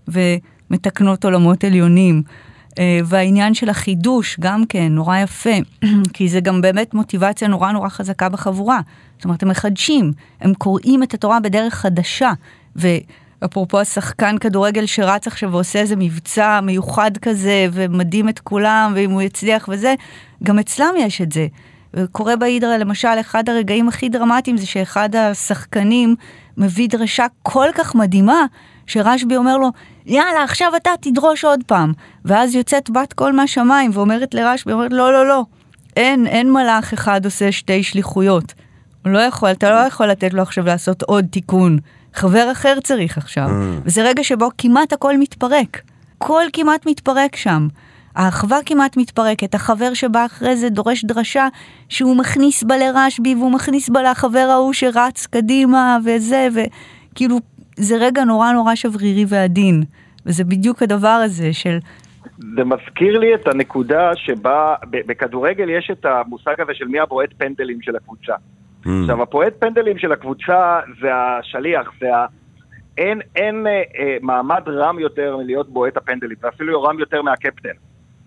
ומתקנות 0.08 1.24
עולמות 1.24 1.64
עליונים. 1.64 2.22
אה, 2.78 3.00
והעניין 3.04 3.54
של 3.54 3.68
החידוש 3.68 4.36
גם 4.40 4.66
כן 4.68 4.92
נורא 4.92 5.18
יפה, 5.18 5.54
כי 6.14 6.28
זה 6.28 6.40
גם 6.40 6.60
באמת 6.60 6.94
מוטיבציה 6.94 7.48
נורא 7.48 7.72
נורא 7.72 7.88
חזקה 7.88 8.28
בחבורה. 8.28 8.80
זאת 9.16 9.24
אומרת, 9.24 9.42
הם 9.42 9.48
מחדשים, 9.48 10.12
הם 10.40 10.54
קוראים 10.54 11.02
את 11.02 11.14
התורה 11.14 11.40
בדרך 11.40 11.74
חדשה. 11.74 12.32
ואפרופו 12.76 13.80
השחקן 13.80 14.38
כדורגל 14.38 14.86
שרץ 14.86 15.26
עכשיו 15.26 15.52
ועושה 15.52 15.78
איזה 15.78 15.96
מבצע 15.96 16.60
מיוחד 16.62 17.10
כזה, 17.16 17.66
ומדהים 17.72 18.28
את 18.28 18.38
כולם, 18.38 18.92
ואם 18.96 19.10
הוא 19.10 19.22
יצליח 19.22 19.68
וזה, 19.72 19.94
גם 20.42 20.58
אצלם 20.58 20.94
יש 20.98 21.20
את 21.20 21.32
זה. 21.32 21.46
וקורה 21.94 22.36
בהידרה, 22.36 22.78
למשל, 22.78 23.08
אחד 23.20 23.48
הרגעים 23.48 23.88
הכי 23.88 24.08
דרמטיים 24.08 24.56
זה 24.56 24.66
שאחד 24.66 25.16
השחקנים 25.16 26.16
מביא 26.56 26.88
דרשה 26.88 27.26
כל 27.42 27.68
כך 27.74 27.94
מדהימה, 27.94 28.46
שרשב"י 28.86 29.36
אומר 29.36 29.56
לו, 29.56 29.68
יאללה, 30.06 30.44
עכשיו 30.44 30.72
אתה 30.76 30.90
תדרוש 31.00 31.44
עוד 31.44 31.60
פעם. 31.66 31.92
ואז 32.24 32.54
יוצאת 32.54 32.90
בת 32.90 33.12
קול 33.12 33.32
מהשמיים 33.32 33.90
ואומרת 33.94 34.34
לרשב"י, 34.34 34.72
אומרת, 34.72 34.92
לא, 34.92 35.12
לא, 35.12 35.28
לא, 35.28 35.44
אין, 35.96 36.26
אין 36.26 36.52
מלאך 36.52 36.92
אחד 36.92 37.24
עושה 37.24 37.52
שתי 37.52 37.82
שליחויות. 37.82 38.54
הוא 39.04 39.12
לא 39.12 39.18
יכול, 39.18 39.50
אתה 39.50 39.70
לא 39.70 39.76
יכול 39.76 40.06
לתת 40.06 40.34
לו 40.34 40.42
עכשיו 40.42 40.64
לעשות 40.66 41.02
עוד 41.02 41.24
תיקון. 41.30 41.78
חבר 42.14 42.52
אחר 42.52 42.78
צריך 42.82 43.18
עכשיו. 43.18 43.48
Mm. 43.48 43.82
וזה 43.84 44.02
רגע 44.02 44.24
שבו 44.24 44.48
כמעט 44.58 44.92
הכל 44.92 45.18
מתפרק. 45.18 45.80
הכל 46.16 46.42
כמעט 46.52 46.86
מתפרק 46.86 47.36
שם. 47.36 47.68
האחווה 48.16 48.58
כמעט 48.66 48.96
מתפרקת, 48.96 49.54
החבר 49.54 49.94
שבא 49.94 50.26
אחרי 50.26 50.56
זה 50.56 50.68
דורש 50.68 51.04
דרשה 51.04 51.48
שהוא 51.88 52.16
מכניס 52.16 52.62
בה 52.62 52.76
לרשב"י 52.76 53.34
והוא 53.34 53.52
מכניס 53.52 53.88
בה 53.88 54.02
לחבר 54.02 54.48
ההוא 54.52 54.72
שרץ 54.72 55.26
קדימה 55.26 55.98
וזה, 56.04 56.48
וכאילו 56.54 57.40
זה 57.76 57.96
רגע 58.00 58.24
נורא 58.24 58.52
נורא 58.52 58.74
שברירי 58.74 59.24
ועדין, 59.28 59.82
וזה 60.26 60.44
בדיוק 60.44 60.82
הדבר 60.82 61.08
הזה 61.24 61.52
של... 61.52 61.78
זה 62.56 62.64
מזכיר 62.64 63.18
לי 63.18 63.34
את 63.34 63.48
הנקודה 63.48 64.10
שבה 64.14 64.74
בכדורגל 64.90 65.70
יש 65.70 65.90
את 65.92 66.04
המושג 66.04 66.60
הזה 66.60 66.74
של 66.74 66.84
מי 66.84 67.00
הבועט 67.00 67.30
פנדלים 67.38 67.82
של 67.82 67.96
הקבוצה. 67.96 68.34
Mm. 68.34 68.88
עכשיו, 69.00 69.22
הפועט 69.22 69.52
פנדלים 69.58 69.98
של 69.98 70.12
הקבוצה 70.12 70.80
זה 71.00 71.08
השליח, 71.14 71.90
זה 72.00 72.16
ה... 72.16 72.26
אין, 72.98 73.20
אין 73.36 73.66
אה, 73.66 73.82
אה, 73.98 74.16
מעמד 74.22 74.62
רם 74.66 74.98
יותר 74.98 75.36
מלהיות 75.36 75.68
בועט 75.68 75.96
הפנדלים, 75.96 76.36
ואפילו 76.42 76.82
רם 76.82 76.98
יותר 76.98 77.22
מהקפטן. 77.22 77.76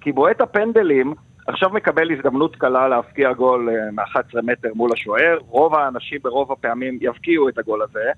כי 0.01 0.11
בועט 0.11 0.41
הפנדלים 0.41 1.13
עכשיו 1.47 1.69
מקבל 1.69 2.11
הזדמנות 2.11 2.55
קלה 2.55 2.87
להפקיע 2.87 3.33
גול 3.33 3.69
אה, 3.69 3.91
מ-11 3.91 4.41
מטר 4.43 4.69
מול 4.75 4.89
השוער, 4.93 5.37
רוב 5.47 5.75
האנשים 5.75 6.19
ברוב 6.23 6.51
הפעמים 6.51 6.97
יבקיעו 7.01 7.49
את 7.49 7.57
הגול 7.57 7.81
הזה. 7.81 8.11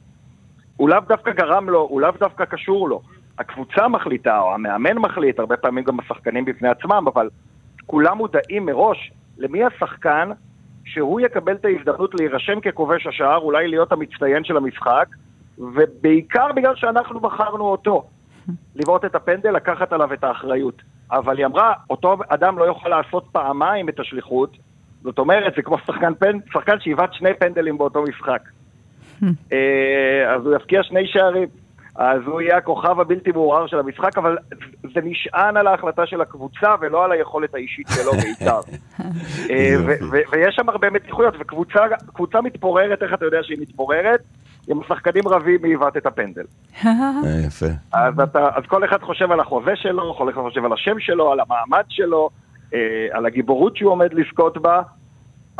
הוא 0.82 0.89
לאו 0.89 0.99
דווקא 1.07 1.32
גרם 1.32 1.69
לו, 1.69 1.79
הוא 1.79 2.01
לאו 2.01 2.11
דווקא 2.19 2.45
קשור 2.45 2.89
לו. 2.89 3.01
הקבוצה 3.39 3.88
מחליטה, 3.88 4.39
או 4.39 4.53
המאמן 4.53 4.97
מחליט, 4.97 5.39
הרבה 5.39 5.57
פעמים 5.57 5.84
גם 5.84 5.99
השחקנים 5.99 6.45
בפני 6.45 6.69
עצמם, 6.69 7.05
אבל 7.13 7.29
כולם 7.86 8.17
מודעים 8.17 8.65
מראש 8.65 9.11
למי 9.38 9.63
השחקן 9.63 10.29
שהוא 10.86 11.21
יקבל 11.21 11.53
את 11.53 11.65
ההזדמנות 11.65 12.15
להירשם 12.15 12.59
ככובש 12.59 13.07
השער, 13.07 13.38
אולי 13.38 13.67
להיות 13.67 13.91
המצטיין 13.91 14.43
של 14.43 14.57
המשחק, 14.57 15.05
ובעיקר 15.57 16.47
בגלל 16.55 16.75
שאנחנו 16.75 17.19
בחרנו 17.19 17.63
אותו. 17.63 18.03
לבעוט 18.75 19.05
את 19.05 19.15
הפנדל, 19.15 19.51
לקחת 19.51 19.93
עליו 19.93 20.13
את 20.13 20.23
האחריות. 20.23 20.82
אבל 21.11 21.38
היא 21.38 21.45
אמרה, 21.45 21.73
אותו 21.89 22.17
אדם 22.27 22.57
לא 22.57 22.63
יוכל 22.63 22.89
לעשות 22.89 23.25
פעמיים 23.32 23.89
את 23.89 23.99
השליחות, 23.99 24.57
זאת 25.03 25.19
אומרת, 25.19 25.53
זה 25.55 25.61
כמו 25.61 25.77
שחקן, 25.77 26.13
פנ... 26.15 26.38
שחקן 26.53 26.79
שיבעט 26.79 27.13
שני 27.13 27.34
פנדלים 27.39 27.77
באותו 27.77 28.03
משחק. 28.03 28.41
אה, 29.51 30.36
אז 30.36 30.45
הוא 30.45 30.55
יפקיע 30.55 30.84
שני 30.84 31.07
שערים. 31.07 31.47
אז 31.95 32.22
הוא 32.26 32.41
יהיה 32.41 32.57
הכוכב 32.57 32.99
הבלתי 32.99 33.32
מעורער 33.32 33.67
של 33.67 33.80
המשחק, 33.80 34.17
אבל 34.17 34.38
זה 34.93 35.01
נשען 35.03 35.57
על 35.57 35.67
ההחלטה 35.67 36.05
של 36.05 36.22
הקבוצה 36.22 36.76
ולא 36.82 37.05
על 37.05 37.11
היכולת 37.11 37.55
האישית 37.55 37.88
שלו 37.95 38.11
בעיקר. 38.22 38.59
אה, 39.49 39.76
ויש 40.32 40.55
שם 40.55 40.69
הרבה 40.69 40.89
מתיחויות, 40.89 41.34
וקבוצה 41.39 42.41
מתפוררת, 42.41 43.03
איך 43.03 43.13
אתה 43.13 43.26
יודע 43.26 43.38
שהיא 43.43 43.57
מתפוררת? 43.61 44.19
אם 44.72 44.82
השחקנים 44.82 45.28
רבים 45.28 45.61
מי 45.61 45.69
יבעט 45.69 45.97
את 45.97 46.05
הפנדל. 46.05 46.45
אה, 46.86 46.91
יפה. 47.47 47.65
אז, 47.93 48.13
אתה, 48.24 48.47
אז 48.55 48.63
כל 48.67 48.86
אחד 48.86 49.01
חושב 49.01 49.32
על 49.32 49.39
החוזה 49.39 49.76
שלו, 49.76 50.15
כל 50.17 50.30
אחד 50.30 50.41
חושב 50.41 50.65
על 50.65 50.74
השם 50.74 50.99
שלו, 50.99 51.32
על 51.32 51.39
המעמד 51.39 51.86
שלו, 51.89 52.30
על 53.11 53.26
הגיבורות 53.26 53.78
שהוא 53.78 53.91
עומד 53.91 54.13
לזכות 54.13 54.57
בה, 54.57 54.82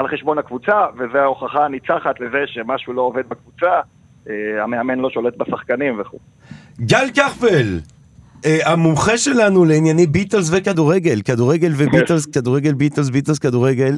על 0.02 0.08
חשבון 0.08 0.38
הקבוצה, 0.38 0.86
וזו 0.98 1.18
ההוכחה 1.18 1.66
הניצחת 1.66 2.20
לזה 2.20 2.38
שמשהו 2.46 2.94
לא 2.94 3.02
עובד 3.02 3.30
בקבוצה, 3.30 3.72
אה, 4.30 4.64
המאמן 4.64 5.00
לא 5.00 5.10
שולט 5.10 5.38
בשחקנים 5.38 6.00
וכו'. 6.00 6.18
גל 6.80 7.06
כחפל, 7.16 7.80
אה, 8.46 8.72
המומחה 8.72 9.18
שלנו 9.18 9.66
לענייני 9.66 10.08
ביטלס 10.08 10.50
וכדורגל, 10.54 11.22
כדורגל 11.22 11.72
וביטלס, 11.78 12.26
כדורגל, 12.26 12.74
ביטלס, 12.74 13.10
ביטלס, 13.10 13.40
כדורגל. 13.40 13.98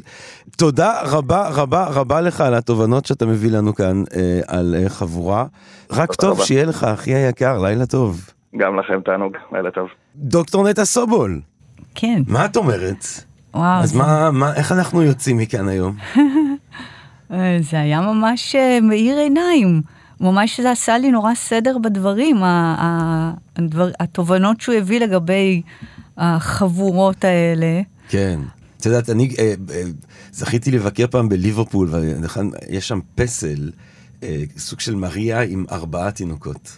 תודה 0.57 0.93
רבה 1.11 1.49
רבה 1.49 1.85
רבה 1.85 2.21
לך 2.21 2.41
על 2.41 2.53
התובנות 2.53 3.05
שאתה 3.05 3.25
מביא 3.25 3.51
לנו 3.51 3.75
כאן 3.75 4.03
אה, 4.15 4.39
על 4.47 4.75
אה, 4.77 4.89
חבורה. 4.89 5.45
רק 5.91 6.15
טוב 6.15 6.31
רבה. 6.31 6.45
שיהיה 6.45 6.65
לך, 6.65 6.83
אחי 6.83 7.13
היקר, 7.13 7.61
לילה 7.61 7.85
טוב. 7.85 8.29
גם 8.57 8.79
לכם 8.79 9.01
תענוג, 9.05 9.33
לילה 9.51 9.71
טוב. 9.71 9.87
דוקטור 10.15 10.69
נטע 10.69 10.85
סובול, 10.85 11.39
כן, 11.95 12.21
מה 12.27 12.45
את 12.45 12.57
אומרת? 12.57 13.05
וואו, 13.53 13.83
אז 13.83 13.89
זה- 13.91 13.97
מה, 13.97 14.31
מה, 14.31 14.53
איך 14.55 14.71
אנחנו 14.71 15.01
יוצאים 15.01 15.37
מכאן 15.37 15.67
היום? 15.67 15.95
אה, 17.31 17.57
זה 17.61 17.79
היה 17.79 18.01
ממש 18.01 18.55
אה, 18.55 18.79
מאיר 18.81 19.17
עיניים. 19.17 19.81
ממש 20.21 20.59
זה 20.59 20.71
עשה 20.71 20.97
לי 20.97 21.11
נורא 21.11 21.35
סדר 21.35 21.77
בדברים, 21.77 22.37
הדבר, 22.43 23.89
התובנות 23.99 24.61
שהוא 24.61 24.75
הביא 24.75 24.99
לגבי 24.99 25.61
החבורות 26.17 27.23
האלה. 27.23 27.81
כן. 28.09 28.39
את 28.77 28.85
יודעת, 28.85 29.09
אני 29.09 29.35
אה, 29.39 29.53
אה, 29.73 29.81
זכיתי 30.31 30.71
לבקר 30.71 31.05
פעם 31.07 31.29
בליברפול, 31.29 31.89
ויש 31.91 32.87
שם 32.87 32.99
פסל, 33.15 33.71
אה, 34.23 34.43
סוג 34.57 34.79
של 34.79 34.95
מריה 34.95 35.41
עם 35.41 35.65
ארבעה 35.71 36.11
תינוקות. 36.11 36.77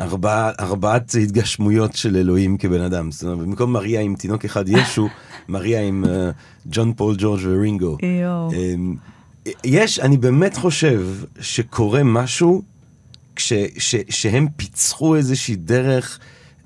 ארבע, 0.00 0.50
ארבעת 0.60 1.14
התגשמויות 1.22 1.96
של 1.96 2.16
אלוהים 2.16 2.56
כבן 2.56 2.80
אדם. 2.80 3.10
זאת 3.10 3.22
אומרת, 3.22 3.38
במקום 3.38 3.72
מריה 3.72 4.00
עם 4.00 4.14
תינוק 4.14 4.44
אחד 4.44 4.68
ישו, 4.68 5.08
מריה 5.48 5.82
עם 5.82 6.04
אה, 6.04 6.30
ג'ון 6.66 6.92
פול 6.92 7.14
ג'ורג' 7.18 7.40
ורינגו. 7.44 7.96
אמ, 8.02 8.96
יש, 9.64 10.00
אני 10.00 10.16
באמת 10.16 10.56
חושב 10.56 11.06
שקורה 11.40 12.02
משהו 12.04 12.62
כש, 13.36 13.52
ש, 13.78 13.96
שהם 14.08 14.48
פיצחו 14.56 15.16
איזושהי 15.16 15.56
דרך 15.56 16.18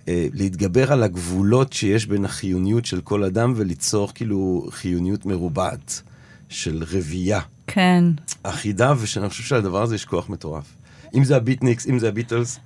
אה, 0.09 0.27
להתגבר 0.35 0.93
על 0.93 1.03
הגבולות 1.03 1.73
שיש 1.73 2.07
בין 2.07 2.25
החיוניות 2.25 2.85
של 2.85 3.01
כל 3.01 3.25
אדם 3.25 3.53
וליצור 3.57 4.13
כאילו 4.15 4.67
חיוניות 4.71 5.27
מרובעת 5.27 6.03
של 6.49 6.85
רבייה 6.91 7.41
כן, 7.67 8.05
אחידה, 8.43 8.95
ושאני 8.99 9.29
חושב 9.29 9.43
שלדבר 9.43 9.83
הזה 9.83 9.95
יש 9.95 10.05
כוח 10.05 10.29
מטורף. 10.29 10.75
אם 11.15 11.25
זה 11.25 11.37
הביטניקס, 11.37 11.87
אם 11.87 11.99
זה 11.99 12.09
הביטלס, 12.09 12.59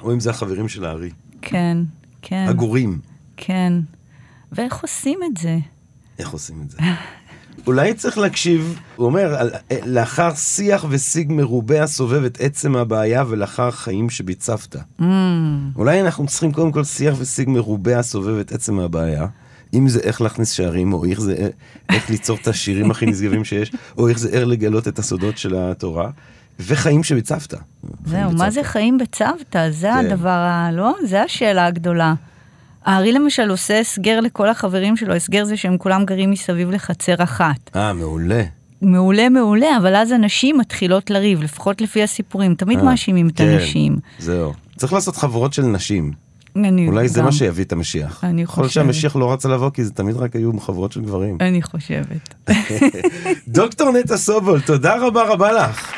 או 0.00 0.12
אם 0.12 0.20
זה 0.20 0.30
החברים 0.30 0.68
של 0.68 0.84
הארי. 0.84 1.10
כן, 1.42 1.78
כן, 2.22 2.46
הגורים. 2.48 2.98
כן. 3.36 3.72
ואיך 4.52 4.76
עושים 4.82 5.18
את 5.32 5.36
זה? 5.36 5.58
איך 6.18 6.30
עושים 6.30 6.62
את 6.66 6.70
זה? 6.70 6.78
אולי 7.66 7.94
צריך 7.94 8.18
להקשיב, 8.18 8.78
הוא 8.96 9.06
אומר, 9.06 9.34
על- 9.34 9.50
לאחר 9.86 10.34
שיח 10.34 10.84
ושיג 10.88 11.32
מרובה 11.32 11.82
הסובב 11.82 12.24
את 12.24 12.38
עצם 12.40 12.76
הבעיה 12.76 13.24
ולאחר 13.28 13.70
חיים 13.70 14.10
שביצבת. 14.10 14.76
Mm, 15.00 15.02
אולי 15.76 16.00
אנחנו 16.00 16.26
צריכים 16.26 16.52
קודם 16.52 16.72
כל 16.72 16.84
שיח 16.84 17.14
ושיג 17.18 17.48
מרובה 17.48 17.98
הסובב 17.98 18.38
את 18.38 18.52
עצם 18.52 18.78
הבעיה. 18.78 19.26
אם 19.74 19.88
זה 19.88 20.00
איך 20.00 20.20
להכניס 20.20 20.50
שערים, 20.50 20.92
או 20.92 21.04
איך 21.04 21.20
זה 21.20 21.48
איך 21.92 22.10
ליצור 22.10 22.38
את 22.42 22.48
השירים 22.48 22.90
הכי 22.90 23.06
נשגבים 23.06 23.44
שיש, 23.44 23.72
או 23.98 24.08
איך 24.08 24.18
זה 24.18 24.28
איך 24.28 24.46
לגלות 24.46 24.88
את 24.88 24.98
הסודות 24.98 25.38
של 25.38 25.54
התורה, 25.56 26.10
וחיים 26.60 27.02
שביצבת. 27.04 27.54
זהו, 28.04 28.30
מה 28.32 28.50
זה. 28.50 28.64
חיים 28.64 28.98
בצוותא? 28.98 29.70
זה 29.70 29.88
כן. 29.88 30.06
הדבר 30.12 30.28
ה... 30.28 30.70
לא? 30.72 30.94
זה 31.04 31.22
השאלה 31.22 31.66
הגדולה. 31.66 32.14
הארי 32.84 33.12
למשל 33.12 33.50
עושה 33.50 33.80
הסגר 33.80 34.20
לכל 34.20 34.48
החברים 34.48 34.96
שלו, 34.96 35.14
הסגר 35.14 35.44
זה 35.44 35.56
שהם 35.56 35.78
כולם 35.78 36.04
גרים 36.04 36.30
מסביב 36.30 36.70
לחצר 36.70 37.14
אחת. 37.18 37.70
אה, 37.76 37.92
מעולה. 37.92 38.42
מעולה, 38.82 39.28
מעולה, 39.28 39.76
אבל 39.80 39.96
אז 39.96 40.10
הנשים 40.12 40.58
מתחילות 40.58 41.10
לריב, 41.10 41.42
לפחות 41.42 41.80
לפי 41.80 42.02
הסיפורים. 42.02 42.54
תמיד 42.54 42.78
אה, 42.78 42.84
מאשימים 42.84 43.28
את 43.28 43.36
כן, 43.36 43.44
הנשים. 43.48 43.96
זהו. 44.18 44.52
צריך 44.76 44.92
לעשות 44.92 45.16
חבורות 45.16 45.52
של 45.52 45.62
נשים. 45.62 46.12
אני 46.56 46.88
אולי 46.88 47.08
זה 47.08 47.18
גם- 47.20 47.26
מה 47.26 47.32
שיביא 47.32 47.64
את 47.64 47.72
המשיח. 47.72 48.24
אני 48.24 48.42
יכול 48.42 48.62
להיות 48.62 48.68
חושבת. 48.68 48.84
שהמשיח 48.84 49.16
לא 49.16 49.32
רצה 49.32 49.48
לבוא, 49.48 49.70
כי 49.70 49.84
זה 49.84 49.92
תמיד 49.92 50.16
רק 50.16 50.36
היו 50.36 50.60
חבורות 50.60 50.92
של 50.92 51.00
גברים. 51.00 51.36
אני 51.40 51.62
חושבת. 51.62 52.34
דוקטור 53.48 53.90
נטע 53.92 54.16
סובול, 54.16 54.60
תודה 54.60 55.06
רבה 55.06 55.22
רבה 55.22 55.52
לך. 55.52 55.92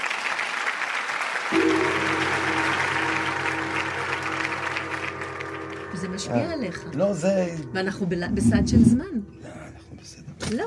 משפיע 6.21 6.53
עליך. 6.53 6.85
לא, 6.95 7.13
זה... 7.13 7.57
ואנחנו 7.73 8.07
בסד 8.07 8.67
של 8.67 8.85
זמן. 8.85 9.05
אנחנו 9.45 9.97
בסדר. 10.03 10.57
לא. 10.57 10.65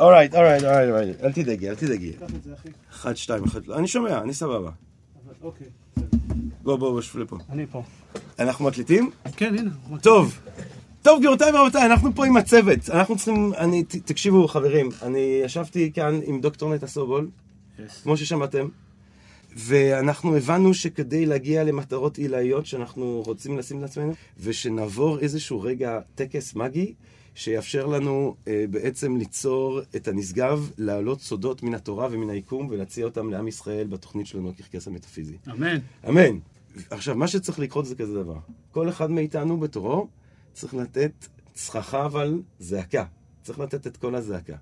אורייט, 0.00 0.34
אורייט, 0.34 0.62
אורייט, 0.64 0.90
אורייט. 0.90 1.20
אל 1.22 1.32
תדאגי, 1.32 1.68
אל 1.68 1.74
תדאגי. 1.74 2.12
אחד, 2.90 3.16
שתיים, 3.16 3.44
אחד. 3.44 3.70
אני 3.70 3.88
שומע, 3.88 4.18
אני 4.18 4.34
סבבה. 4.34 4.70
אוקיי, 5.42 5.66
בוא, 6.62 6.76
בוא, 6.76 6.90
בוא, 6.90 7.00
שב 7.00 7.18
לפה. 7.18 7.36
אני 7.50 7.66
פה. 7.66 7.82
אנחנו 8.38 8.64
מקליטים? 8.64 9.10
כן, 9.36 9.58
הנה. 9.58 9.70
טוב. 10.02 10.40
טוב, 11.02 11.18
גבירותיי 11.18 11.52
ורבותיי, 11.54 11.86
אנחנו 11.86 12.14
פה 12.14 12.26
עם 12.26 12.36
הצוות. 12.36 12.90
אנחנו 12.90 13.16
צריכים, 13.16 13.52
אני, 13.58 13.84
תקשיבו, 13.84 14.48
חברים, 14.48 14.88
אני 15.02 15.40
ישבתי 15.44 15.92
כאן 15.92 16.20
עם 16.24 16.40
דוקטור 16.40 16.74
נטע 16.74 16.86
סובול, 16.86 17.28
כמו 18.02 18.16
ששמעתם, 18.16 18.68
ואנחנו 19.56 20.36
הבנו 20.36 20.74
שכדי 20.74 21.26
להגיע 21.26 21.64
למטרות 21.64 22.18
עילאיות 22.18 22.66
שאנחנו 22.66 23.22
רוצים 23.26 23.58
לשים 23.58 23.80
לעצמנו, 23.80 24.12
ושנעבור 24.40 25.18
איזשהו 25.18 25.60
רגע 25.60 26.00
טקס 26.14 26.54
מגי, 26.54 26.94
שיאפשר 27.34 27.86
לנו 27.86 28.36
אה, 28.48 28.64
בעצם 28.70 29.16
ליצור 29.16 29.80
את 29.96 30.08
הנשגב, 30.08 30.70
להעלות 30.78 31.20
סודות 31.20 31.62
מן 31.62 31.74
התורה 31.74 32.08
ומן 32.10 32.30
היקום, 32.30 32.68
ולהציע 32.70 33.04
אותם 33.04 33.30
לעם 33.30 33.48
ישראל 33.48 33.86
בתוכנית 33.86 34.26
שלנו, 34.26 34.50
הקרקס 34.50 34.88
המטאפיזי. 34.88 35.36
אמן. 35.50 35.78
אמן. 36.08 36.38
עכשיו, 36.90 37.14
מה 37.14 37.28
שצריך 37.28 37.58
לקרות 37.58 37.86
זה 37.86 37.94
כזה 37.94 38.14
דבר. 38.14 38.38
כל 38.70 38.88
אחד 38.88 39.10
מאיתנו 39.10 39.60
בתורו 39.60 40.08
צריך 40.52 40.74
לתת 40.74 41.12
צחחה 41.52 42.06
אבל 42.06 42.42
זעקה. 42.58 43.04
צריך 43.42 43.58
לתת 43.58 43.86
את 43.86 43.96
כל 43.96 44.14
הזעקה. 44.14 44.56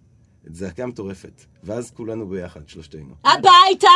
את 0.47 0.55
זעקה 0.55 0.87
מטורפת. 0.87 1.45
ואז 1.65 1.91
כולנו 1.91 2.29
ביחד, 2.29 2.69
שלושתנו. 2.69 3.15
הביתה! 3.25 3.89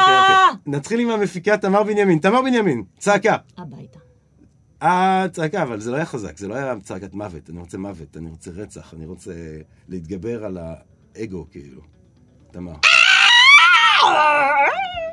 אוקיי, 0.00 0.18
אוקיי. 0.20 0.56
נתחיל 0.66 1.00
עם 1.00 1.10
המפיקה 1.10 1.56
תמר 1.56 1.82
בנימין. 1.82 2.18
תמר 2.18 2.42
בנימין, 2.42 2.84
צעקה. 2.98 3.36
הביתה. 3.58 3.98
אה, 4.82 5.26
צעקה, 5.32 5.62
אבל 5.62 5.80
זה 5.80 5.90
לא 5.90 5.96
היה 5.96 6.06
חזק, 6.06 6.38
זה 6.38 6.48
לא 6.48 6.54
היה 6.54 6.74
צעקת 6.82 7.14
מוות. 7.14 7.50
אני 7.50 7.58
רוצה 7.58 7.78
מוות, 7.78 8.16
אני 8.16 8.30
רוצה 8.30 8.50
רצח, 8.50 8.94
אני 8.94 9.06
רוצה 9.06 9.32
להתגבר 9.88 10.44
על 10.44 10.58
האגו, 11.16 11.46
כאילו. 11.50 11.82
תמר. 12.50 12.74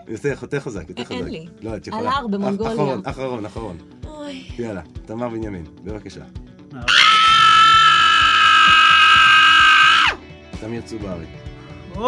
יותר, 0.07 0.34
יותר 0.41 0.59
חזק, 0.59 0.89
יותר 0.89 1.03
חזק. 1.03 1.11
אין 1.11 1.26
לי. 1.26 1.47
לא, 1.61 1.76
את 1.76 1.88
על 1.88 1.93
יכולה. 1.93 2.11
הר 2.11 2.28
במונגוליה. 2.28 2.73
אחרון, 2.73 3.01
אחרון, 3.05 3.45
אחרון. 3.45 3.78
אוי. 4.05 4.47
יאללה, 4.59 4.82
תמר 5.05 5.30
בנימין, 5.30 5.65
בבקשה. 5.84 6.23
תמיר 10.66 10.82
צוברי. 10.82 11.26
טוב, 11.93 12.03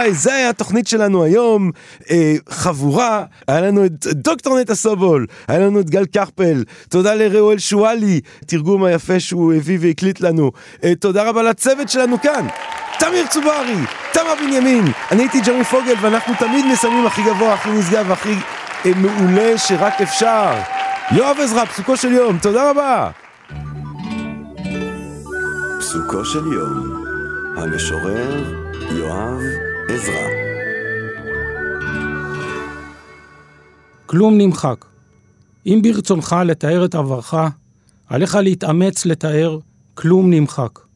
ורבותיי, 0.00 0.14
זה 0.14 0.34
היה 0.34 0.48
התוכנית 0.50 0.86
שלנו 0.86 1.24
היום. 1.24 1.70
אה, 2.10 2.34
חבורה, 2.48 3.24
היה 3.48 3.60
לנו 3.60 3.84
את 3.84 4.06
דוקטור 4.06 4.60
נטע 4.60 4.74
סובול, 4.74 5.26
היה 5.48 5.58
לנו 5.58 5.80
את 5.80 5.90
גל 5.90 6.04
כחפל, 6.12 6.64
תודה 6.88 7.14
לראואל 7.14 7.58
שואלי, 7.58 8.20
תרגום 8.46 8.84
היפה 8.84 9.20
שהוא 9.20 9.52
הביא 9.54 9.78
והקליט 9.80 10.20
לנו. 10.20 10.50
אה, 10.84 10.94
תודה 10.94 11.28
רבה 11.28 11.42
לצוות 11.42 11.88
שלנו 11.88 12.20
כאן. 12.20 12.46
תמיר 12.98 13.26
צוברי, 13.26 13.76
תמר 14.12 14.34
בנימין, 14.40 14.84
אני 15.10 15.22
הייתי 15.22 15.40
ג'רמי 15.40 15.64
פוגל 15.64 15.94
ואנחנו 16.00 16.34
תמיד 16.38 16.64
מסיימים 16.72 17.06
הכי 17.06 17.22
גבוה, 17.22 17.54
הכי 17.54 17.70
נשגב 17.70 18.04
והכי 18.08 18.34
אה, 18.86 18.90
מעולה 18.96 19.58
שרק 19.58 20.00
אפשר. 20.00 20.52
יואב 21.12 21.36
עזרא, 21.42 21.64
פסוקו 21.64 21.96
של 21.96 22.12
יום, 22.12 22.38
תודה 22.38 22.70
רבה. 22.70 23.10
פסוקו 25.78 26.24
של 26.24 26.46
יום, 26.52 27.04
המשורר 27.56 28.44
יואב 28.90 29.69
עזרא. 29.94 30.26
כלום 34.06 34.38
נמחק. 34.38 34.84
אם 35.66 35.80
ברצונך 35.82 36.36
לתאר 36.44 36.84
את 36.84 36.94
עברך, 36.94 37.34
עליך 38.06 38.34
להתאמץ 38.34 39.06
לתאר 39.06 39.58
כלום 39.94 40.30
נמחק. 40.30 40.89